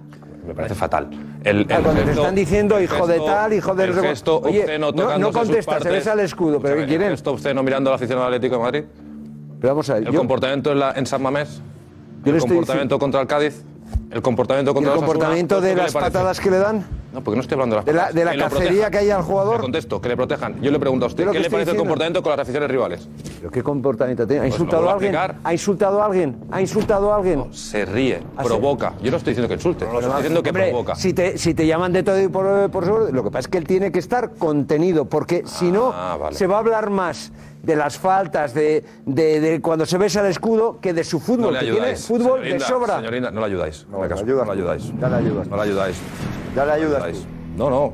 [0.47, 1.11] Me parece fatal.
[1.45, 3.85] El, Ah, el cuando te gesto- están diciendo el hijo de gesto- tal, hijo de
[3.85, 7.09] el gesto Oye, obsceno no, no contesta, se besa el escudo, pero ¿qué quieren?
[7.09, 8.85] El gesto obsceno mirando a la afición del Atlético de Madrid.
[9.61, 11.61] Pero vamos a ver, El yo- comportamiento en, la- en San Mamés.
[12.25, 13.63] El comportamiento contra el Cádiz.
[14.15, 16.87] El comportamiento ¿Y contra el Osasuna, comportamiento ¿esto de las patadas que le dan?
[17.13, 18.15] No, porque no estoy hablando de las De la, patadas.
[18.15, 19.57] de la Que cacería que hay al jugador.
[19.57, 20.61] Le contesto, que le protejan.
[20.63, 23.09] Yo le pregunto a usted, ¿qué le parece el comportamiento con las aficiones rivales?
[23.41, 24.43] ¿Pero qué comportamiento tiene?
[24.43, 25.17] ¿Ha Pues insultado lo a alguien?
[25.43, 26.37] ¿Ha insultado a alguien?
[26.53, 27.53] ¿Ha insultado a alguien?
[27.53, 28.95] Se ríe, ¿Ah, provoca.
[29.03, 30.95] Yo no estoy diciendo que insulte, estoy diciendo que Hombre, provoca.
[30.95, 33.49] Si te, si te llaman de todo y por, por seguro, lo que pasa es
[33.49, 36.37] que él tiene que estar contenido, porque si no, Ah, vale.
[36.37, 37.33] se va a hablar más
[37.65, 41.25] de las faltas, de, de- de cuando se besa el escudo, que de su No
[41.25, 42.97] fútbol, le que tiene fútbol de Señorinda, sobra.
[42.99, 43.87] Señorinda, no le ayudáis.
[43.91, 44.69] No, le caso, ayudas no le tú.
[44.71, 44.93] ayudáis.
[45.01, 45.49] Ya le ayudas.
[45.49, 45.97] No le ayudáis.
[46.55, 47.27] Ya le ayudas ayudáis.
[47.57, 47.93] No, no.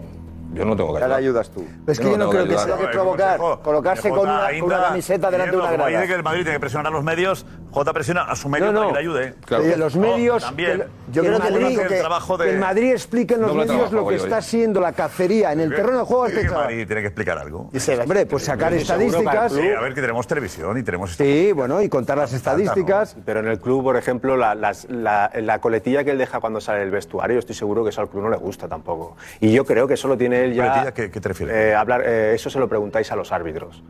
[0.53, 1.19] Yo no tengo que Ya le ayudar.
[1.45, 1.65] ayudas tú.
[1.87, 5.31] Es que yo no creo que sea que provocar, colocarse con una, con una camiseta
[5.31, 6.07] delante de una Como dice grada.
[6.07, 8.73] que el Madrid tiene que presionar a los medios, Jota presiona a su medio No,
[8.73, 8.79] no.
[8.81, 9.35] para que le ayude.
[9.47, 10.43] Que los medios.
[10.43, 10.79] también.
[10.79, 13.53] que- Yo que creo que Madrid, el trabajo de- que el Madrid explique en los
[13.55, 16.25] medios trabajo, lo que está siendo la cacería en el terreno de juego.
[16.25, 16.65] Que Este chaval.
[16.65, 17.71] Madrid tiene que explicar algo.
[18.03, 19.53] Hombre, pues sacar estadísticas.
[19.53, 21.13] a ver, que tenemos televisión y tenemos...
[21.15, 23.17] Sí, bueno, y contar las estadísticas.
[23.25, 26.61] Pero en el club, por ejemplo, la, las- la- la coletilla que él deja cuando
[26.61, 29.17] sale del vestuario, estoy seguro que eso al club no le gusta tampoco.
[29.41, 30.93] Y yo creo que eso lo tiene él ya.
[30.93, 31.55] ¿Qué- qué te refieres?
[31.55, 33.83] Eh, hablar, eh, eso se lo preguntáis a los árbitros.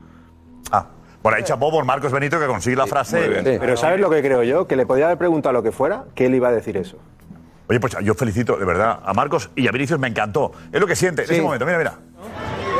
[0.70, 0.86] Ah,
[1.22, 3.42] bueno, ahí chapó por Marcos Benito que consigue la frase.
[3.60, 4.66] Pero ¿sabes lo que creo yo?
[4.66, 6.98] Que le podía haber preguntado lo que fuera, que él iba a decir eso.
[7.68, 10.50] Oye, pues yo felicito de verdad a Marcos y a Vinicius, me encantó.
[10.72, 11.94] Es lo que siente en ese momento, mira, mira.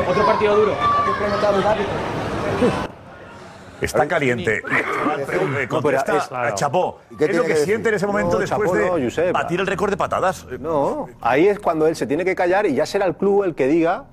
[0.09, 0.75] Otro partido duro.
[3.81, 4.59] Está caliente.
[4.59, 6.99] Eh, Contesta es- a Chapó.
[7.11, 9.05] ¿Y qué Es lo que que siente en ese momento No, después Chapó de no,
[9.05, 9.33] Josep.
[9.33, 10.47] batir el récord de patadas.
[10.59, 13.55] No, ahí es cuando él se tiene que callar y ya será el club el
[13.55, 14.05] que diga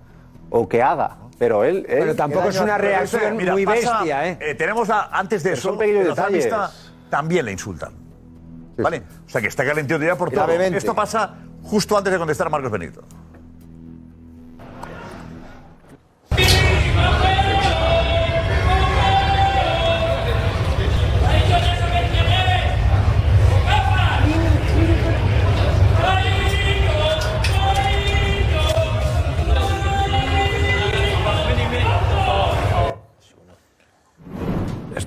[0.49, 1.17] o que haga.
[1.39, 1.85] Pero él.
[1.87, 4.55] él Pero tampoco es una reacción Mira, muy pasa, bestia, ¿eh?
[4.55, 6.45] tenemos antes de Pero eso, son pequeños en la zona detalles.
[6.45, 6.71] mixta
[7.09, 7.93] también le insultan.
[8.77, 9.03] ¿Vale?
[9.25, 10.45] O sea que está calentito ya por todo.
[10.45, 10.77] Gravemente.
[10.77, 13.01] Esto pasa justo antes de contestar a Marcos Benito.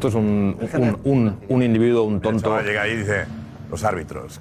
[0.01, 2.59] Esto es un, un, un- un individuo, un tonto.
[2.63, 3.27] Llega ahí y dice,
[3.71, 4.41] los árbitros.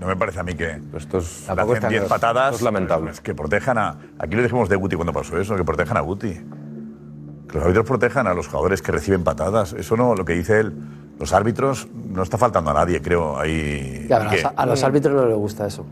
[0.00, 2.46] No me parece a mí que Esto es, le hacen 10 patadas.
[2.46, 3.12] esto es lamentable.
[3.22, 3.96] que protejan a.
[4.18, 6.32] Aquí lo dijimos de Guti cuando pasó eso, que protejan a Guti.
[6.32, 9.74] Que los árbitros protejan a los jugadores que reciben patadas.
[9.74, 10.72] Eso no, lo que dice él.
[11.20, 13.38] Los árbitros no está faltando a nadie, creo.
[13.38, 14.08] Ahí.
[14.10, 15.84] A, los- los árbitros no les gusta eso.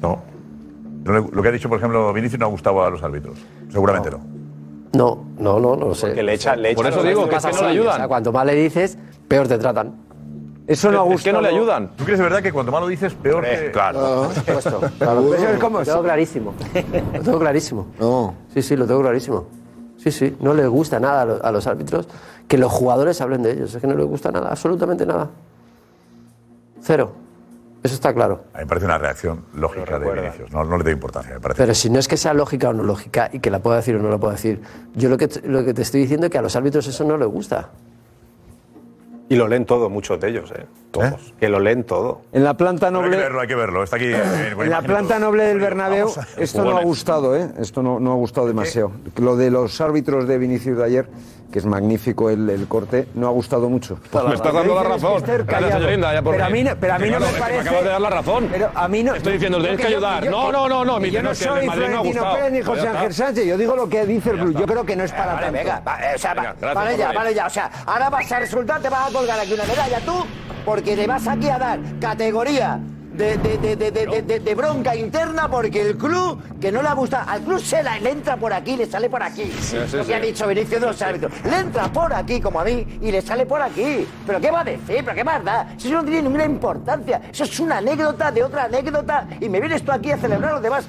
[0.00, 0.22] No.
[1.04, 3.38] Lo que ha dicho, por ejemplo, Vinicius no ha gustado a los árbitros.
[3.70, 4.18] Seguramente no.
[4.18, 4.24] No,
[4.96, 6.12] no, no, no lo sé.
[6.14, 7.94] Que le echa, le echa Por eso digo que es que no le ayudan.
[7.94, 8.98] O sea, cuanto más le dices,
[9.28, 10.06] peor te tratan.
[10.66, 11.92] Eso no ha Es que no le ayudan.
[11.96, 13.70] ¿Tú crees de verdad que cuanto más lo dices, peor que.
[13.70, 14.24] Claro.
[14.24, 14.80] Por supuesto.
[14.98, 16.54] Claro, eso es como- lo tengo clarísimo.
[17.14, 17.86] Lo tengo clarísimo.
[18.00, 18.34] No.
[18.52, 19.46] Sí, sí, lo tengo clarísimo.
[19.98, 22.08] Sí, sí, no les gusta nada a los, a los árbitros
[22.48, 23.74] que los jugadores hablen de ellos.
[23.74, 25.30] Es que no les gusta nada, absolutamente nada.
[26.80, 27.12] Cero.
[27.86, 28.44] Eso está claro.
[28.52, 30.50] A mí me parece una reacción lógica de Vinicius.
[30.52, 31.62] No, no le doy importancia, me parece.
[31.62, 33.94] Pero si no es que sea lógica o no lógica y que la pueda decir
[33.94, 34.60] o no la pueda decir,
[34.94, 37.16] yo lo que, lo que te estoy diciendo es que a los árbitros eso no
[37.16, 37.70] les gusta.
[39.28, 40.66] Y lo leen todo, muchos de ellos, ¿eh?
[40.92, 41.34] Todos.
[41.40, 42.22] Que lo leen todo.
[42.32, 43.22] En la planta Pero hay que noble.
[43.24, 43.82] verlo, hay que verlo.
[43.82, 44.06] Está aquí.
[44.06, 45.26] eh, En la planta todo.
[45.26, 47.48] noble del Bernabéu, esto no ha gustado, ¿eh?
[47.58, 48.92] Esto no, no ha gustado demasiado.
[49.16, 51.08] Lo de los árbitros de Vinicius de ayer,
[51.50, 53.98] que es magnífico el, el corte, no ha gustado mucho.
[54.10, 55.22] Pues me estás dando la razón.
[55.24, 56.64] pero a mí.
[56.80, 57.60] pero a mí no me que me parece.
[57.60, 58.48] acabas de dar la razón.
[58.50, 59.14] Pero a mí no.
[59.14, 60.24] Estoy diciendo, tenéis que ayudar.
[60.24, 62.32] yo- No, no, no, no, mi Yo no soy Florentino.
[62.34, 63.14] Pérez ni Pues José Ángel.
[63.14, 63.46] Sánchez.
[63.46, 64.54] Yo digo lo que dice el.
[64.54, 65.58] Yo creo que no es para Vale, tanto.
[65.58, 67.46] venga, va, eh, o sea, Venga, va- gracias, vale ya, vale ya.
[67.46, 70.24] O sea, ahora vas a resultar, te vas a colgar aquí una medalla tú,
[70.64, 72.80] porque le vas aquí a dar categoría
[73.16, 77.58] de, de, de, de, bronca interna porque el club, que no le gusta, al club
[77.60, 79.50] se la, le entra por aquí, le sale por aquí.
[79.60, 80.12] sí, lo que sí.
[80.12, 81.32] ha dicho Vinicius de los árbitros.
[81.44, 84.06] Le entra por aquí, como a mí, y le sale por aquí.
[84.26, 85.02] ¿Pero qué va a decir?
[85.04, 85.74] ¿Pero qué más da?
[85.78, 87.22] Si eso no tiene ninguna importancia.
[87.32, 90.62] Eso es una anécdota de otra anécdota y me vienes tú aquí a celebrar los
[90.62, 90.86] demás.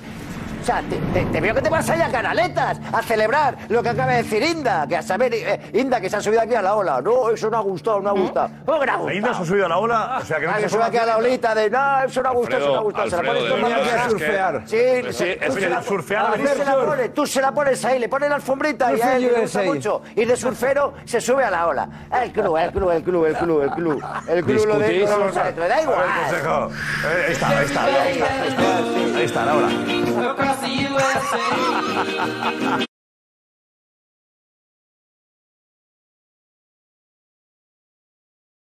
[0.68, 3.82] O sea, te, te- te veo que te vas allá a canaletas a celebrar lo
[3.82, 6.56] que acaba de decir Inda, que a saber, eh, Inda, que se ha subido aquí
[6.56, 7.00] a la ola.
[7.00, 8.50] No, eso no ha gustado, no ha gustado.
[8.66, 9.18] ¿Cómo que no ha ¿La gustado?
[9.18, 10.18] Inda se ha subido a la ola?
[10.22, 12.28] O sea, que no Ah, se sube aquí a la olita de no, eso no
[12.30, 13.10] ha gustado, eso no ha gustado.
[13.10, 14.62] se la pones tú verdad, a surfear.
[14.66, 14.78] Sí,
[15.14, 18.00] Sí, es tú que la- surfear ver, se la pones, tú se la pones ahí,
[18.00, 20.02] le pones la alfombrita y a él le gusta mucho.
[20.18, 21.88] Y de surfero se sube a la ola.
[22.22, 24.04] El club, el club, el club, el club, el club.
[24.28, 26.06] El club lo de da igual.
[26.08, 28.28] Eh, Ahí está, ahí está, ahí está.
[28.28, 30.57] Ahí está, ahí está, ahora.
[30.58, 31.40] Across the USA.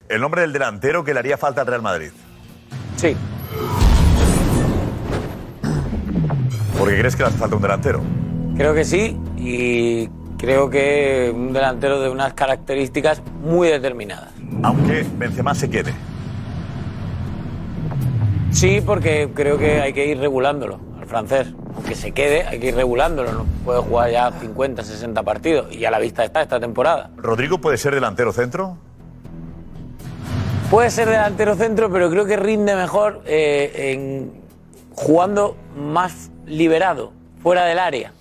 [0.10, 2.12] El nombre del delantero que le haría falta al Real Madrid.
[2.98, 3.16] Sí.
[6.78, 8.02] Porque crees que le hace falta un delantero.
[8.58, 14.34] Creo que sí y creo que un delantero de unas características muy determinadas.
[14.64, 15.94] Aunque Benzema se quede.
[18.52, 21.48] Sí, porque creo que hay que ir regulándolo francés.
[21.76, 23.32] Aunque se quede, hay que ir regulándolo.
[23.34, 27.12] No puede jugar ya 50, 60 partidos y a la vista está esta temporada.
[27.18, 28.78] ¿Rodrigo puede ser delantero centro?
[30.72, 34.32] Puede ser delantero centro, pero creo que rinde mejor eh, en
[34.96, 37.12] jugando más liberado,
[37.44, 38.14] fuera del área.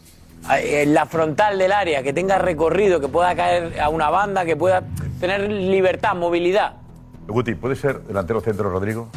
[0.56, 4.44] Eh, En la frontal del área, que tenga recorrido, que pueda caer a una banda,
[4.44, 4.82] que pueda
[5.20, 6.74] tener libertad, movilidad.
[7.28, 9.08] Guti, ¿puede ser delantero centro Rodrigo?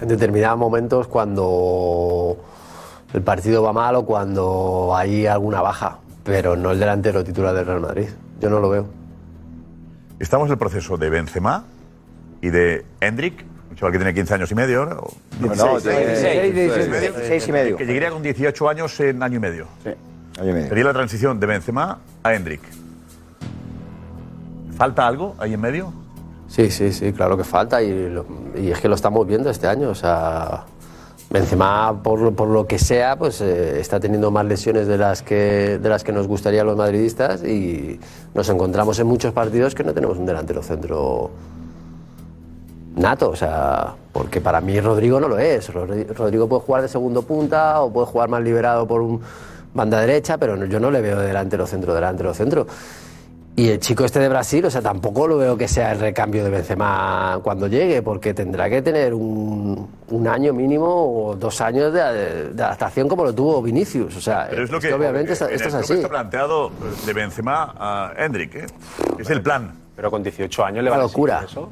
[0.00, 2.36] En determinados momentos cuando
[3.12, 7.66] el partido va mal o cuando hay alguna baja, pero no el delantero titular del
[7.66, 8.08] Real Madrid.
[8.40, 8.86] Yo no lo veo.
[10.18, 11.64] Estamos en el proceso de Benzema
[12.42, 14.96] y de Hendrik, un chaval que tiene 15 años y medio ahora.
[14.98, 17.76] o- No, no, de- 16, 16, 16 y medio.
[17.76, 19.66] Que llegaría con 18 años en año y medio.
[20.38, 20.68] Año y medio.
[20.68, 22.60] Sería la transición de Benzema a Hendrik.
[24.76, 25.92] ¿Falta algo ahí en medio?
[26.48, 28.26] Sí, sí, sí, claro que falta y, lo-
[28.56, 29.90] y es que lo estamos viendo este año.
[29.90, 30.64] O sea,
[31.32, 35.78] Benzema, por, por lo que sea, pues eh, está teniendo más lesiones de las, que,
[35.80, 38.00] de las que nos gustaría a los madridistas y
[38.34, 41.30] nos encontramos en muchos partidos que no tenemos un delantero centro
[42.96, 43.30] nato.
[43.30, 45.72] O sea, porque para mí Rodrigo no lo es.
[45.72, 49.20] Rodri- Rodrigo puede jugar de segundo punta o puede jugar más liberado por un
[49.72, 52.66] banda derecha, pero yo no le veo de delantero centro, delantero centro.
[53.56, 56.44] Y el chico este de Brasil, o sea, tampoco lo veo que sea el recambio
[56.44, 61.92] de Benzema cuando llegue, porque tendrá que tener un, un año mínimo o dos años
[61.92, 64.16] de, de adaptación como lo tuvo Vinicius.
[64.16, 65.92] O sea, Pero es lo esto que obviamente en esto, es así.
[65.94, 66.70] está planteado eh,
[67.06, 68.54] de Benzema a Hendrik.
[68.54, 68.66] ¿eh?
[69.18, 69.72] Es el plan.
[69.94, 71.42] Pero con 18 años le van a locura.
[71.44, 71.68] eso.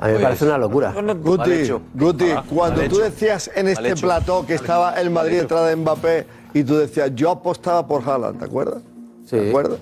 [0.00, 0.92] A mí me parece una locura.
[0.92, 5.76] Guti, Guti, Ah, cuando tú decías en este plató que estaba el Madrid detrás de
[5.76, 8.82] Mbappé y tú decías, yo apostaba por Haaland, ¿te acuerdas?
[9.26, 9.36] Sí.
[9.36, 9.78] ¿Te acuerdas?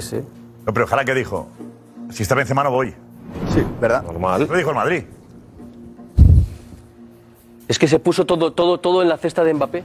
[0.00, 0.16] sí.
[0.66, 1.48] No, pero ojalá que dijo,
[2.10, 2.94] si está Benzema no voy.
[3.54, 4.02] Sí, ¿verdad?
[4.02, 4.46] Normal.
[4.48, 5.04] Lo dijo el Madrid.
[7.68, 9.84] Es que se puso todo, todo, todo en la cesta de Mbappé.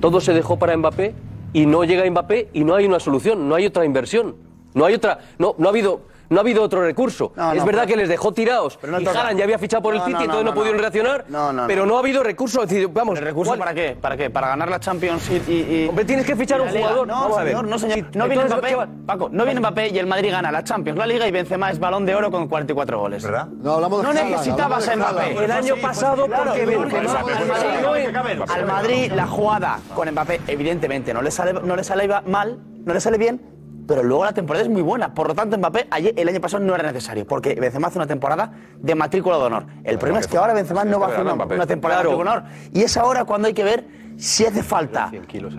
[0.00, 1.14] Todo se dejó para Mbappé
[1.52, 4.34] y no llega Mbappé y no hay una solución, no hay otra inversión.
[4.72, 6.00] No hay otra, no, no ha habido.
[6.34, 7.32] No ha habido otro recurso.
[7.36, 8.76] No, es no, verdad pero- que les dejó tirados.
[8.80, 10.82] pero no y ya había fichado por el City entonces no, pudieron no.
[10.82, 11.24] reaccionar.
[11.28, 11.92] No, no, pero no.
[11.92, 12.62] no ha habido recurso.
[12.62, 13.58] Es decir, vamos, ¿El recurso ¿cuál?
[13.60, 13.96] para qué?
[14.00, 14.30] ¿Para qué?
[14.30, 15.34] ¿Para ganar la Champions y...?
[15.50, 15.54] y,
[15.84, 17.06] y- Hombre, tienes que fichar y un jugador.
[17.06, 17.52] No, Vamos a ver.
[17.52, 17.98] señor, no, señor.
[17.98, 18.76] Sí, No viene Mbappé.
[19.06, 21.78] Paco, no viene Mbappé y el Madrid gana la Champions, la Liga y Benzema es
[21.78, 23.22] balón de oro con 44 goles.
[23.22, 23.46] ¿Verdad?
[23.46, 25.44] No, hablamos de Haaland, necesitabas a Mbappé.
[25.44, 31.22] El año pasado, porque al Madrid, no, al Madrid la jugada con Mbappé evidentemente no
[31.22, 33.40] le sale no le sale mal, no le sale bien,
[33.86, 35.12] pero luego la temporada es muy buena.
[35.14, 38.06] Por lo tanto, Mbappé ayer, el año pasado no era necesario, porque Benzema hace una
[38.06, 39.66] temporada de matrícula de honor.
[39.84, 42.34] El problema es que ahora Benzema no va a hacer una, una temporada de matrícula
[42.34, 42.70] de honor.
[42.72, 43.86] Y es ahora cuando hay que ver
[44.16, 45.10] si hace falta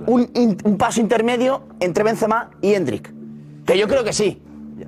[0.07, 3.13] un, in- un paso intermedio entre Benzema y Hendrik.
[3.65, 4.41] Que yo creo que sí.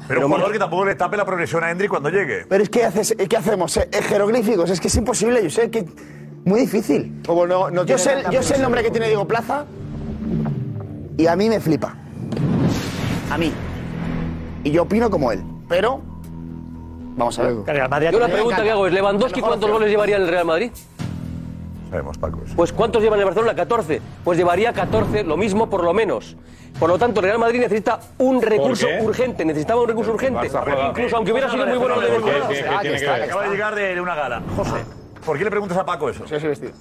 [0.08, 2.46] Pero un jugador que tampoco le tape la progresión a Hendrik cuando llegue.
[2.50, 3.76] Pero es que haces, ¿qué hacemos?
[3.78, 5.86] Eh, Jeroglíficos, es que es imposible, yo sé que
[6.46, 7.22] muy difícil.
[7.86, 9.66] yo, sé, tanta yo sé el nombre que tiene Diego Plaza
[11.18, 11.96] y a mí me flipa.
[13.30, 13.52] A mí.
[14.64, 15.44] Y yo opino como él.
[15.68, 16.02] Pero
[17.16, 18.12] vamos a ver.
[18.12, 20.72] Yo la pregunta que hago es, ¿Lewandowski cuántos goles llevaría en el Real Madrid?
[21.90, 22.40] Sabemos, Paco.
[22.56, 23.56] Pues ¿cuántos lleva en el Barcelona?
[23.56, 24.02] 14.
[24.24, 26.36] Pues llevaría 14, lo mismo por lo menos.
[26.80, 29.00] Por lo tanto, el Real Madrid necesita un recurso qué?
[29.02, 30.52] urgente, necesitaba un recurso urgente.
[30.90, 32.70] Incluso aunque hubiera sido muy bueno el de.
[33.24, 34.44] Acaba de llegar de una gala.
[34.56, 34.84] José,
[35.26, 36.28] ¿por qué le preguntas a Paco eso?
[36.28, 36.74] Sí, sí, vestido.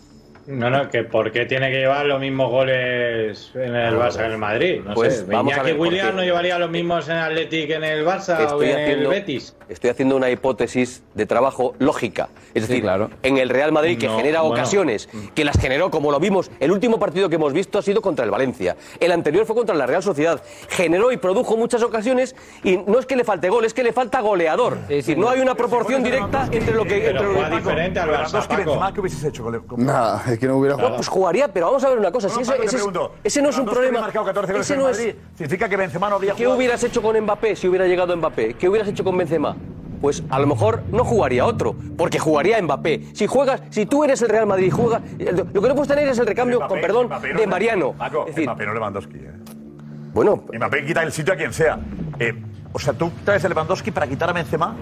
[0.46, 4.24] No, no, que por qué tiene que llevar los mismos goles en el Barça que
[4.26, 4.80] en el Madrid.
[4.84, 5.24] No Pues sé.
[5.24, 6.16] vamos a ver, ¿por Williams qué?
[6.16, 9.20] no llevaría los mismos en Athletic que en el Barça o Estoy en haciendo, el
[9.20, 9.56] Betis.
[9.68, 12.28] estoy haciendo una hipótesis de trabajo lógica.
[12.54, 13.10] Es Sí, decir, claro.
[13.22, 14.54] en el Real Madrid, que No, genera bueno.
[14.54, 18.00] ocasiones, que las generó como lo vimos, el último partido que hemos visto ha sido
[18.00, 18.76] contra el Valencia.
[19.00, 20.40] El anterior fue contra la Real Sociedad.
[20.68, 23.92] Generó y produjo muchas ocasiones y no es que le falte gol, es que le
[23.92, 24.78] falta goleador.
[24.82, 27.08] Es decir, no hay una proporción directa entre lo que...
[27.08, 27.40] entre lo que-
[28.06, 29.46] Lewandowski, Benzema, ¿qué hubieses hecho
[29.76, 32.28] Nada, es que no hubiera No, pues jugaría, pero vamos a ver una cosa.
[32.28, 33.98] Si No, ese, pregunto, no es un problema.
[33.98, 35.14] ha marcado 14 goles Ese no es, Madrid.
[35.34, 36.56] Significa que Benzema no habría ¿Qué jugado.
[36.56, 38.54] hubieras hecho con Mbappé si hubiera llegado Mbappé?
[38.54, 39.56] ¿Qué hubieras hecho con Benzema?
[40.00, 43.08] Pues a lo mejor no jugaría otro, porque jugaría Mbappé.
[43.14, 45.00] Si juegas, si tú eres el Real Madrid, juega.
[45.18, 47.92] Lo que no puedes tener es el recambio, Mbappé- con perdón, Mbappé no de Mariano.
[47.92, 49.16] Paco, Es decir, Mbappé no Lewandowski.
[49.16, 49.30] eh.
[50.12, 50.44] Bueno.
[50.52, 51.78] Mbappé quita el sitio a quien sea.
[52.18, 52.34] Eh,
[52.72, 54.76] o sea, ¿tú traes a Lewandowski para quitar a Benzema?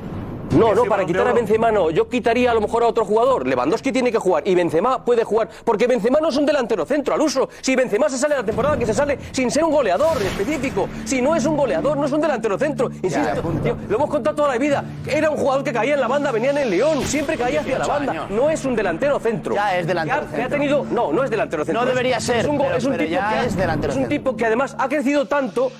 [0.53, 1.33] No, ¿Que no, para quitar a?
[1.33, 1.91] Benzema no.
[1.91, 3.47] Yo quitaría a lo mejor a otro jugador.
[3.47, 5.49] Lewandowski tiene que jugar y Benzema puede jugar.
[5.65, 7.49] Porque Benzema no es un delantero centro al uso.
[7.61, 10.89] Si Benzema se sale la temporada, que se sale sin ser un goleador específico.
[11.05, 12.89] Si no es un goleador, no es un delantero centro.
[13.03, 14.85] Insisto, tío, lo hemos contado toda la vida.
[15.07, 17.79] Era un jugador que caía en la banda, venía en el León, siempre caía hacia
[17.79, 18.12] la 18 banda.
[18.12, 18.31] años.
[18.31, 19.55] No es un delantero centro.
[19.57, 20.59] Ya es delantero Que ha- que ha centro.
[20.59, 21.83] tenido, no, no es delantero centro.
[21.83, 23.93] No debería ser, Es un, pero- es un pero tipo ya que ha- es delantero
[23.93, 24.19] es un centro.
[24.19, 25.73] tipo que además ha crecido tanto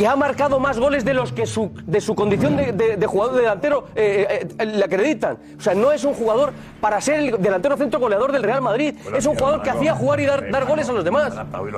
[0.00, 3.06] que ha marcado más goles de los que su, de su condición de, de- de
[3.06, 5.36] jugador de delantero eh, eh, le acreditan.
[5.58, 8.94] O sea, no es un jugador para ser el delantero centro goleador del Real Madrid.
[9.14, 11.34] es un jugador que hacía jugar y dar, dar goles a los demás.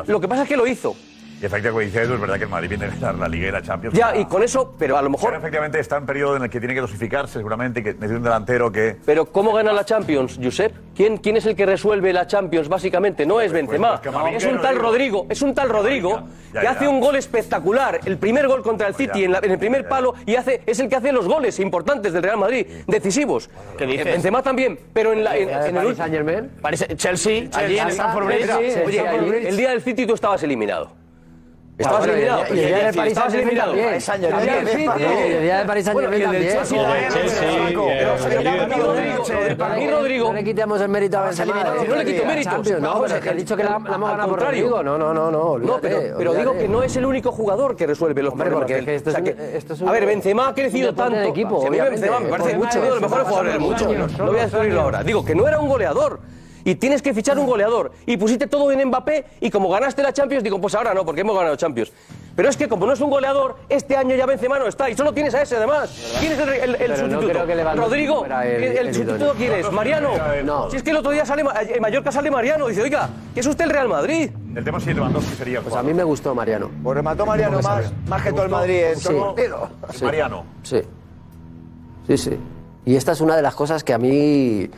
[0.07, 0.95] Lo que pasa es que lo hizo.
[1.43, 3.49] Y efectivamente, como dice Edu, es verdad que el Madrid viene a ganar la Liga
[3.49, 3.97] y la Champions.
[3.99, 5.31] Ya, y con eso, pero a lo mejor.
[5.31, 7.95] Pero efectivamente está en un periodo en el que tiene que dosificarse, seguramente, y que
[7.95, 8.97] necesita un delantero que.
[9.05, 10.73] Pero ¿cómo gana la Champions, Josep?
[10.95, 13.27] ¿Quién, ¿Quién es el que resuelve la Champions, básicamente?
[13.27, 14.01] No es Benzema.
[14.01, 14.83] pues es un tal Rodrigo.
[15.23, 15.27] Rodrigo.
[15.31, 16.71] Es un tal Rodrigo ya, que ya.
[16.71, 17.99] hace un gol espectacular.
[18.05, 20.79] El primer gol contra el City en, la- en el primer palo y hace es
[20.79, 23.51] el que hace los goles importantes del Real Madrid, decisivos.
[23.77, 24.07] ¿Qué dices?
[24.07, 26.51] Eh, Benzema también, pero en, la, en, en el Saint Germain.
[26.61, 27.89] Parece Chelsea, allí en.
[28.87, 31.02] Oye, el, el día del City tú estabas eliminado.
[31.79, 32.45] Estabas eliminado.
[32.45, 33.73] día- y el día del Paris Estabas Saint-Germain eliminado.
[33.73, 33.95] también.
[35.01, 36.43] Y el día Bueno, y el del
[38.69, 39.57] también.
[39.59, 40.29] Para mí Rodrigo.
[40.29, 41.53] No le quitemos el mérito a Benzema.
[41.53, 41.85] eliminado.
[41.85, 42.81] No le quito mérito.
[42.81, 44.41] No, pero es que he dicho que la, hemos ganado por.
[44.43, 44.83] Rodrigo.
[44.83, 45.79] No, no, no, no.
[45.81, 48.71] Pero, digo que no es el único jugador que resuelve los problemas.
[49.87, 51.19] a ver, Benzema ha crecido tanto.
[51.19, 52.79] de equipo, Benzema me parece mucho.
[52.79, 54.09] uno de los mejores jugadores del mundo.
[54.19, 55.03] No voy a descubrirlo ahora.
[55.03, 56.21] Digo que no era un goleador.
[56.65, 57.93] Y tienes que fichar un goleador.
[58.07, 59.25] Y pusiste todo en Mbappé.
[59.41, 61.93] Y como ganaste la Champions, digo, pues ahora no, porque hemos ganado Champions.
[62.35, 64.89] Pero es que como no es un goleador, este año ya Benzema no está.
[64.89, 66.17] Y solo tienes a ese además.
[66.19, 67.75] ¿Quién es el, el- el Pero no sustituto?
[67.77, 68.25] Rodrigo.
[68.25, 69.71] el- ¿El, el sustituto quién es?
[69.71, 70.13] Mariano.
[70.45, 70.71] No.
[70.71, 72.69] Si es que el otro día sale, Ma- en Mallorca sale Mariano.
[72.69, 74.31] Dice, oiga, ¿qué es usted el Real Madrid?
[74.55, 76.71] El tema es si Lewandowski sería Pues a mí me gustó Mariano.
[76.83, 79.09] Pues remató Mariano más, más que todo el Madrid en Sí.
[79.95, 80.05] Sí.
[80.05, 80.45] Mariano.
[80.63, 80.81] Sí.
[82.07, 82.39] Sí, sí.
[82.85, 84.69] Y esta es una de las cosas que a mí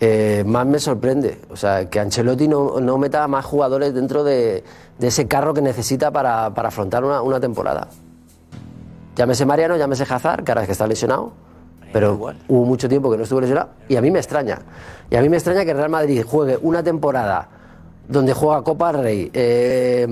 [0.00, 1.40] eh, más me sorprende.
[1.50, 4.62] O sea, que Ancelotti no, no meta más jugadores dentro de,
[4.98, 7.88] de ese carro que necesita para, para afrontar una, una temporada.
[9.16, 11.32] Llámese Mariano, llámese Hazard, que ahora es que está lesionado.
[11.92, 12.14] Pero
[12.48, 13.70] hubo mucho tiempo que no estuvo lesionado.
[13.88, 14.58] Y a mí me extraña.
[15.08, 17.48] Y a mí me extraña que el Real Madrid juegue una temporada
[18.06, 19.30] donde juega Copa Rey.
[19.32, 20.06] Eh,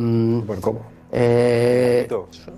[1.12, 2.09] eh,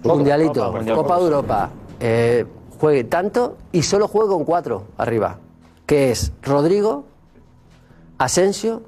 [0.05, 1.17] Mundialito, Copa.
[1.19, 1.71] de Europa.
[1.99, 2.45] eh,
[2.79, 5.39] juegue tanto y solo juegue con cuatro arriba.
[5.87, 7.05] Que es Rodrigo,
[8.19, 8.83] Asensio,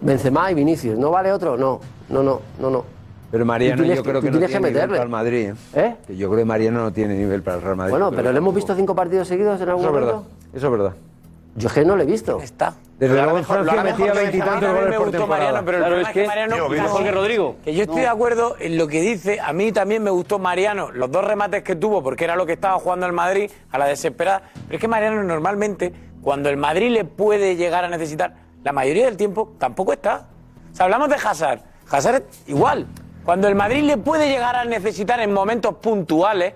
[0.00, 0.98] Benzema y Vinicius.
[0.98, 1.56] ¿No vale otro?
[1.56, 2.84] No, no, no, no, no.
[3.30, 4.96] Pero Mariano tienes yo que- creo tú que no tienes tiene que nivel meterle.
[4.96, 5.48] para el Madrid.
[5.48, 5.54] ¿eh?
[5.80, 5.96] ¿Eh?
[6.06, 7.90] Que yo creo que Mariano no tiene nivel para el Real Madrid.
[7.92, 10.14] Bueno, pero le hemos visto cinco partidos seguidos en algún Eso es verdad.
[10.14, 10.30] momento.
[10.52, 10.92] Eso es verdad.
[11.56, 12.40] Yo es que no lo he visto.
[12.40, 12.74] Está.
[12.98, 14.70] Desde luego en Francia metía veintitantos Benzema.
[14.70, 15.44] A mí goles me por gustó temporada.
[15.46, 17.56] Mariano, pero el Claro, problema es que- Mariano quizás- mejor que Rodrigo.
[17.64, 19.40] Que yo estoy de acuerdo en lo que dice.
[19.40, 22.52] A mí también me gustó Mariano, los dos remates que tuvo, porque era lo que
[22.54, 24.42] estaba jugando el Madrid a la desesperada.
[24.66, 25.92] Pero es que Mariano normalmente,
[26.22, 28.34] cuando el Madrid le puede llegar a necesitar,
[28.64, 30.26] la mayoría del tiempo tampoco está.
[30.72, 31.60] O sea, hablamos de Hazard.
[31.90, 32.86] Hazard igual.
[33.24, 36.54] Cuando el Madrid le puede llegar a necesitar en momentos puntuales,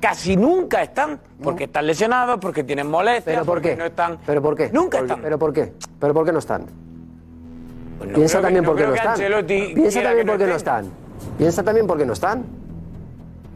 [0.00, 1.20] casi nunca están.
[1.42, 3.76] Porque están lesionados, porque tienen molestias, ¿Pero por porque qué?
[3.76, 4.18] no están.
[4.24, 4.70] ¿Pero por qué?
[4.72, 5.20] Nunca están.
[5.20, 5.72] ¿Pero por qué?
[5.98, 6.66] ¿Pero por qué no están?
[7.98, 9.16] no Piensa también por qué no están.
[9.46, 10.90] Piensa también por qué no están.
[11.36, 12.59] Piensa también por qué no están.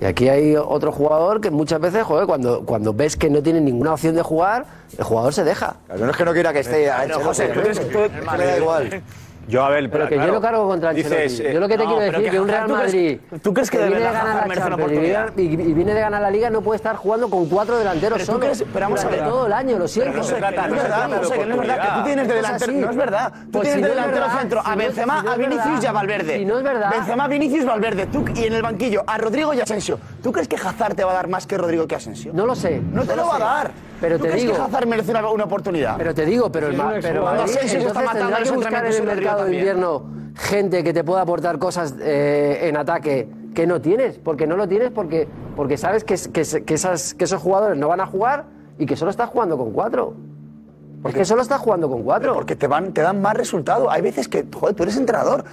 [0.05, 3.59] Y aquí hay otro jugador que muchas veces, joder, cuando, cuando ves que no tiene
[3.63, 4.67] ninguna opción de jugar,
[4.99, 5.77] el jugador se deja.
[5.87, 9.03] Claro, no es que no quiera que esté Pero, José, tú que le da igual.
[9.47, 11.53] Yo, a ver, Pero que yo no cargo contra Ancelotti.
[11.53, 13.87] yo lo que te quiero decir es que un Real Madrid ¿tú crees que de
[13.89, 14.93] viene de ganar la merece una Champions
[15.37, 18.19] y viene- y, viene de ganar la Liga no puede estar jugando con cuatro delanteros
[18.19, 19.25] Pero tú solos crees- pero vamos a ver.
[19.25, 20.13] todo el año, lo siento.
[20.13, 22.35] Pero no se trata, no es verdad, que no es verdad, que tú tienes de
[22.35, 23.33] delantero, no es verdad.
[23.33, 25.33] Tú Pues tienes si de no delantero verdad, centro a si no- Benzema, si no
[25.33, 26.39] a Vinicius y a Valverde.
[26.39, 26.91] si no es verdad.
[26.91, 28.07] Benzema, Vinicius, Valverde.
[28.07, 29.99] Tú, y en el banquillo a Rodrigo y a Asensio.
[30.23, 32.33] ¿Tú crees que Hazard te va a dar más que Rodrigo que Asensio?
[32.35, 32.81] No lo sé.
[32.93, 33.45] No te no lo va a sé.
[33.45, 33.71] dar.
[34.05, 35.97] Pero ¿Tú te crees digo- que Hazard merece una, una oportunidad?
[35.97, 37.23] Pero te digo, pero el, Sí, ma- pero.
[37.25, 39.17] Madrid, Asensio se está entonces matando tendrá en que buscar en entrenamientos el en el
[39.17, 39.61] Río mercado de también.
[39.63, 44.57] invierno gente que te pueda aportar cosas eh, en ataque que no tienes, porque no
[44.57, 45.27] lo tienes porque,
[45.57, 48.45] porque sabes que, es- que, es- que esas, que esos jugadores no van a jugar
[48.79, 50.15] y que solo estás jugando con cuatro.
[51.05, 52.33] Es que solo estás jugando con cuatro.
[52.35, 53.91] Porque te, van, te dan más resultado.
[53.91, 55.45] Hay veces que, joder, tú eres entrenador.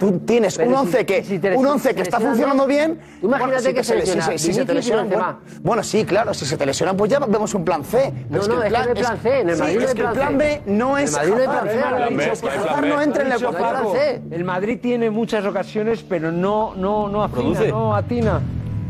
[0.00, 2.66] Tú tienes Pero un si- 11 que, si te un lesiona- 11 que está funcionando
[2.66, 2.98] bien.
[3.20, 5.02] tú imagínate si que te se le- lesiona si, se- si se te Benzema.
[5.04, 8.10] bueno, bueno, sí, claro, si se te lesionan, pues ya vemos un plan C.
[8.30, 9.80] No, Pero no, que es que no hay plan C, en el sí, Madrid no
[9.84, 10.36] es que el plan plan C.
[10.38, 14.22] B no es el Madrid no hay plan C, que no entra en plan C.
[14.30, 17.68] El Madrid tiene muchas ocasiones, pero no, no, no afina, Produce.
[17.68, 18.40] no atina.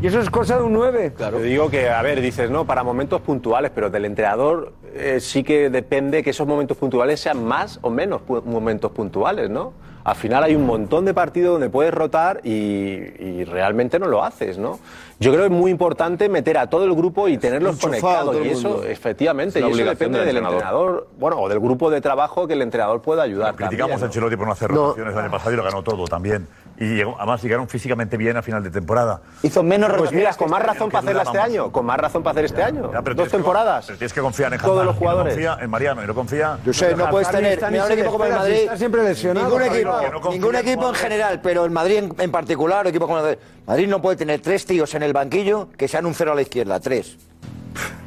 [0.01, 1.13] Y eso es cosa de un 9.
[1.19, 5.43] Yo digo que, a ver, dices, no, para momentos puntuales, pero del entrenador eh, sí
[5.43, 9.73] que depende que esos momentos puntuales sean más o menos pu- momentos puntuales, ¿no?
[10.03, 14.23] Al final hay un montón de partidos donde puedes rotar y, y realmente no lo
[14.23, 14.79] haces, ¿no?
[15.19, 18.35] Yo creo que es muy importante meter a todo el grupo y tenerlos conectados.
[18.43, 20.53] Y eso, efectivamente, Es y eso depende del del entrenador.
[20.53, 23.55] entrenador, bueno, o del grupo de trabajo que el entrenador pueda ayudar.
[23.55, 24.81] Criticamos también, a Ancelotti por no hacer No.
[24.87, 26.47] rotaciones el año pasado y lo ganó todo también.
[26.81, 29.21] Y llegó- además llegaron físicamente bien a final de temporada.
[29.43, 31.85] Hizo menos Pues mira, que con más este razón año, para hacerla este año, con
[31.85, 32.91] más razón para hacer este año.
[32.91, 33.85] Ya, pero Dos temporadas.
[33.85, 35.37] pero tienes que confiar en Todos Hazard, los jugadores.
[35.37, 36.57] No confía en Mariano y no confía.
[36.65, 38.69] José, no puedes tener un equipo como el Madrid.
[38.77, 39.47] siempre lesionado.
[39.59, 43.19] Ningún equipo, ningún en equipo en general, pero el Madrid en, en particular, equipo como
[43.19, 43.37] el Madrid,
[43.67, 46.41] Madrid no puede tener tres tíos en el banquillo que sean un cero a la
[46.41, 47.15] izquierda, tres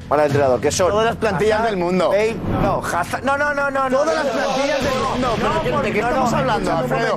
[0.08, 2.12] para el entrenador, que son todas las plantillas del mundo.
[2.62, 5.28] No, Hazard, no, no, no, no, todas no, las plantillas no, del mundo.
[5.42, 5.62] No,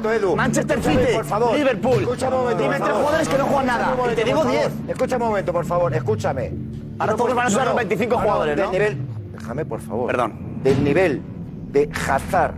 [0.04, 1.58] pero ¿de Manchester City.
[1.58, 2.02] Liverpool.
[2.04, 2.64] Escucha un momento.
[2.64, 3.96] Dime tres jugadores que no juegan nada.
[4.16, 4.72] Te digo 10.
[4.88, 6.54] Escucha un momento, por favor, escúchame.
[7.00, 8.64] Ahora todos van a ser 25 jugadores, ¿no?
[8.64, 8.98] Del nivel,
[9.34, 10.08] déjame, por favor.
[10.08, 10.64] Perdón.
[10.64, 11.22] Del nivel
[11.70, 12.56] de Hazard,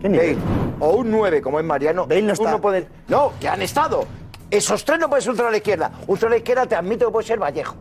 [0.00, 0.08] ¿Qué?
[0.08, 0.36] Bale,
[0.80, 2.06] o un 9 como es Mariano.
[2.06, 2.58] Bale no está.
[3.08, 4.04] No, que han estado.
[4.50, 5.90] Esos tres no pueden ser a la izquierda.
[6.08, 7.76] A la izquierda te admito que puede ser Vallejo.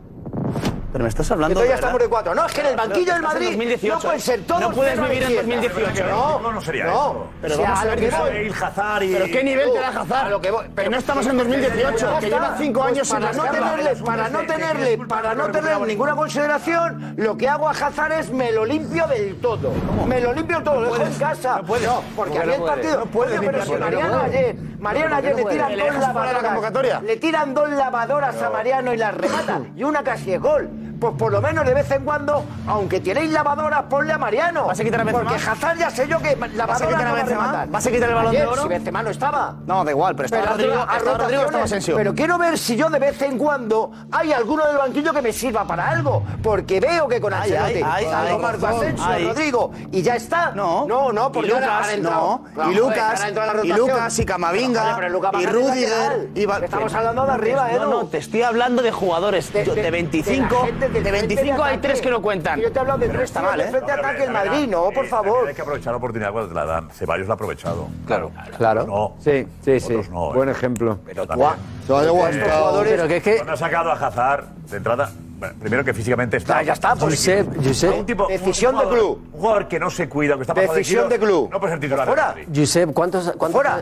[0.91, 1.53] Pero me estás hablando.
[1.53, 2.35] Entonces ya estamos de cuatro.
[2.35, 3.93] No, es que en el banquillo del Madrid 2018.
[3.93, 4.61] no pueden ser todos.
[4.61, 6.07] No puedes vivir en 2018.
[6.07, 6.85] No, no, no sería.
[6.85, 10.41] No, pero vamos a ver que Pero qué nivel te da Hazard.
[10.75, 14.39] Pero no estamos en 2018, que lleva cinco años pues en no tenerle, para no
[14.39, 19.07] tenerle, para no tener ninguna consideración, lo que hago a Hazard es me lo limpio
[19.07, 19.71] del todo.
[20.05, 21.61] Me lo limpio todo, lo dejo en casa.
[21.61, 22.99] No porque había el partido.
[22.99, 27.03] No puedes, pero si Mariano ayer, Mariano ayer le tiran dos lavadoras.
[27.03, 29.61] Le tiran dos lavadoras a Mariano y las remata.
[29.75, 30.69] Y una casi es gol
[31.01, 34.67] pues por lo menos de vez en cuando, aunque tenéis lavadoras, ponle a Mariano.
[34.67, 35.29] ¿Vas a quitar a Benzema?
[35.29, 37.91] Porque Hazard ya sé yo que lavadora ¿Vas a quitar a va a ¿Vas a
[37.91, 38.61] quitar el balón Ayer, de oro?
[38.61, 39.55] si Benzema no estaba.
[39.65, 41.97] No, da igual, pero estaba pero Rodrigo, estaba Rodrigo.
[41.97, 45.33] Pero quiero ver si yo de vez en cuando hay alguno del banquillo que me
[45.33, 49.25] sirva para algo, porque veo que con Ancelotti, algo Marco Asensio, hay.
[49.25, 50.51] Rodrigo, y ya está.
[50.51, 52.45] No, no, no porque y Lucas, no.
[52.69, 53.27] Y Lucas,
[53.63, 54.99] y Lucas, y Camavinga,
[55.39, 56.29] y Rudiger,
[56.63, 57.79] Estamos hablando de arriba, ¿eh?
[57.79, 62.21] No, no, te estoy hablando de jugadores de 25 de 25 hay 3 que no
[62.21, 62.59] cuentan.
[62.59, 63.67] Yo te he hablado de 3 está mal, ¿eh?
[63.69, 65.47] frente ataque en Madrid, no, por favor.
[65.47, 66.89] Hay que aprovechar la oportunidad cuando te la dan.
[66.91, 67.87] Ceballos la ha aprovechado.
[68.05, 68.85] Claro, claro.
[68.85, 69.15] No.
[69.19, 69.95] Sí, sí, sí.
[70.11, 70.51] Buen ¿eh?
[70.51, 70.99] ejemplo.
[71.05, 71.39] Pero tú
[71.87, 73.35] Pero es que.
[73.37, 75.11] Cuando ha sacado a Hazard de entrada.
[75.39, 76.53] Bueno, primero que físicamente está.
[76.53, 77.97] Claro, ya está, Josep, Josep.
[77.97, 79.27] Un tipo, Decisión de club.
[79.31, 81.49] Jugador que no se cuida, que está pasado Decisión de, kilos, de club.
[81.51, 82.05] No puede ser titular.
[82.05, 82.35] Fuera.
[82.55, 83.33] Josep, ¿cuántos,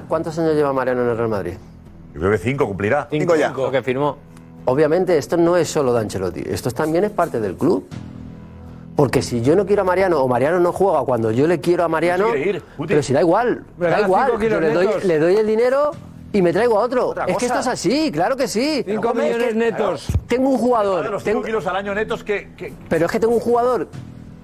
[0.08, 1.54] cuántos, años lleva Mariano en el Real Madrid?
[2.14, 3.08] Yo creo que cinco cumplirá.
[3.10, 3.48] Cinco, cinco ya.
[3.50, 3.72] Cinco.
[3.72, 4.18] que firmó
[4.66, 7.88] obviamente esto no es solo de Ancelotti, esto también es parte del club.
[8.96, 11.86] Porque si yo no quiero a Mariano o Mariano no juega cuando yo le quiero
[11.86, 12.28] a Mariano,
[12.86, 14.34] pero si da igual, da igual,
[15.04, 15.92] le doy, el dinero
[16.34, 17.16] y me traigo a otro.
[17.26, 18.84] Es que esto es así, claro que sí.
[18.86, 20.08] 5 millones netos.
[20.28, 21.24] Tengo un jugador.
[21.24, 21.42] Tengo...
[21.42, 23.88] kilos al año netos que, que, Pero es que tengo un jugador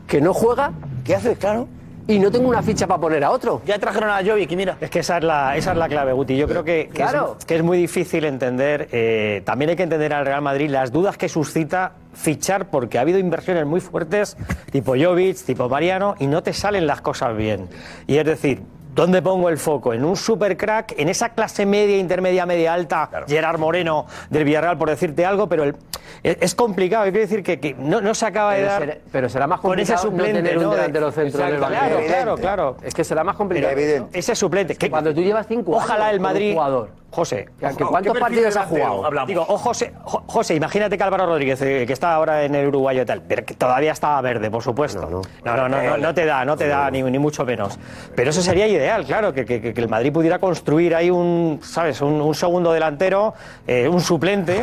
[0.08, 0.72] que no juega.
[1.04, 1.68] ¿Qué haces, claro?
[2.07, 3.61] y no tengo una ficha para poner a otro.
[3.65, 4.77] Ya trajeron a Jovic y mira.
[4.80, 6.38] Es que esa es la, esa es la clave, Guti.
[6.38, 7.36] Yo creo que, claro.
[7.40, 10.91] es, que es, muy difícil entender, eh, también hay que entender al Real Madrid las
[10.91, 14.38] dudas que suscita fichar porque ha habido inversiones muy fuertes,
[14.72, 17.68] tipo Jovic, tipo Mariano, y no te salen las cosas bien.
[18.07, 18.61] Y es decir,
[18.96, 19.94] ¿Dónde pongo el foco?
[19.94, 20.94] ¿En un supercrack?
[20.98, 23.10] ¿En esa clase media, intermedia, media alta?
[23.28, 25.76] Gerard Moreno del Villarreal, por decirte algo, pero el,
[26.24, 27.04] es, es, complicado.
[27.04, 28.82] Quiero decir que, no, se acaba de dar.
[28.82, 32.78] Será, pero será más complicado con ese suplente, tener un centro Claro, claro, claro.
[32.84, 33.74] Es que será más complicado.
[33.76, 34.78] Pero, ese suplente.
[34.78, 36.54] Que, cuando tú llevas cinco años, Ojalá el Madrid.
[36.54, 37.48] Jugador José,
[37.90, 39.26] ¿cuántos partidos ha jugado?
[39.26, 43.04] Digo, oh, José, José, imagínate que Álvaro Rodríguez, eh, que está ahora en el uruguayo
[43.04, 45.00] y tal, pero que todavía estaba verde, por supuesto.
[45.00, 45.22] No,
[45.56, 47.80] no, no, no, no, te da, no te da, ni, ni, mucho menos.
[48.16, 52.02] Pero eso sería ideal, claro, que, el Madrid pudiera construir ahí un, ¿sabes?
[52.02, 53.34] Un, segundo delantero,
[53.66, 54.62] eh, un suplente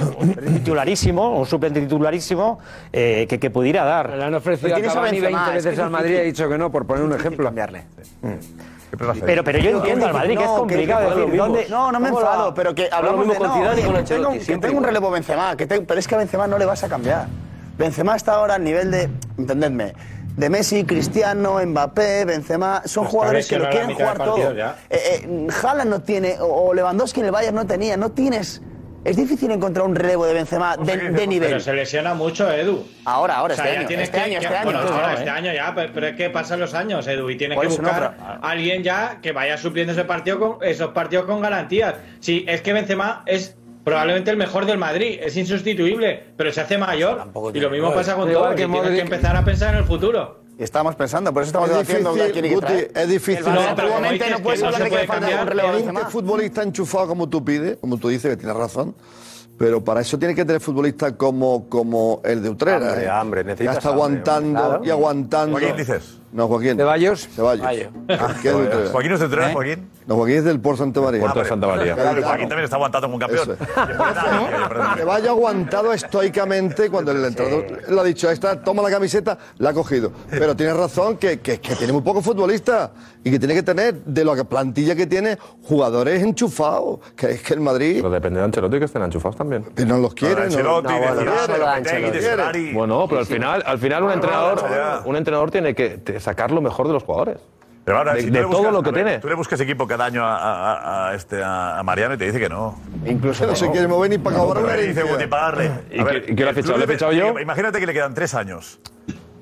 [0.53, 2.59] titularísimo, un suplente titularísimo,
[2.93, 4.11] eh, que, pudiera dar.
[4.11, 7.15] Le han ofrecido 20 veces al Madrid y ha dicho que no, por poner un
[7.15, 7.47] ejemplo.
[7.47, 7.85] Cambiarle.
[8.21, 8.82] Mm.
[8.99, 11.67] Pero, pero yo entiendo al Madrid que es complicado decir dónde.
[11.71, 13.39] No, no me enfado, pero que hablamos de
[14.19, 16.85] no, que tengo un relevo Benzema, que pero es que a Benzema no le vas
[16.85, 17.27] a cambiar.
[17.79, 19.09] Benzema está ahora al nivel de,
[19.39, 19.95] entendedme,
[20.37, 24.37] de Messi, Cristiano, Mbappé, Benzema, son jugadores que lo quieren jugar todo.
[24.37, 28.61] Haaland eh, eh, no tiene, o Lewandowski en el Bayern no tenía, no tienes
[29.05, 31.49] es difícil encontrar un relevo de Benzema de, nivel.
[31.49, 32.87] Pero se lesiona mucho, Edu.
[33.05, 35.31] Ahora, ahora, este, este, este, año, este, este eh.
[35.31, 38.39] año, ya, pero, es que pasan los años, Edu, y tienes que buscar a ah.
[38.43, 41.97] alguien ya que vaya supliendo ese partido con, esos partidos con garantías.
[42.21, 46.79] Sí, es que Benzema es probablemente el mejor del Madrid, es insustituible, pero se hace
[46.79, 47.29] mayor.
[47.53, 50.42] Y lo mismo pasa con todo, que tienes que empezar a pensar en el futuro.
[50.59, 52.93] Estábamos pensando, por eso estamos debatiendo difícil, quién hay que traer.
[52.95, 53.45] Es difícil.
[53.45, 56.63] No, no, pero no, no puedes hablar de que le falta un relevo a futbolista
[56.63, 58.95] enchufado como tú pides, como tú dices, que tienes razón.
[59.59, 62.91] Pero para eso tiene que tener futbolistas como, como el de Utrera.
[62.91, 63.75] Hambre, eh, hambre, necesitas.
[63.75, 64.85] Ya está hambre, aguantando claro.
[64.85, 65.59] y aguantando.
[65.59, 66.19] ¿Qué dices?
[66.33, 66.77] No, Joaquín.
[66.79, 67.29] ¿Ceballos?
[67.29, 67.67] Ceballos.
[68.09, 68.91] Ah, Ceballos.
[68.91, 69.53] Joaquín no se entrena, ¿Eh?
[69.53, 69.91] Joaquín.
[70.07, 71.21] No, Joaquín es del Por Santa María.
[71.21, 71.95] Puerto de Santa María.
[71.95, 73.57] Joaquín también está aguantando como un campeón.
[74.97, 79.71] Ceballos ha aguantado estoicamente cuando el entrenador le ha dicho, esta, toma la camiseta, la
[79.71, 80.11] ha cogido.
[80.31, 82.91] Pero tienes razón que, que, tiene muy pocos futbolistas
[83.23, 87.01] y que tiene que tener, de la plantilla que tiene, jugadores enchufados.
[87.15, 87.97] Que es que el Madrid...
[87.97, 89.65] Pero depende de Ancelotti que estén enchufados también.
[89.77, 90.83] Que no los quiere, ¿no?
[92.73, 96.87] Bueno, pero al final, al final un entrenador, un entrenador tiene que sacar lo mejor
[96.87, 97.39] de los jugadores.
[97.85, 99.19] Pero ahora, de si de le todo buscas- lo que ver, tiene.
[99.19, 102.39] Tú le buscas equipo cada año a, a- a este, a, Mariano y te dice
[102.39, 102.79] que no.
[103.05, 105.13] Incluso no se quiere mover ni para cobrar una Dice herencia.
[105.13, 105.71] Guti pagarle.
[105.91, 106.79] ¿Y A qué- ver, y qué le ha fichado?
[106.79, 107.39] ¿Le he fichado yo?
[107.41, 108.79] Imagínate que le quedan tres años.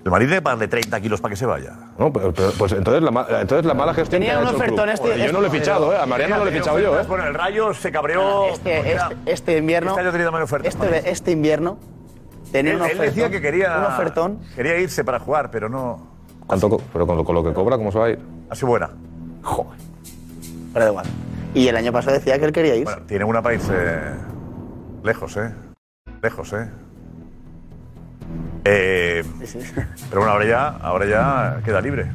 [0.03, 1.73] El Madrid debe pagarle 30 kilos para que se vaya.
[1.99, 4.57] No, pero, pero- pues entonces la, entonces la mala gestión Tenía que ha un hecho
[4.57, 4.79] el club.
[4.81, 5.99] ofertón este- yo no lo he este- fichado, ¿eh?
[6.01, 7.05] A Mariano no lo he fichado yo, ¿eh?
[7.07, 8.47] Bueno, el Rayo se cabreó.
[8.47, 9.91] Este, este, este invierno.
[9.91, 11.77] Este año ha tenido menos ofertas, Este, este invierno.
[12.51, 14.39] Tenía Él, un él decía ofertón, que quería, Un ofertón.
[14.57, 16.09] quería irse para jugar, pero no.
[16.51, 18.19] ¿Cuánto co- pero con lo, con lo que cobra, ¿cómo se va a ir?
[18.49, 18.91] Así buena.
[19.43, 19.79] Joder.
[20.73, 21.07] Pero da igual.
[21.55, 22.93] Y el año pasado decía que él quería irse.
[22.93, 24.11] Bueno, tiene una país eh,
[25.05, 25.53] lejos, ¿eh?
[26.21, 26.69] Lejos, ¿eh?
[28.65, 29.25] Eh,
[30.11, 32.07] Pero bueno, ahora ya, ahora ya queda libre.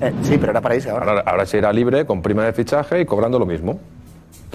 [0.00, 1.06] Eh, sí, pero era para irse ahora.
[1.06, 3.78] Ahora, ahora se irá libre con prima de fichaje y cobrando lo mismo.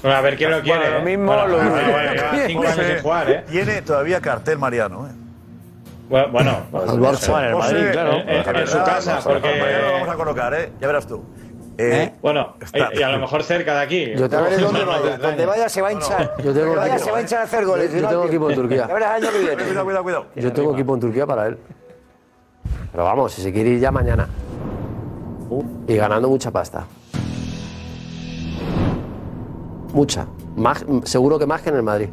[0.01, 0.79] Bueno, a ver quién lo quiere.
[0.79, 1.91] Bueno, lo mismo, Bueno, lo bueno, mismo.
[1.91, 3.43] bueno, lleva cinco años sin jugar, ¿eh?
[3.49, 5.11] Tiene todavía cartel Mariano, ¿eh?
[6.09, 7.29] Bueno, bueno, Al Barça.
[7.31, 8.11] Bueno, el Madrid, claro.
[8.13, 9.81] En, en- en su casa, porque.
[9.85, 10.71] Lo vamos a colocar, ¿eh?
[10.79, 11.23] Ya verás tú.
[11.77, 14.13] Eh, Bueno, y, y a lo mejor cerca de aquí.
[14.15, 15.17] Yo tengo- A ver dónde vaya.
[15.17, 16.33] Donde vaya se va a hinchar.
[16.37, 17.05] Yo tengo Donde vaya equipo.
[17.05, 17.93] se va a hinchar a hacer goles.
[17.93, 18.85] Yo tengo equipo en Turquía.
[19.13, 19.55] Año que viene.
[19.63, 20.25] Cuidado, cuidado, cuidado.
[20.35, 21.57] Yo tengo equipo en Turquía para él.
[22.91, 24.27] Pero vamos, si se quiere ir ya mañana.
[25.87, 26.85] Y ganando mucha pasta.
[29.93, 30.27] Mucha.
[30.55, 32.09] Más, seguro que más que en el Madrid.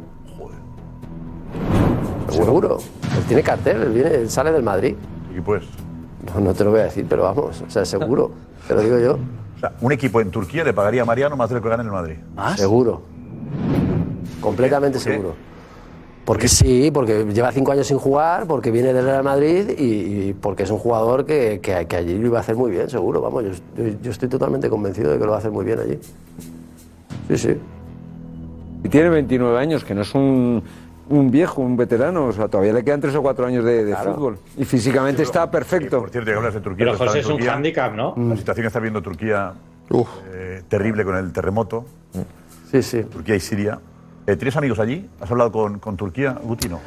[2.29, 2.79] Seguro.
[3.23, 4.95] Él tiene cartel, él, viene, él sale del Madrid.
[5.35, 5.63] Y pues.
[6.33, 8.31] No, no te lo voy a decir, pero vamos, o sea, seguro.
[8.67, 9.13] Te lo digo yo.
[9.57, 11.81] O sea, un equipo en Turquía le pagaría a Mariano más de lo que gana
[11.83, 12.15] en el Madrid.
[12.57, 13.01] Seguro.
[14.41, 15.35] Completamente seguro.
[16.25, 19.83] Porque sí, porque lleva cinco años sin jugar, porque viene del Real Madrid y,
[20.29, 22.89] y porque es un jugador que, que- que allí lo iba a hacer muy bien,
[22.89, 23.19] seguro.
[23.21, 23.51] Vamos, yo,
[23.83, 25.99] yo- yo estoy totalmente convencido de que lo va a hacer muy bien allí.
[27.27, 27.57] Sí, sí.
[28.85, 30.63] Y tiene 29 años, que no es un,
[31.09, 32.25] un viejo, un veterano.
[32.27, 34.37] O sea, todavía le quedan 3 o 4 años de, de fútbol.
[34.57, 35.99] Y físicamente está perfecto.
[35.99, 36.85] Por cierto, que hablas de Turquía.
[36.85, 37.51] Pero José en es un Turquía.
[37.53, 38.13] hándicap, ¿no?
[38.17, 39.53] La situación que está viendo Turquía
[40.33, 41.85] eh, terrible con el terremoto.
[42.71, 43.03] Sí, sí.
[43.03, 43.79] Turquía y Siria.
[44.25, 45.09] Eh, ¿Tienes amigos allí?
[45.19, 46.69] ¿Has hablado con, con Turquía, Guti?
[46.69, 46.79] No.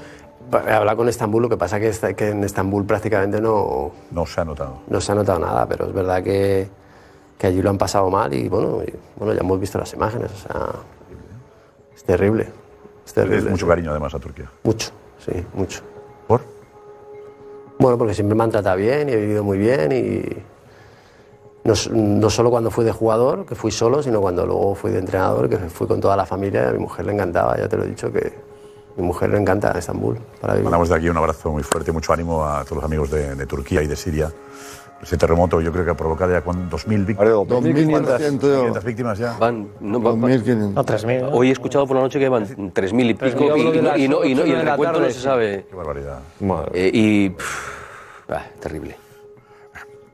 [0.66, 4.26] He hablado con Estambul, lo que pasa que, está- que en Estambul prácticamente no, No
[4.26, 4.78] se ha notado.
[4.88, 6.68] no se ha notado nada, pero es verdad que,
[7.36, 10.30] que allí lo han pasado mal y bueno, y, bueno, ya hemos visto las imágenes,
[10.32, 10.66] o sea,
[11.94, 12.46] es terrible.
[13.06, 13.50] Es terrible.
[13.50, 14.50] Mucho cariño además a Turquía.
[14.64, 14.90] Mucho,
[15.24, 15.80] sí, mucho.
[16.26, 16.42] ¿Por?
[17.78, 20.42] Bueno, porque siempre me han tratado bien y he vivido muy bien y
[21.64, 24.98] no, no solo cuando fui de jugador, que fui solo, sino cuando luego fui de
[24.98, 27.84] entrenador, que fui con toda la familia a mi mujer le encantaba, ya te lo
[27.84, 28.26] he dicho, que
[28.96, 30.64] a mi mujer le encanta Estambul para vivir.
[30.64, 33.46] Mandamos de aquí un abrazo muy fuerte, mucho ánimo a todos los amigos de, de
[33.46, 34.32] Turquía y de Siria.
[35.02, 37.32] Ese terremoto yo creo que ha provocado ya ¿cuán- 2.000 víctimas.
[37.46, 38.40] 2.500.
[38.40, 39.36] 2.500 víctimas ya.
[39.38, 40.72] Van, no, van- van- 2.500.
[40.74, 41.28] No, 3.000.
[41.32, 44.24] Hoy he escuchado por la noche que van 3.000 y pico y, y y no-
[44.24, 45.66] y el recuento no se sabe.
[45.68, 46.18] Qué barbaridad.
[46.72, 47.30] Eh, y.
[47.30, 48.96] pff, ah, terrible.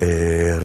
[0.01, 0.61] Eh,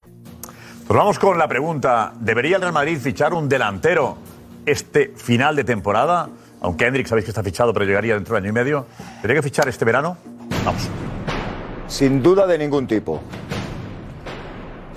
[0.87, 2.11] pues vamos con la pregunta.
[2.19, 4.17] ¿Debería el Real Madrid fichar un delantero
[4.65, 6.27] este final de temporada?
[6.61, 8.87] Aunque Hendrik sabéis que está fichado, pero llegaría dentro de año y medio.
[9.21, 10.17] ¿Tendría que fichar este verano?
[10.65, 10.89] Vamos.
[11.87, 13.21] Sin duda de ningún tipo.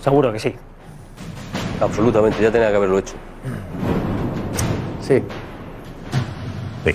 [0.03, 0.55] Seguro que sí.
[1.81, 3.15] Absolutamente, ya tenía que haberlo hecho.
[5.01, 5.23] Sí.
[6.85, 6.93] Sí.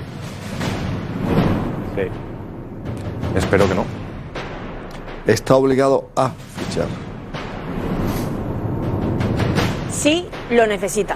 [1.96, 2.02] Sí.
[3.36, 3.86] Espero que no.
[5.28, 6.88] Está obligado a fichar.
[9.92, 11.16] Sí, lo necesita.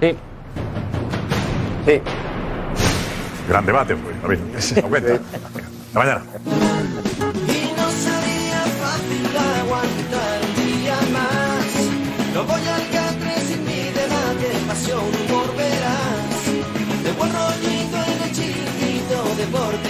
[0.00, 0.16] Sí.
[1.86, 2.00] Sí.
[3.48, 4.16] Gran debate, pues.
[4.24, 4.38] A ver,
[4.82, 5.14] 90.
[5.14, 6.22] Hasta mañana.
[19.50, 19.87] por